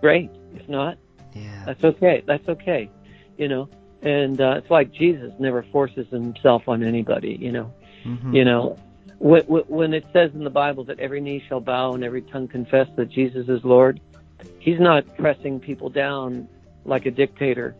great. 0.00 0.30
If 0.54 0.66
not, 0.68 0.96
Yeah. 1.34 1.64
that's 1.66 1.84
okay. 1.84 2.22
That's 2.26 2.48
okay. 2.48 2.88
You 3.36 3.48
know, 3.48 3.68
and 4.02 4.40
uh, 4.40 4.54
it's 4.58 4.70
like 4.70 4.92
Jesus 4.92 5.32
never 5.38 5.62
forces 5.72 6.06
himself 6.10 6.68
on 6.68 6.82
anybody. 6.82 7.36
You 7.40 7.52
know, 7.52 7.72
Mhm. 8.04 8.34
you 8.34 8.44
know, 8.44 8.76
when, 9.18 9.42
when 9.44 9.94
it 9.94 10.04
says 10.12 10.32
in 10.34 10.42
the 10.42 10.50
Bible 10.50 10.84
that 10.84 10.98
every 10.98 11.20
knee 11.20 11.42
shall 11.48 11.60
bow 11.60 11.92
and 11.92 12.02
every 12.02 12.22
tongue 12.22 12.48
confess 12.48 12.88
that 12.96 13.08
Jesus 13.08 13.48
is 13.48 13.64
Lord, 13.64 14.00
He's 14.58 14.80
not 14.80 15.04
pressing 15.16 15.60
people 15.60 15.88
down 15.88 16.48
like 16.84 17.06
a 17.06 17.10
dictator. 17.10 17.74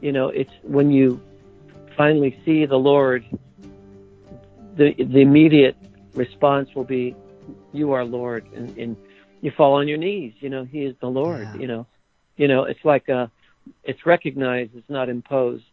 You 0.00 0.10
know, 0.12 0.28
it's 0.28 0.52
when 0.62 0.90
you 0.90 1.20
finally 1.96 2.36
see 2.44 2.66
the 2.66 2.78
Lord, 2.78 3.24
the 4.76 4.94
the 4.94 5.20
immediate 5.20 5.76
response 6.14 6.74
will 6.74 6.84
be, 6.84 7.14
"You 7.72 7.92
are 7.92 8.04
Lord," 8.04 8.44
and, 8.54 8.76
and 8.76 8.96
you 9.42 9.50
fall 9.52 9.74
on 9.74 9.86
your 9.86 9.98
knees. 9.98 10.32
You 10.40 10.48
know, 10.50 10.64
He 10.64 10.82
is 10.82 10.96
the 11.00 11.08
Lord. 11.08 11.48
Yeah. 11.54 11.60
You 11.60 11.66
know, 11.68 11.86
you 12.36 12.48
know, 12.48 12.64
it's 12.64 12.84
like 12.84 13.08
a, 13.08 13.30
it's 13.84 14.06
recognized, 14.06 14.72
it's 14.74 14.88
not 14.90 15.08
imposed. 15.08 15.64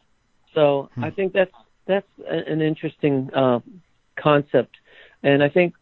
So 0.53 0.89
Hmm. 0.95 1.03
I 1.03 1.09
think 1.11 1.33
that's 1.33 1.51
that's 1.87 2.07
an 2.29 2.61
interesting 2.61 3.29
uh, 3.35 3.59
concept, 4.19 4.75
and 5.23 5.43
I 5.43 5.49
think 5.49 5.73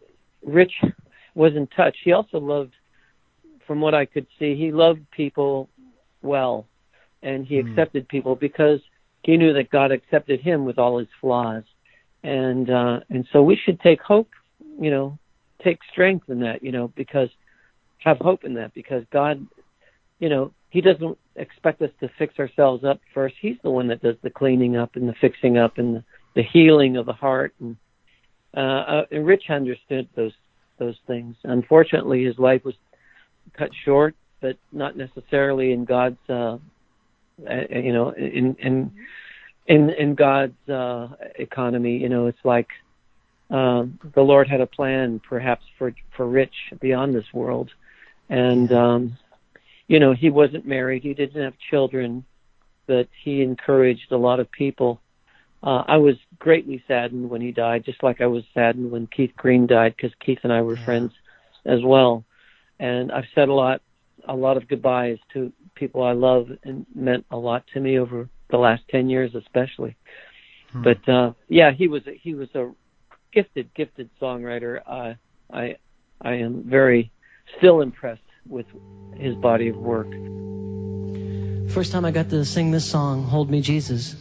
Rich 0.46 0.74
was 1.36 1.56
in 1.56 1.68
touch. 1.68 1.98
He 2.04 2.14
also 2.14 2.40
loved, 2.40 2.74
from 3.66 3.82
what 3.82 3.94
I 3.94 4.06
could 4.06 4.28
see, 4.40 4.56
he 4.56 4.72
loved 4.72 5.02
people 5.12 5.70
well, 6.22 6.68
and 7.24 7.46
he 7.46 7.60
Hmm. 7.60 7.68
accepted 7.68 8.08
people 8.08 8.36
because 8.36 8.80
he 9.24 9.36
knew 9.38 9.54
that 9.54 9.70
God 9.70 9.92
accepted 9.92 10.40
him 10.40 10.66
with 10.66 10.78
all 10.78 10.98
his 10.98 11.10
flaws, 11.20 11.64
and 12.24 12.70
uh, 12.70 13.00
and 13.10 13.28
so 13.32 13.42
we 13.44 13.56
should 13.56 13.80
take 13.82 14.02
hope, 14.02 14.30
you 14.80 14.90
know, 14.92 15.18
take 15.64 15.80
strength 15.92 16.30
in 16.30 16.40
that, 16.42 16.64
you 16.64 16.72
know, 16.72 16.88
because 16.96 17.30
have 18.00 18.18
hope 18.20 18.44
in 18.44 18.54
that 18.56 18.74
because 18.74 19.04
God, 19.12 19.46
you 20.20 20.30
know, 20.30 20.54
He 20.70 20.82
doesn't 20.82 21.18
expect 21.36 21.82
us 21.82 21.92
to 22.02 22.10
fix 22.18 22.38
ourselves 22.40 22.84
up 22.84 23.00
first. 23.14 23.36
He's 23.42 23.58
the 23.64 23.70
one 23.70 23.88
that 23.88 24.02
does 24.02 24.16
the 24.22 24.30
cleaning 24.30 24.76
up 24.76 24.96
and 24.96 25.08
the 25.08 25.16
fixing 25.22 25.58
up 25.58 25.78
and 25.78 25.98
the, 25.98 26.04
the 26.36 26.44
healing 26.44 26.98
of 26.98 27.06
the 27.06 27.14
heart. 27.14 27.54
And, 27.60 27.78
uh, 28.56 28.60
uh, 28.60 29.06
and 29.12 29.26
Rich 29.26 29.50
understood 29.50 30.10
those 30.16 30.34
those 30.78 30.98
things. 31.08 31.36
Unfortunately, 31.44 32.24
his 32.24 32.38
life 32.38 32.64
was 32.64 32.76
cut 33.54 33.70
short, 33.84 34.16
but 34.42 34.58
not 34.72 34.96
necessarily 34.96 35.72
in 35.72 35.86
God's, 35.86 36.20
uh, 36.30 36.58
uh, 37.50 37.54
you 37.70 37.94
know, 37.94 38.12
in 38.12 38.56
in 38.60 38.92
in 39.68 39.90
in 39.90 40.16
God's 40.16 40.70
uh, 40.70 41.10
economy. 41.36 41.98
You 41.98 42.10
know, 42.10 42.28
it's 42.28 42.44
like 42.44 42.68
um, 43.50 44.00
the 44.14 44.22
Lord 44.22 44.48
had 44.48 44.62
a 44.62 44.68
plan, 44.68 45.22
perhaps 45.28 45.64
for 45.78 45.94
for 46.16 46.28
Rich 46.28 46.54
beyond 46.80 47.16
this 47.16 47.26
world, 47.34 47.72
and 48.30 48.72
um, 48.72 49.18
you 49.88 50.00
know, 50.00 50.14
he 50.14 50.30
wasn't 50.30 50.66
married, 50.66 51.04
he 51.04 51.14
didn't 51.14 51.42
have 51.42 51.54
children, 51.70 52.24
but 52.88 53.08
he 53.24 53.42
encouraged 53.42 54.12
a 54.12 54.18
lot 54.18 54.40
of 54.40 54.52
people. 54.52 55.02
Uh, 55.64 55.84
I 55.88 55.98
was 55.98 56.16
greatly 56.40 56.84
saddened 56.88 57.30
when 57.30 57.42
he 57.42 57.52
died, 57.52 57.86
just 57.86 58.04
like 58.04 58.22
I 58.22 58.28
was 58.28 58.44
saddened 58.54 58.92
when 58.92 59.08
Keith 59.08 59.34
Green 59.38 59.66
died, 59.66 59.96
because 59.96 60.14
Keith 60.20 60.40
and 60.44 60.54
I 60.54 60.62
were 60.62 60.78
Yeah. 60.78 60.86
friends 60.86 61.14
as 61.66 61.84
well. 61.84 62.24
And 62.80 63.12
I've 63.12 63.28
said 63.34 63.50
a 63.50 63.54
lot, 63.54 63.82
a 64.26 64.36
lot 64.36 64.58
of 64.58 64.68
goodbyes 64.68 65.18
to 65.34 65.52
people 65.76 66.04
I 66.04 66.12
love 66.12 66.50
and 66.64 66.86
meant 66.94 67.26
a 67.32 67.38
lot 67.38 67.66
to 67.74 67.80
me 67.80 67.98
over 67.98 68.30
the 68.50 68.58
last 68.58 68.84
ten 68.90 69.10
years, 69.10 69.34
especially. 69.36 69.96
Hmm. 70.72 70.84
But 70.84 71.10
uh, 71.10 71.34
yeah, 71.50 71.72
he 71.72 71.88
was 71.88 72.06
a, 72.08 72.14
he 72.14 72.36
was 72.36 72.54
a 72.56 72.72
gifted, 73.32 73.74
gifted 73.74 74.10
songwriter. 74.22 74.82
Uh, 74.86 75.14
I 75.52 75.78
I 76.22 76.34
am 76.34 76.64
very 76.64 77.12
still 77.58 77.82
impressed 77.82 78.22
with 78.50 78.66
his 79.16 79.36
body 79.36 79.70
of 79.70 79.78
work. 79.78 80.08
First 81.72 81.92
time 81.92 82.06
I 82.06 82.12
got 82.12 82.30
to 82.30 82.46
sing 82.46 82.72
this 82.72 82.90
song, 82.90 83.24
Hold 83.24 83.50
Me 83.50 83.62
Jesus, 83.62 84.16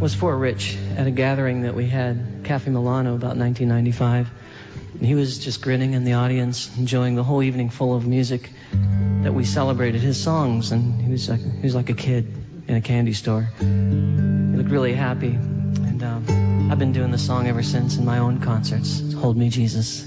was 0.00 0.14
for 0.14 0.36
Rich 0.36 0.76
at 0.96 1.06
a 1.06 1.10
gathering 1.10 1.62
that 1.62 1.74
we 1.74 1.88
had, 1.88 2.42
Cafe 2.44 2.70
Milano, 2.70 3.14
about 3.14 3.36
1995. 3.36 4.30
And 4.94 5.06
he 5.06 5.14
was 5.14 5.38
just 5.38 5.62
grinning 5.62 5.94
in 5.94 6.04
the 6.04 6.14
audience, 6.14 6.70
enjoying 6.76 7.14
the 7.14 7.24
whole 7.24 7.42
evening 7.42 7.70
full 7.70 7.94
of 7.94 8.06
music 8.06 8.50
that 9.22 9.32
we 9.32 9.44
celebrated 9.44 10.00
his 10.00 10.22
songs. 10.22 10.72
And 10.72 11.00
he 11.00 11.10
was 11.10 11.28
like, 11.28 11.40
he 11.40 11.62
was 11.62 11.74
like 11.74 11.88
a 11.88 11.94
kid 11.94 12.32
in 12.68 12.76
a 12.76 12.80
candy 12.80 13.12
store. 13.12 13.48
He 13.58 13.64
looked 13.64 14.70
really 14.70 14.92
happy. 14.92 15.34
And 15.34 16.02
um, 16.02 16.70
I've 16.70 16.78
been 16.78 16.92
doing 16.92 17.10
the 17.10 17.18
song 17.18 17.46
ever 17.48 17.62
since 17.62 17.96
in 17.96 18.04
my 18.04 18.18
own 18.18 18.40
concerts. 18.40 19.12
Hold 19.14 19.36
Me 19.36 19.48
Jesus. 19.48 20.02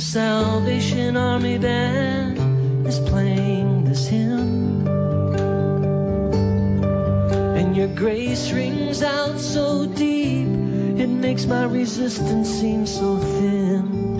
The 0.00 0.06
Salvation 0.06 1.14
Army 1.14 1.58
band 1.58 2.86
is 2.86 2.98
playing 2.98 3.84
this 3.84 4.08
hymn. 4.08 4.88
And 7.58 7.76
your 7.76 7.88
grace 7.88 8.50
rings 8.50 9.02
out 9.02 9.38
so 9.38 9.84
deep, 9.84 10.48
it 11.02 11.06
makes 11.06 11.44
my 11.44 11.64
resistance 11.64 12.48
seem 12.48 12.86
so 12.86 13.18
thin. 13.18 14.18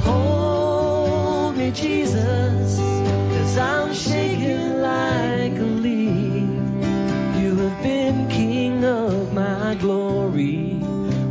Hold 0.00 1.56
me, 1.56 1.70
Jesus, 1.70 2.76
cause 2.76 3.56
I'm 3.56 3.94
shaking 3.94 4.82
like 4.82 5.56
a 5.56 5.68
leaf. 5.86 6.50
You 7.40 7.56
have 7.56 7.82
been 7.82 8.28
king 8.28 8.84
of 8.84 9.32
my 9.32 9.76
glory. 9.80 10.74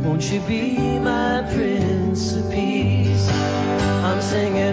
Won't 0.02 0.24
you 0.32 0.40
be 0.40 0.98
my 0.98 1.48
Prince 1.54 1.77
singing, 4.28 4.67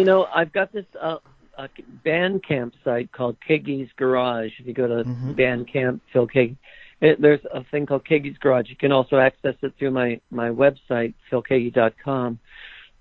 you 0.00 0.06
know, 0.06 0.26
I've 0.34 0.50
got 0.52 0.72
this 0.72 0.86
uh, 1.00 1.18
a 1.58 1.68
Bandcamp 2.06 2.72
site 2.82 3.12
called 3.12 3.36
Keaggy's 3.46 3.90
Garage. 3.98 4.50
If 4.58 4.66
you 4.66 4.72
go 4.72 4.86
to 4.88 5.04
Mhm. 5.04 5.36
Bandcamp, 5.36 6.00
Phil 6.10 6.26
Keaggy, 6.26 6.56
it, 7.02 7.20
there's 7.20 7.40
a 7.52 7.62
thing 7.64 7.84
called 7.84 8.06
Keaggy's 8.06 8.38
Garage. 8.38 8.70
You 8.70 8.76
can 8.76 8.92
also 8.92 9.18
access 9.18 9.54
it 9.62 9.74
through 9.78 9.90
my 9.90 10.18
my 10.30 10.48
website, 10.48 11.12
philkeaggy.com. 11.30 12.38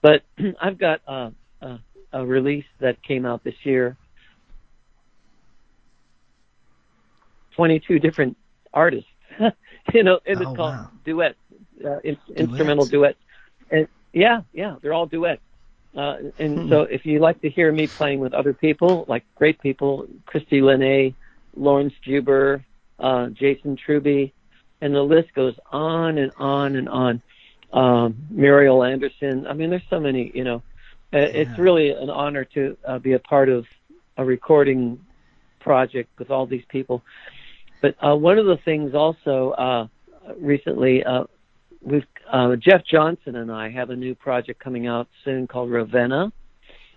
But 0.02 0.24
I've 0.62 0.78
got 0.78 1.00
uh, 1.08 1.32
a, 1.62 1.80
a 2.12 2.26
release 2.26 2.66
that 2.82 3.02
came 3.02 3.26
out 3.26 3.46
this 3.46 3.56
year. 3.64 3.96
22 7.56 8.00
different 8.00 8.36
artists. 8.74 9.10
you 9.94 10.04
know, 10.04 10.20
and 10.26 10.42
it's 10.42 10.50
Oh, 10.50 10.56
called 10.56 10.74
wow. 10.76 10.90
duets, 11.06 11.38
uh, 11.86 12.00
in, 12.04 12.18
instrumental 12.36 12.86
duets. 12.86 13.20
And 13.72 13.88
yeah, 14.12 14.42
yeah, 14.52 14.76
they're 14.82 14.94
all 14.94 15.06
duets. 15.06 15.42
Uh, 15.98 16.16
and 16.40 16.62
Hmm. 16.62 16.70
so 16.70 16.82
if 16.84 17.06
you 17.06 17.20
like 17.20 17.40
to 17.42 17.50
hear 17.50 17.72
me 17.72 17.88
playing 17.88 18.20
with 18.20 18.34
other 18.34 18.54
people, 18.54 19.06
like 19.08 19.24
great 19.36 19.60
people, 19.62 20.06
Christie 20.26 20.62
Lenée, 20.62 21.16
Laurence 21.56 21.94
Juber, 22.06 22.64
uh, 23.00 23.28
Jason 23.30 23.76
Truby, 23.76 24.34
and 24.82 24.94
the 24.94 25.02
list 25.02 25.34
goes 25.36 25.56
on 25.72 26.18
and 26.18 26.32
on 26.38 26.76
and 26.76 26.88
on. 26.90 27.22
Um, 27.74 28.16
Muriel 28.30 28.84
Anderson. 28.84 29.46
I 29.48 29.54
mean, 29.54 29.70
there's 29.70 29.84
so 29.90 30.00
many, 30.00 30.32
you 30.34 30.44
know, 30.44 30.58
uh, 31.14 31.20
it's 31.34 31.58
really 31.58 31.90
an 31.92 32.10
honor 32.10 32.46
to 32.54 32.76
uh, 32.88 33.00
be 33.00 33.14
a 33.14 33.20
part 33.20 33.50
of 33.50 33.66
a 34.18 34.26
recording 34.26 35.00
project 35.60 36.10
with 36.18 36.30
all 36.32 36.46
these 36.48 36.64
people. 36.70 37.04
But 37.82 37.96
uh, 38.04 38.16
one 38.16 38.38
of 38.38 38.46
the 38.46 38.58
things 38.66 38.94
also 38.94 39.52
uh, 39.52 39.88
recently, 40.40 41.04
uh, 41.04 41.24
we've 41.82 42.06
uh, 42.32 42.56
Jeff 42.56 42.82
Johnson 42.86 43.36
and 43.38 43.52
I 43.52 43.70
have 43.70 43.90
a 43.90 43.96
new 43.96 44.16
project 44.16 44.64
coming 44.64 44.88
out 44.88 45.08
soon 45.24 45.48
called 45.48 45.72
Ravenna. 45.72 46.32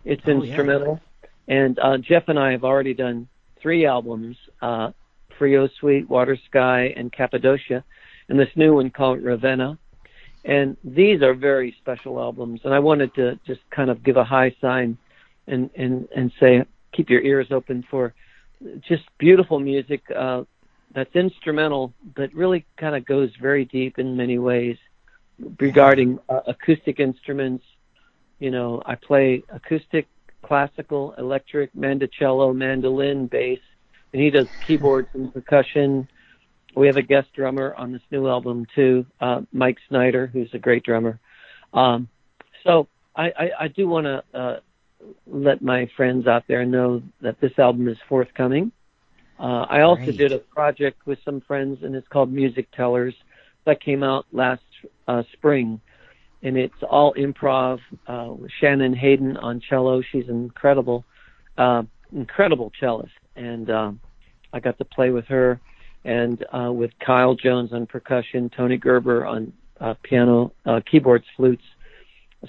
It's 0.05 0.23
Oh, 0.27 0.31
yeah. 0.31 0.49
instrumental, 0.49 1.01
and 1.49 1.79
uh, 1.79 1.99
Jeff 1.99 2.25
and 2.29 2.39
I 2.39 2.51
have 2.53 2.65
already 2.65 2.95
done 2.95 3.29
three 3.61 3.87
albums: 3.87 4.37
uh, 4.61 4.91
Frio 5.39 5.69
Suite, 5.79 6.09
Water 6.09 6.37
Sky, 6.49 6.93
and 6.97 7.13
Cappadocia, 7.13 7.85
and 8.29 8.39
this 8.39 8.49
new 8.57 8.75
one 8.75 8.91
called 8.91 9.23
Ravenna. 9.23 9.79
And 10.45 10.77
these 10.83 11.23
are 11.23 11.35
very 11.35 11.75
special 11.81 12.19
albums, 12.19 12.63
and 12.65 12.75
I 12.75 12.81
wanted 12.81 13.15
to 13.15 13.39
just 13.47 13.61
kind 13.71 13.91
of 13.91 14.03
give 14.03 14.17
a 14.17 14.25
high 14.25 14.55
sign 14.61 14.99
and 15.47 15.71
and 15.77 16.09
and 16.17 16.33
say 16.41 16.65
keep 16.93 17.09
your 17.09 17.21
ears 17.23 17.49
open 17.53 17.85
for 17.89 18.13
just 18.89 19.05
beautiful 19.19 19.59
music 19.61 20.03
uh, 20.17 20.43
that's 20.95 21.15
instrumental, 21.15 21.93
but 22.15 22.33
really 22.35 22.67
kind 22.77 22.95
of 22.95 23.05
goes 23.05 23.31
very 23.41 23.65
deep 23.65 23.99
in 23.99 24.17
many 24.17 24.39
ways 24.39 24.77
regarding 25.59 26.19
uh, 26.29 26.41
acoustic 26.47 27.01
instruments. 27.01 27.65
You 28.39 28.51
know, 28.51 28.83
I 28.85 28.97
play 28.97 29.43
acoustic, 29.49 30.07
classical, 30.43 31.15
electric, 31.17 31.73
mandocello, 31.75 32.55
mandolin, 32.55 33.27
bass, 33.27 33.61
and 34.13 34.21
he 34.23 34.31
does 34.31 34.49
keyboards 34.67 35.09
and 35.15 35.33
percussion. 35.33 36.09
We 36.75 36.87
have 36.87 36.97
a 36.97 37.03
guest 37.03 37.29
drummer 37.35 37.75
on 37.77 37.93
this 37.93 38.03
new 38.11 38.29
album 38.29 38.67
too, 38.75 39.07
uh, 39.21 39.43
Mike 39.53 39.79
Snyder, 39.89 40.27
who's 40.27 40.51
a 40.53 40.59
great 40.59 40.83
drummer. 40.83 41.19
Um, 41.73 42.09
so 42.65 42.89
I, 43.15 43.25
I, 43.25 43.51
I 43.61 43.69
do 43.69 43.89
want 43.89 44.07
to 44.07 44.25
uh, 44.35 44.61
let 45.27 45.63
my 45.63 45.89
friends 45.97 46.27
out 46.27 46.45
there 46.49 46.65
know 46.65 47.03
that 47.21 47.41
this 47.41 47.59
album 47.59 47.89
is 47.89 47.99
forthcoming. 48.09 48.73
Uh, 49.43 49.67
I 49.69 49.81
also 49.81 50.05
Great. 50.05 50.19
did 50.19 50.33
a 50.33 50.39
project 50.39 51.05
with 51.05 51.19
some 51.25 51.41
friends, 51.41 51.79
and 51.83 51.97
it's 51.97 52.07
called 52.07 52.33
Music 52.33 52.69
Tellers. 52.77 53.15
That 53.65 53.83
came 53.83 54.05
out 54.05 54.25
last 54.33 54.63
uh, 55.09 55.25
spring, 55.33 55.81
and 56.45 56.57
it's 56.57 56.81
all 56.89 57.13
improv. 57.15 57.81
Uh, 58.07 58.35
with 58.39 58.53
Shannon 58.61 58.95
Hayden 58.95 59.37
on 59.37 59.61
cello. 59.69 60.01
She's 60.13 60.29
an 60.29 60.45
incredible, 60.45 61.05
uh, 61.59 61.83
incredible 62.13 62.71
cellist, 62.79 63.11
and 63.35 63.69
um, 63.69 64.01
I 64.53 64.61
got 64.61 64.79
to 64.79 64.85
play 64.85 65.11
with 65.11 65.27
her, 65.27 65.61
and 66.05 66.45
uh, 66.53 66.73
with 66.73 66.93
Kyle 67.05 67.35
Jones 67.35 67.73
on 67.73 67.87
percussion, 67.87 68.49
Tony 68.57 68.77
Gerber 68.77 69.27
on 69.27 69.53
uh, 69.81 69.95
piano, 70.05 70.53
uh, 70.67 70.81
keyboards, 70.89 71.25
flutes. 71.37 71.65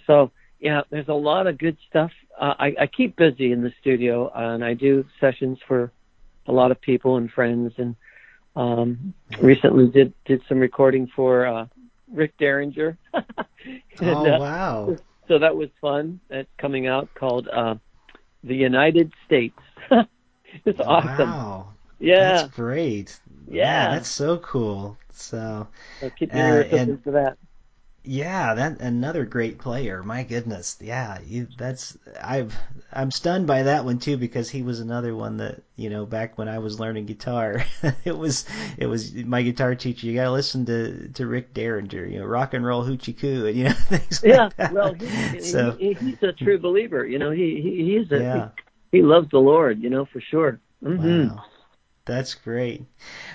So 0.05 0.31
yeah, 0.59 0.81
there's 0.91 1.07
a 1.07 1.13
lot 1.13 1.47
of 1.47 1.57
good 1.57 1.77
stuff. 1.89 2.11
Uh, 2.39 2.53
I, 2.59 2.67
I 2.81 2.87
keep 2.87 3.15
busy 3.15 3.51
in 3.51 3.63
the 3.63 3.71
studio, 3.81 4.27
uh, 4.27 4.53
and 4.53 4.63
I 4.63 4.75
do 4.75 5.05
sessions 5.19 5.57
for 5.67 5.91
a 6.47 6.51
lot 6.51 6.71
of 6.71 6.79
people 6.81 7.17
and 7.17 7.31
friends, 7.31 7.73
and 7.77 7.95
um, 8.55 9.13
recently 9.41 9.87
did 9.87 10.13
did 10.25 10.41
some 10.47 10.59
recording 10.59 11.07
for 11.15 11.45
uh, 11.45 11.65
Rick 12.11 12.37
Derringer. 12.37 12.97
And, 13.99 14.09
Oh 14.09 14.25
uh, 14.25 14.39
wow. 14.39 14.97
so 15.29 15.39
that 15.39 15.55
was 15.55 15.69
fun. 15.79 16.19
That's 16.27 16.49
coming 16.57 16.85
out 16.85 17.07
called 17.15 17.47
uh, 17.47 17.75
The 18.43 18.55
United 18.55 19.13
States. 19.25 19.57
it's 20.65 20.79
awesome. 20.81 21.29
Wow. 21.29 21.69
Yeah. 21.99 22.33
That's 22.41 22.53
great. 22.55 23.17
Yeah. 23.49 23.91
that's 23.95 24.09
so 24.09 24.37
cool. 24.39 24.97
So 25.11 25.65
so 26.01 26.09
keep 26.09 26.33
your 26.33 26.43
uh, 26.43 26.49
ears 26.55 26.65
open 26.73 26.79
and- 26.89 27.03
for 27.05 27.11
that. 27.11 27.37
Yeah, 28.03 28.53
that 28.55 28.81
another 28.81 29.25
great 29.25 29.59
player. 29.59 30.03
My 30.03 30.23
goodness. 30.23 30.77
Yeah, 30.81 31.19
you, 31.25 31.47
that's 31.57 31.97
I've 32.21 32.53
I'm 32.91 33.11
stunned 33.11 33.47
by 33.47 33.63
that 33.63 33.85
one 33.85 33.99
too 33.99 34.17
because 34.17 34.49
he 34.49 34.61
was 34.61 34.79
another 34.81 35.15
one 35.15 35.37
that, 35.37 35.61
you 35.77 35.89
know, 35.89 36.05
back 36.05 36.37
when 36.37 36.49
I 36.49 36.59
was 36.59 36.79
learning 36.79 37.05
guitar, 37.05 37.63
it 38.05 38.17
was 38.17 38.45
it 38.77 38.87
was 38.87 39.13
my 39.13 39.41
guitar 39.41 39.75
teacher, 39.75 40.07
you 40.07 40.15
got 40.15 40.25
to 40.25 40.31
listen 40.31 40.65
to 40.65 41.09
to 41.13 41.27
Rick 41.27 41.53
Derringer, 41.53 42.05
you 42.05 42.19
know, 42.19 42.25
rock 42.25 42.53
and 42.53 42.65
roll 42.65 42.83
hoochie 42.83 43.17
coo 43.17 43.45
and 43.47 43.57
you 43.57 43.63
know 43.65 43.71
things 43.71 44.23
Yeah. 44.23 44.49
like 44.49 44.55
that. 44.57 44.71
Well, 44.71 44.93
he, 44.93 45.11
so 45.39 45.77
he, 45.77 45.93
he's 45.99 46.23
a 46.23 46.33
true 46.33 46.59
believer. 46.59 47.05
You 47.05 47.19
know, 47.19 47.31
he, 47.31 47.59
he 47.61 47.97
he's 47.99 48.11
a 48.11 48.23
yeah. 48.23 48.49
he, 48.51 48.51
he 48.91 49.01
loves 49.01 49.29
the 49.31 49.39
Lord. 49.39 49.79
You 49.81 49.89
know, 49.89 50.05
for 50.05 50.21
sure. 50.21 50.59
hmm 50.83 51.27
Wow. 51.27 51.43
That's 52.05 52.35
great. 52.35 52.85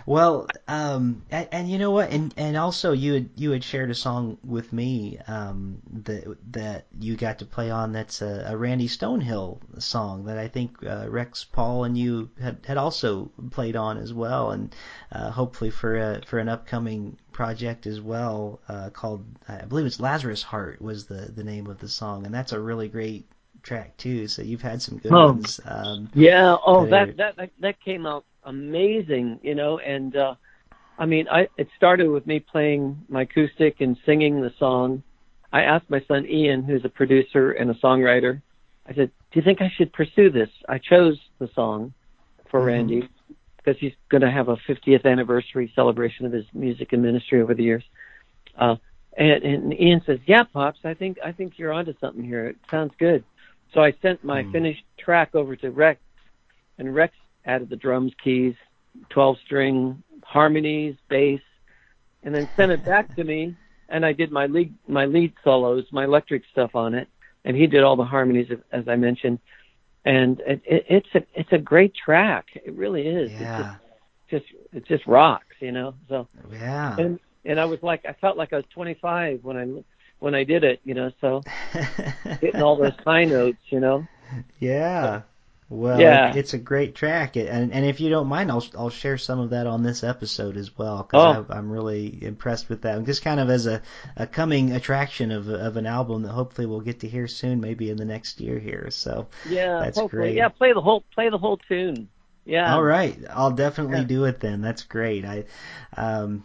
Well, 0.04 0.46
um, 0.68 1.22
and, 1.30 1.48
and 1.52 1.70
you 1.70 1.78
know 1.78 1.90
what, 1.90 2.10
and 2.10 2.34
and 2.36 2.54
also 2.54 2.92
you 2.92 3.14
had 3.14 3.30
you 3.34 3.50
had 3.52 3.64
shared 3.64 3.90
a 3.90 3.94
song 3.94 4.36
with 4.44 4.74
me 4.74 5.18
um, 5.26 5.80
that 6.04 6.36
that 6.52 6.86
you 7.00 7.16
got 7.16 7.38
to 7.38 7.46
play 7.46 7.70
on. 7.70 7.92
That's 7.92 8.20
a, 8.20 8.44
a 8.46 8.56
Randy 8.58 8.86
Stonehill 8.86 9.58
song 9.80 10.26
that 10.26 10.36
I 10.36 10.48
think 10.48 10.84
uh, 10.86 11.06
Rex 11.08 11.44
Paul 11.44 11.84
and 11.84 11.96
you 11.96 12.28
had 12.42 12.58
had 12.66 12.76
also 12.76 13.30
played 13.50 13.74
on 13.74 13.96
as 13.96 14.12
well, 14.12 14.50
and 14.50 14.74
uh, 15.12 15.30
hopefully 15.30 15.70
for 15.70 15.96
a 15.96 16.20
for 16.26 16.38
an 16.38 16.50
upcoming 16.50 17.16
project 17.32 17.86
as 17.86 18.02
well 18.02 18.60
uh, 18.68 18.90
called 18.90 19.24
I 19.48 19.64
believe 19.64 19.86
it's 19.86 19.98
Lazarus 20.00 20.42
Heart 20.42 20.82
was 20.82 21.06
the 21.06 21.32
the 21.34 21.44
name 21.44 21.68
of 21.68 21.78
the 21.78 21.88
song, 21.88 22.26
and 22.26 22.34
that's 22.34 22.52
a 22.52 22.60
really 22.60 22.88
great 22.88 23.26
track 23.62 23.96
too. 23.96 24.28
So 24.28 24.42
you've 24.42 24.62
had 24.62 24.82
some 24.82 24.98
good 24.98 25.12
Oh. 25.12 25.28
ones. 25.28 25.58
Um, 25.64 26.10
Yeah. 26.14 26.56
Oh, 26.66 26.86
that, 26.86 27.16
that 27.16 27.36
that 27.36 27.50
that 27.60 27.80
came 27.80 28.06
out 28.06 28.24
amazing. 28.48 29.40
You 29.42 29.54
know, 29.54 29.78
and 29.78 30.16
uh, 30.16 30.34
I 30.98 31.06
mean, 31.06 31.26
I 31.28 31.48
it 31.56 31.68
started 31.76 32.08
with 32.08 32.26
me 32.26 32.40
playing 32.40 33.00
my 33.08 33.22
acoustic 33.22 33.80
and 33.80 33.96
singing 34.04 34.40
the 34.40 34.52
song. 34.58 35.02
I 35.52 35.62
asked 35.62 35.88
my 35.88 36.02
son 36.08 36.26
Ian, 36.26 36.62
who's 36.64 36.84
a 36.84 36.88
producer 36.88 37.52
and 37.52 37.70
a 37.70 37.74
songwriter. 37.74 38.42
I 38.86 38.94
said, 38.94 39.10
"Do 39.32 39.40
you 39.40 39.42
think 39.42 39.60
I 39.62 39.70
should 39.76 39.92
pursue 39.92 40.30
this?" 40.30 40.50
I 40.68 40.78
chose 40.78 41.18
the 41.38 41.48
song 41.54 41.92
for 42.50 42.60
Mhm. 42.60 42.66
Randy 42.66 43.08
because 43.58 43.78
he's 43.80 43.92
going 44.08 44.22
to 44.22 44.30
have 44.30 44.48
a 44.48 44.56
50th 44.66 45.04
anniversary 45.04 45.70
celebration 45.74 46.24
of 46.24 46.32
his 46.32 46.46
music 46.54 46.92
and 46.92 47.02
ministry 47.02 47.42
over 47.42 47.54
the 47.54 47.62
years. 47.62 47.84
Uh, 48.56 48.76
and, 49.16 49.42
and 49.42 49.80
Ian 49.80 50.00
says, 50.06 50.18
"Yeah, 50.26 50.44
pops, 50.44 50.80
I 50.84 50.94
think 50.94 51.18
I 51.24 51.32
think 51.32 51.58
you're 51.58 51.72
onto 51.72 51.94
something 52.00 52.24
here. 52.24 52.46
It 52.46 52.56
sounds 52.70 52.92
good." 52.98 53.24
So 53.74 53.82
I 53.82 53.92
sent 54.00 54.24
my 54.24 54.42
Hmm. 54.42 54.52
finished 54.52 54.84
track 54.98 55.34
over 55.34 55.54
to 55.56 55.70
Rex, 55.70 56.00
and 56.78 56.94
Rex 56.94 57.14
added 57.48 57.70
the 57.70 57.76
drums, 57.76 58.12
keys, 58.22 58.54
12 59.10 59.36
string 59.44 60.02
harmonies, 60.22 60.94
bass, 61.08 61.40
and 62.22 62.34
then 62.34 62.48
sent 62.56 62.70
it 62.70 62.84
back 62.84 63.14
to 63.16 63.24
me. 63.24 63.56
And 63.88 64.04
I 64.04 64.12
did 64.12 64.30
my 64.30 64.46
lead 64.46 64.74
my 64.86 65.06
lead 65.06 65.32
solos, 65.42 65.84
my 65.90 66.04
electric 66.04 66.42
stuff 66.52 66.74
on 66.74 66.94
it, 66.94 67.08
and 67.44 67.56
he 67.56 67.66
did 67.66 67.82
all 67.82 67.96
the 67.96 68.04
harmonies 68.04 68.48
as 68.70 68.86
I 68.86 68.96
mentioned. 68.96 69.38
And 70.04 70.40
it, 70.40 70.60
it, 70.66 70.84
it's 70.88 71.08
a 71.14 71.20
it's 71.34 71.52
a 71.52 71.58
great 71.58 71.94
track. 72.04 72.46
It 72.54 72.74
really 72.74 73.02
is. 73.08 73.32
It's 73.40 73.56
just, 73.56 73.68
just 74.30 74.44
it 74.72 74.86
just 74.86 75.06
rocks, 75.06 75.56
you 75.60 75.72
know. 75.72 75.94
So 76.08 76.28
Yeah. 76.52 76.96
and 76.98 77.18
and 77.46 77.58
I 77.58 77.64
was 77.64 77.78
like 77.82 78.04
I 78.06 78.12
felt 78.20 78.36
like 78.36 78.52
I 78.52 78.56
was 78.56 78.66
25 78.74 79.40
when 79.42 79.56
I 79.56 79.82
when 80.18 80.34
I 80.34 80.44
did 80.44 80.64
it, 80.64 80.80
you 80.84 80.94
know. 80.94 81.10
So 81.22 81.42
hitting 82.42 82.60
all 82.60 82.76
those 82.76 82.92
high 83.04 83.24
notes, 83.24 83.58
you 83.70 83.80
know. 83.80 84.06
yeah. 84.60 85.22
Well, 85.70 86.00
Yeah. 86.00 86.30
it- 86.30 86.36
it's 86.36 86.54
a 86.54 86.58
great 86.58 86.94
track, 86.94 87.36
It- 87.36 87.48
and 87.48 87.74
and 87.74 87.84
if 87.84 88.00
you 88.00 88.08
don't 88.08 88.26
mind, 88.26 88.50
I'll 88.50 88.64
I'll 88.76 88.88
share 88.88 89.18
some 89.18 89.38
of 89.38 89.50
that 89.50 89.66
on 89.66 89.82
this 89.82 90.02
episode 90.02 90.56
as 90.56 90.76
well 90.78 91.02
because 91.02 91.44
Oh. 91.50 91.52
I'm 91.54 91.70
really 91.70 92.18
impressed 92.24 92.70
with 92.70 92.82
that. 92.82 93.04
Just 93.04 93.22
kind 93.22 93.38
of 93.38 93.50
as 93.50 93.66
a, 93.66 93.82
a 94.16 94.26
coming 94.26 94.72
attraction 94.72 95.30
of 95.30 95.48
of 95.48 95.76
an 95.76 95.84
album 95.86 96.22
that 96.22 96.30
hopefully 96.32 96.66
we'll 96.66 96.80
get 96.80 97.00
to 97.00 97.08
hear 97.08 97.26
soon, 97.26 97.60
maybe 97.60 97.90
in 97.90 97.98
the 97.98 98.06
next 98.06 98.40
year 98.40 98.58
here. 98.58 98.86
So 98.90 99.26
Yeah, 99.48 99.80
That's 99.80 99.98
hopefully. 99.98 100.22
great. 100.22 100.36
Yeah, 100.36 100.48
play 100.48 100.72
the 100.72 100.80
whole 100.80 101.04
play 101.14 101.28
the 101.28 101.38
whole 101.38 101.58
tune. 101.58 102.08
Yeah. 102.46 102.74
All 102.74 102.82
right, 102.82 103.18
I'll 103.28 103.50
definitely 103.50 103.98
Yeah. 103.98 104.04
do 104.04 104.24
it 104.24 104.40
then. 104.40 104.62
That's 104.62 104.84
great. 104.84 105.26
I, 105.26 105.44
um, 105.98 106.44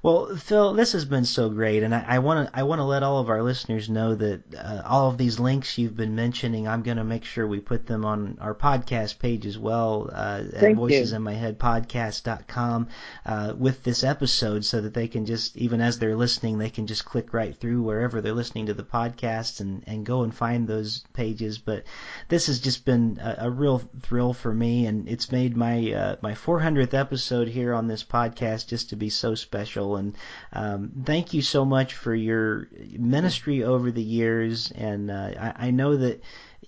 well, 0.00 0.36
Phil, 0.36 0.74
this 0.74 0.92
has 0.92 1.04
been 1.04 1.24
so 1.24 1.50
great, 1.50 1.82
and 1.82 1.92
I 1.92 2.20
want 2.20 2.48
to 2.48 2.56
I 2.56 2.62
want 2.62 2.78
to 2.78 2.84
let 2.84 3.02
all 3.02 3.18
of 3.18 3.28
our 3.28 3.42
listeners 3.42 3.90
know 3.90 4.14
that 4.14 4.42
uh, 4.54 4.82
all 4.84 5.10
of 5.10 5.18
these 5.18 5.40
links 5.40 5.76
you've 5.76 5.96
been 5.96 6.14
mentioning, 6.14 6.68
I'm 6.68 6.82
going 6.82 6.98
to 6.98 7.04
make 7.04 7.24
sure 7.24 7.44
we 7.46 7.58
put 7.58 7.86
them 7.86 8.04
on 8.04 8.38
our 8.40 8.54
podcast 8.54 9.18
page 9.18 9.44
as 9.44 9.58
well 9.58 10.08
uh, 10.12 10.44
at 10.52 10.60
Thank 10.60 10.78
voicesinmyheadpodcast.com 10.78 12.88
uh, 13.26 13.54
with 13.58 13.82
this 13.82 14.04
episode, 14.04 14.64
so 14.64 14.80
that 14.80 14.94
they 14.94 15.08
can 15.08 15.26
just 15.26 15.56
even 15.56 15.80
as 15.80 15.98
they're 15.98 16.14
listening, 16.14 16.58
they 16.58 16.70
can 16.70 16.86
just 16.86 17.04
click 17.04 17.34
right 17.34 17.56
through 17.56 17.82
wherever 17.82 18.20
they're 18.20 18.32
listening 18.32 18.66
to 18.66 18.74
the 18.74 18.84
podcast 18.84 19.58
and 19.58 19.82
and 19.88 20.06
go 20.06 20.22
and 20.22 20.32
find 20.32 20.68
those 20.68 21.02
pages. 21.12 21.58
But 21.58 21.82
this 22.28 22.46
has 22.46 22.60
just 22.60 22.84
been 22.84 23.18
a, 23.20 23.46
a 23.46 23.50
real 23.50 23.82
thrill 24.02 24.32
for 24.32 24.54
me, 24.54 24.86
and 24.86 25.08
it's 25.08 25.32
made 25.32 25.56
my 25.56 25.92
uh, 25.92 26.16
my 26.20 26.34
400th 26.34 26.94
episode 26.94 27.48
here 27.48 27.74
on 27.74 27.88
this 27.88 28.04
podcast 28.04 28.68
just 28.68 28.90
to 28.90 28.96
be 28.96 29.10
so 29.10 29.34
special. 29.34 29.87
And 29.96 30.16
um, 30.52 30.92
thank 31.04 31.34
you 31.34 31.42
so 31.42 31.64
much 31.64 31.94
for 31.94 32.14
your 32.14 32.68
ministry 32.92 33.62
over 33.64 33.90
the 33.90 34.02
years. 34.02 34.70
And 34.72 35.10
uh, 35.10 35.30
I, 35.38 35.68
I 35.68 35.70
know 35.70 35.96
that 35.96 36.22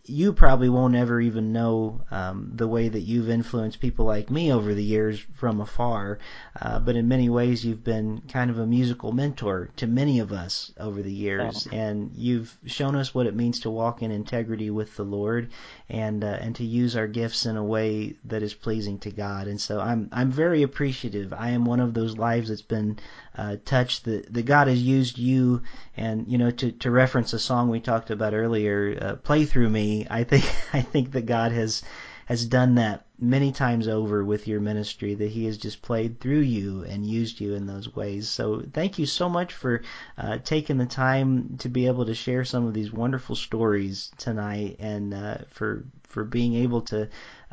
you 0.05 0.33
probably 0.33 0.69
won't 0.69 0.95
ever 0.97 1.21
even 1.21 1.53
know 1.53 2.01
um, 2.11 2.51
the 2.55 2.67
way 2.67 2.89
that 2.89 3.01
you've 3.01 3.29
influenced 3.29 3.81
people 3.81 4.05
like 4.05 4.31
me 4.31 4.53
over 4.53 4.75
the 4.75 4.83
years 4.83 5.25
from 5.35 5.61
afar. 5.61 6.19
Uh, 6.61 6.79
but 6.81 6.97
in 6.97 7.07
many 7.07 7.29
ways, 7.29 7.65
you've 7.65 7.85
been 7.85 8.21
kind 8.23 8.51
of 8.51 8.59
a 8.59 8.67
musical 8.67 9.13
mentor 9.13 9.71
to 9.77 9.87
many 9.87 10.19
of 10.19 10.33
us 10.33 10.73
over 10.79 11.03
the 11.03 11.13
years, 11.13 11.69
and 11.73 12.11
you've 12.15 12.57
shown 12.67 12.97
us 12.97 13.15
what 13.15 13.27
it 13.27 13.37
means 13.37 13.61
to 13.61 13.71
walk 13.71 14.03
in 14.03 14.11
integrity 14.11 14.71
with 14.71 14.97
the 14.97 15.05
Lord, 15.05 15.51
and 15.91 16.23
uh, 16.23 16.39
and 16.41 16.55
to 16.55 16.65
use 16.65 16.95
our 16.95 17.09
gifts 17.09 17.47
in 17.47 17.57
a 17.57 17.65
way 17.65 18.15
that 18.25 18.43
is 18.43 18.55
pleasing 18.55 18.99
to 19.01 19.11
God. 19.11 19.49
And 19.49 19.61
so 19.61 19.81
I'm 19.81 20.09
I'm 20.13 20.31
very 20.31 20.63
appreciative. 20.63 21.33
I 21.33 21.51
am 21.51 21.65
one 21.65 21.81
of 21.81 21.95
those 21.95 22.17
lives 22.17 22.49
that's 22.49 22.63
been 22.63 22.99
uh, 23.37 23.57
touched 23.65 24.05
that 24.05 24.33
that 24.33 24.47
God 24.47 24.69
has 24.69 24.81
used 24.81 25.19
you, 25.19 25.63
and 25.97 26.27
you 26.29 26.39
know 26.39 26.53
to 26.53 26.71
to 26.73 26.91
reference 26.91 27.33
a 27.33 27.41
song 27.41 27.69
we 27.69 27.81
talked 27.81 28.11
about 28.11 28.35
earlier, 28.35 28.97
uh, 29.01 29.17
"Play 29.17 29.45
Through 29.45 29.71
Me." 29.71 30.07
I 30.09 30.23
think 30.23 30.45
I 30.73 30.81
think 30.81 31.11
that 31.13 31.27
God 31.27 31.51
has 31.51 31.83
has 32.31 32.47
done 32.47 32.77
that 32.77 33.07
many 33.19 33.51
times 33.51 33.89
over 33.89 34.25
with 34.25 34.47
your 34.47 34.61
ministry 34.61 35.15
that 35.15 35.31
he 35.33 35.47
has 35.47 35.59
just 35.59 35.83
played 35.83 36.21
through 36.21 36.39
you 36.39 36.85
and 36.85 37.05
used 37.05 37.41
you 37.41 37.55
in 37.55 37.67
those 37.67 37.97
ways 37.97 38.29
so 38.29 38.63
thank 38.73 39.01
you 39.01 39.05
so 39.05 39.29
much 39.29 39.53
for 39.53 39.83
uh, 40.17 40.39
taking 40.45 40.79
the 40.79 40.87
time 40.87 41.57
to 41.59 41.69
be 41.69 41.89
able 41.89 42.07
to 42.07 42.15
share 42.15 42.45
some 42.45 42.67
of 42.67 42.73
these 42.73 42.93
wonderful 42.93 43.35
stories 43.35 44.13
tonight 44.17 44.77
and 44.79 45.13
uh, 45.13 45.39
for 45.49 45.85
for 46.05 46.23
being 46.25 46.55
able 46.55 46.81
to 46.81 47.09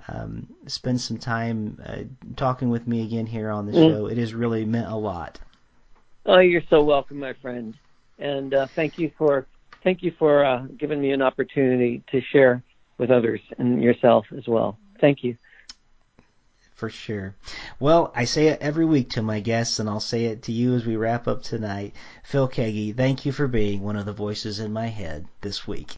um, 0.10 0.46
spend 0.68 1.02
some 1.02 1.18
time 1.18 1.82
uh, 1.84 2.04
talking 2.36 2.70
with 2.70 2.88
me 2.88 3.04
again 3.04 3.26
here 3.26 3.50
on 3.50 3.66
the 3.66 3.74
Mm. 3.74 3.88
show 3.88 4.06
it 4.06 4.18
has 4.20 4.36
really 4.36 4.64
meant 4.64 4.88
a 4.92 4.96
lot 4.96 5.40
Oh, 6.26 6.40
you're 6.40 6.62
so 6.70 6.84
welcome, 6.84 7.20
my 7.20 7.34
friend. 7.42 7.74
And 8.20 8.54
uh, 8.54 8.68
thank 8.76 8.98
you 8.98 9.12
for 9.18 9.48
thank 9.84 10.04
you 10.04 10.12
for 10.20 10.46
uh, 10.46 10.66
giving 10.78 11.02
me 11.02 11.12
an 11.12 11.22
opportunity 11.22 12.04
to 12.12 12.22
share 12.32 12.64
with 12.98 13.12
others 13.12 13.42
and 13.58 13.82
yourself 13.82 14.26
as 14.36 14.48
well. 14.48 14.78
Thank 15.00 15.24
you. 15.24 15.38
For 16.76 16.90
sure. 16.90 17.34
Well, 17.80 18.12
I 18.16 18.26
say 18.26 18.50
it 18.50 18.62
every 18.62 18.86
week 18.86 19.10
to 19.12 19.24
my 19.24 19.40
guests, 19.40 19.80
and 19.80 19.90
I'll 19.90 20.00
say 20.00 20.26
it 20.26 20.44
to 20.44 20.52
you 20.52 20.76
as 20.76 20.86
we 20.86 20.96
wrap 20.96 21.28
up 21.28 21.42
tonight. 21.42 21.96
Phil 22.24 22.48
Keaggy, 22.48 22.96
thank 22.96 23.26
you 23.26 23.32
for 23.32 23.48
being 23.48 23.82
one 23.82 23.96
of 23.96 24.06
the 24.06 24.14
voices 24.14 24.60
in 24.60 24.72
my 24.72 24.88
head 24.88 25.26
this 25.42 25.68
week. 25.68 25.96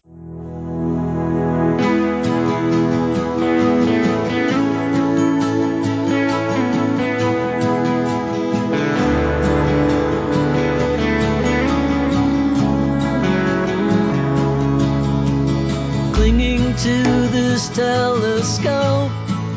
This 17.60 17.76
telescope, 17.76 19.12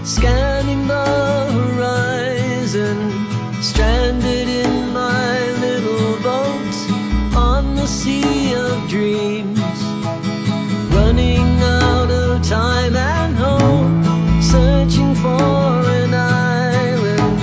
scanning 0.04 0.88
the 0.88 1.06
horizon, 1.54 2.98
stranded 3.62 4.48
in 4.48 4.92
my 4.92 5.38
little 5.60 6.16
boat 6.20 6.74
on 7.36 7.76
the 7.76 7.86
sea 7.86 8.54
of 8.54 8.88
dreams, 8.88 9.60
running 10.92 11.46
out 11.62 12.10
of 12.10 12.42
time 12.42 12.96
and 12.96 13.36
hope, 13.36 14.42
searching 14.42 15.14
for 15.14 15.86
an 16.00 16.12
island, 16.12 17.40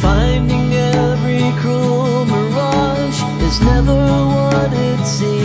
finding 0.00 0.74
every 0.74 1.50
cruel 1.60 2.24
mirage. 2.24 3.20
Is 3.42 3.60
never 3.62 3.96
what 3.96 4.72
it 4.72 5.04
seems, 5.04 5.37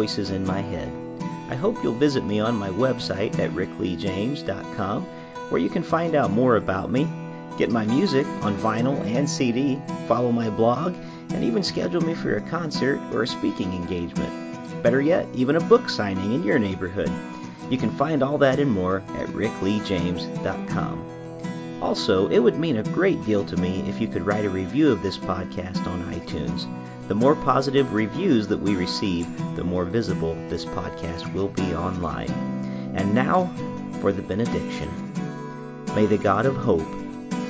Voices 0.00 0.30
in 0.30 0.46
My 0.46 0.62
Head. 0.62 0.90
I 1.50 1.54
hope 1.54 1.76
you'll 1.82 1.92
visit 1.92 2.24
me 2.24 2.40
on 2.40 2.56
my 2.56 2.70
website 2.70 3.38
at 3.38 3.50
rickleejames.com 3.50 5.02
where 5.50 5.60
you 5.60 5.68
can 5.68 5.82
find 5.82 6.14
out 6.14 6.30
more 6.30 6.56
about 6.56 6.90
me, 6.90 7.06
get 7.58 7.70
my 7.70 7.84
music 7.84 8.26
on 8.40 8.56
vinyl 8.56 8.98
and 9.04 9.28
CD, 9.28 9.78
follow 10.08 10.32
my 10.32 10.48
blog, 10.48 10.94
and 11.34 11.44
even 11.44 11.62
schedule 11.62 12.00
me 12.00 12.14
for 12.14 12.34
a 12.34 12.40
concert 12.48 12.98
or 13.12 13.24
a 13.24 13.26
speaking 13.26 13.74
engagement. 13.74 14.82
Better 14.82 15.02
yet, 15.02 15.26
even 15.34 15.56
a 15.56 15.60
book 15.60 15.90
signing 15.90 16.32
in 16.32 16.44
your 16.44 16.58
neighborhood. 16.58 17.12
You 17.68 17.76
can 17.76 17.90
find 17.90 18.22
all 18.22 18.38
that 18.38 18.58
and 18.58 18.70
more 18.70 19.02
at 19.18 19.28
rickleejames.com. 19.28 21.82
Also, 21.82 22.26
it 22.28 22.38
would 22.38 22.58
mean 22.58 22.78
a 22.78 22.84
great 22.84 23.22
deal 23.26 23.44
to 23.44 23.56
me 23.58 23.86
if 23.86 24.00
you 24.00 24.08
could 24.08 24.24
write 24.24 24.46
a 24.46 24.50
review 24.50 24.90
of 24.90 25.02
this 25.02 25.18
podcast 25.18 25.86
on 25.86 26.10
iTunes. 26.14 26.66
The 27.10 27.16
more 27.16 27.34
positive 27.34 27.92
reviews 27.92 28.46
that 28.46 28.60
we 28.60 28.76
receive, 28.76 29.26
the 29.56 29.64
more 29.64 29.84
visible 29.84 30.36
this 30.48 30.64
podcast 30.64 31.34
will 31.34 31.48
be 31.48 31.74
online. 31.74 32.30
And 32.94 33.12
now 33.12 33.52
for 34.00 34.12
the 34.12 34.22
benediction. 34.22 34.88
May 35.96 36.06
the 36.06 36.18
God 36.18 36.46
of 36.46 36.54
hope 36.54 36.86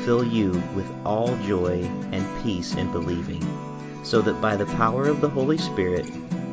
fill 0.07 0.25
you 0.25 0.53
with 0.75 0.91
all 1.05 1.37
joy 1.47 1.83
and 2.11 2.43
peace 2.43 2.75
in 2.75 2.91
believing, 2.91 3.45
so 4.03 4.23
that 4.23 4.41
by 4.41 4.57
the 4.57 4.65
power 4.65 5.05
of 5.05 5.21
the 5.21 5.29
Holy 5.29 5.59
Spirit 5.59 6.07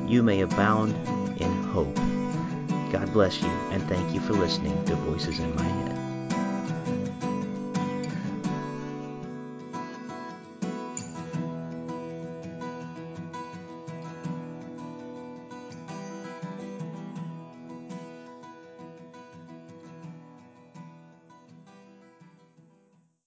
you 0.05 0.21
may 0.21 0.41
abound 0.41 0.91
in 1.39 1.63
hope. 1.63 1.95
God 2.91 3.13
bless 3.13 3.41
you, 3.41 3.47
and 3.71 3.81
thank 3.83 4.13
you 4.13 4.19
for 4.19 4.33
listening 4.33 4.83
to 4.83 4.95
Voices 4.95 5.39
in 5.39 5.55
My 5.55 5.63
Head. 5.63 5.96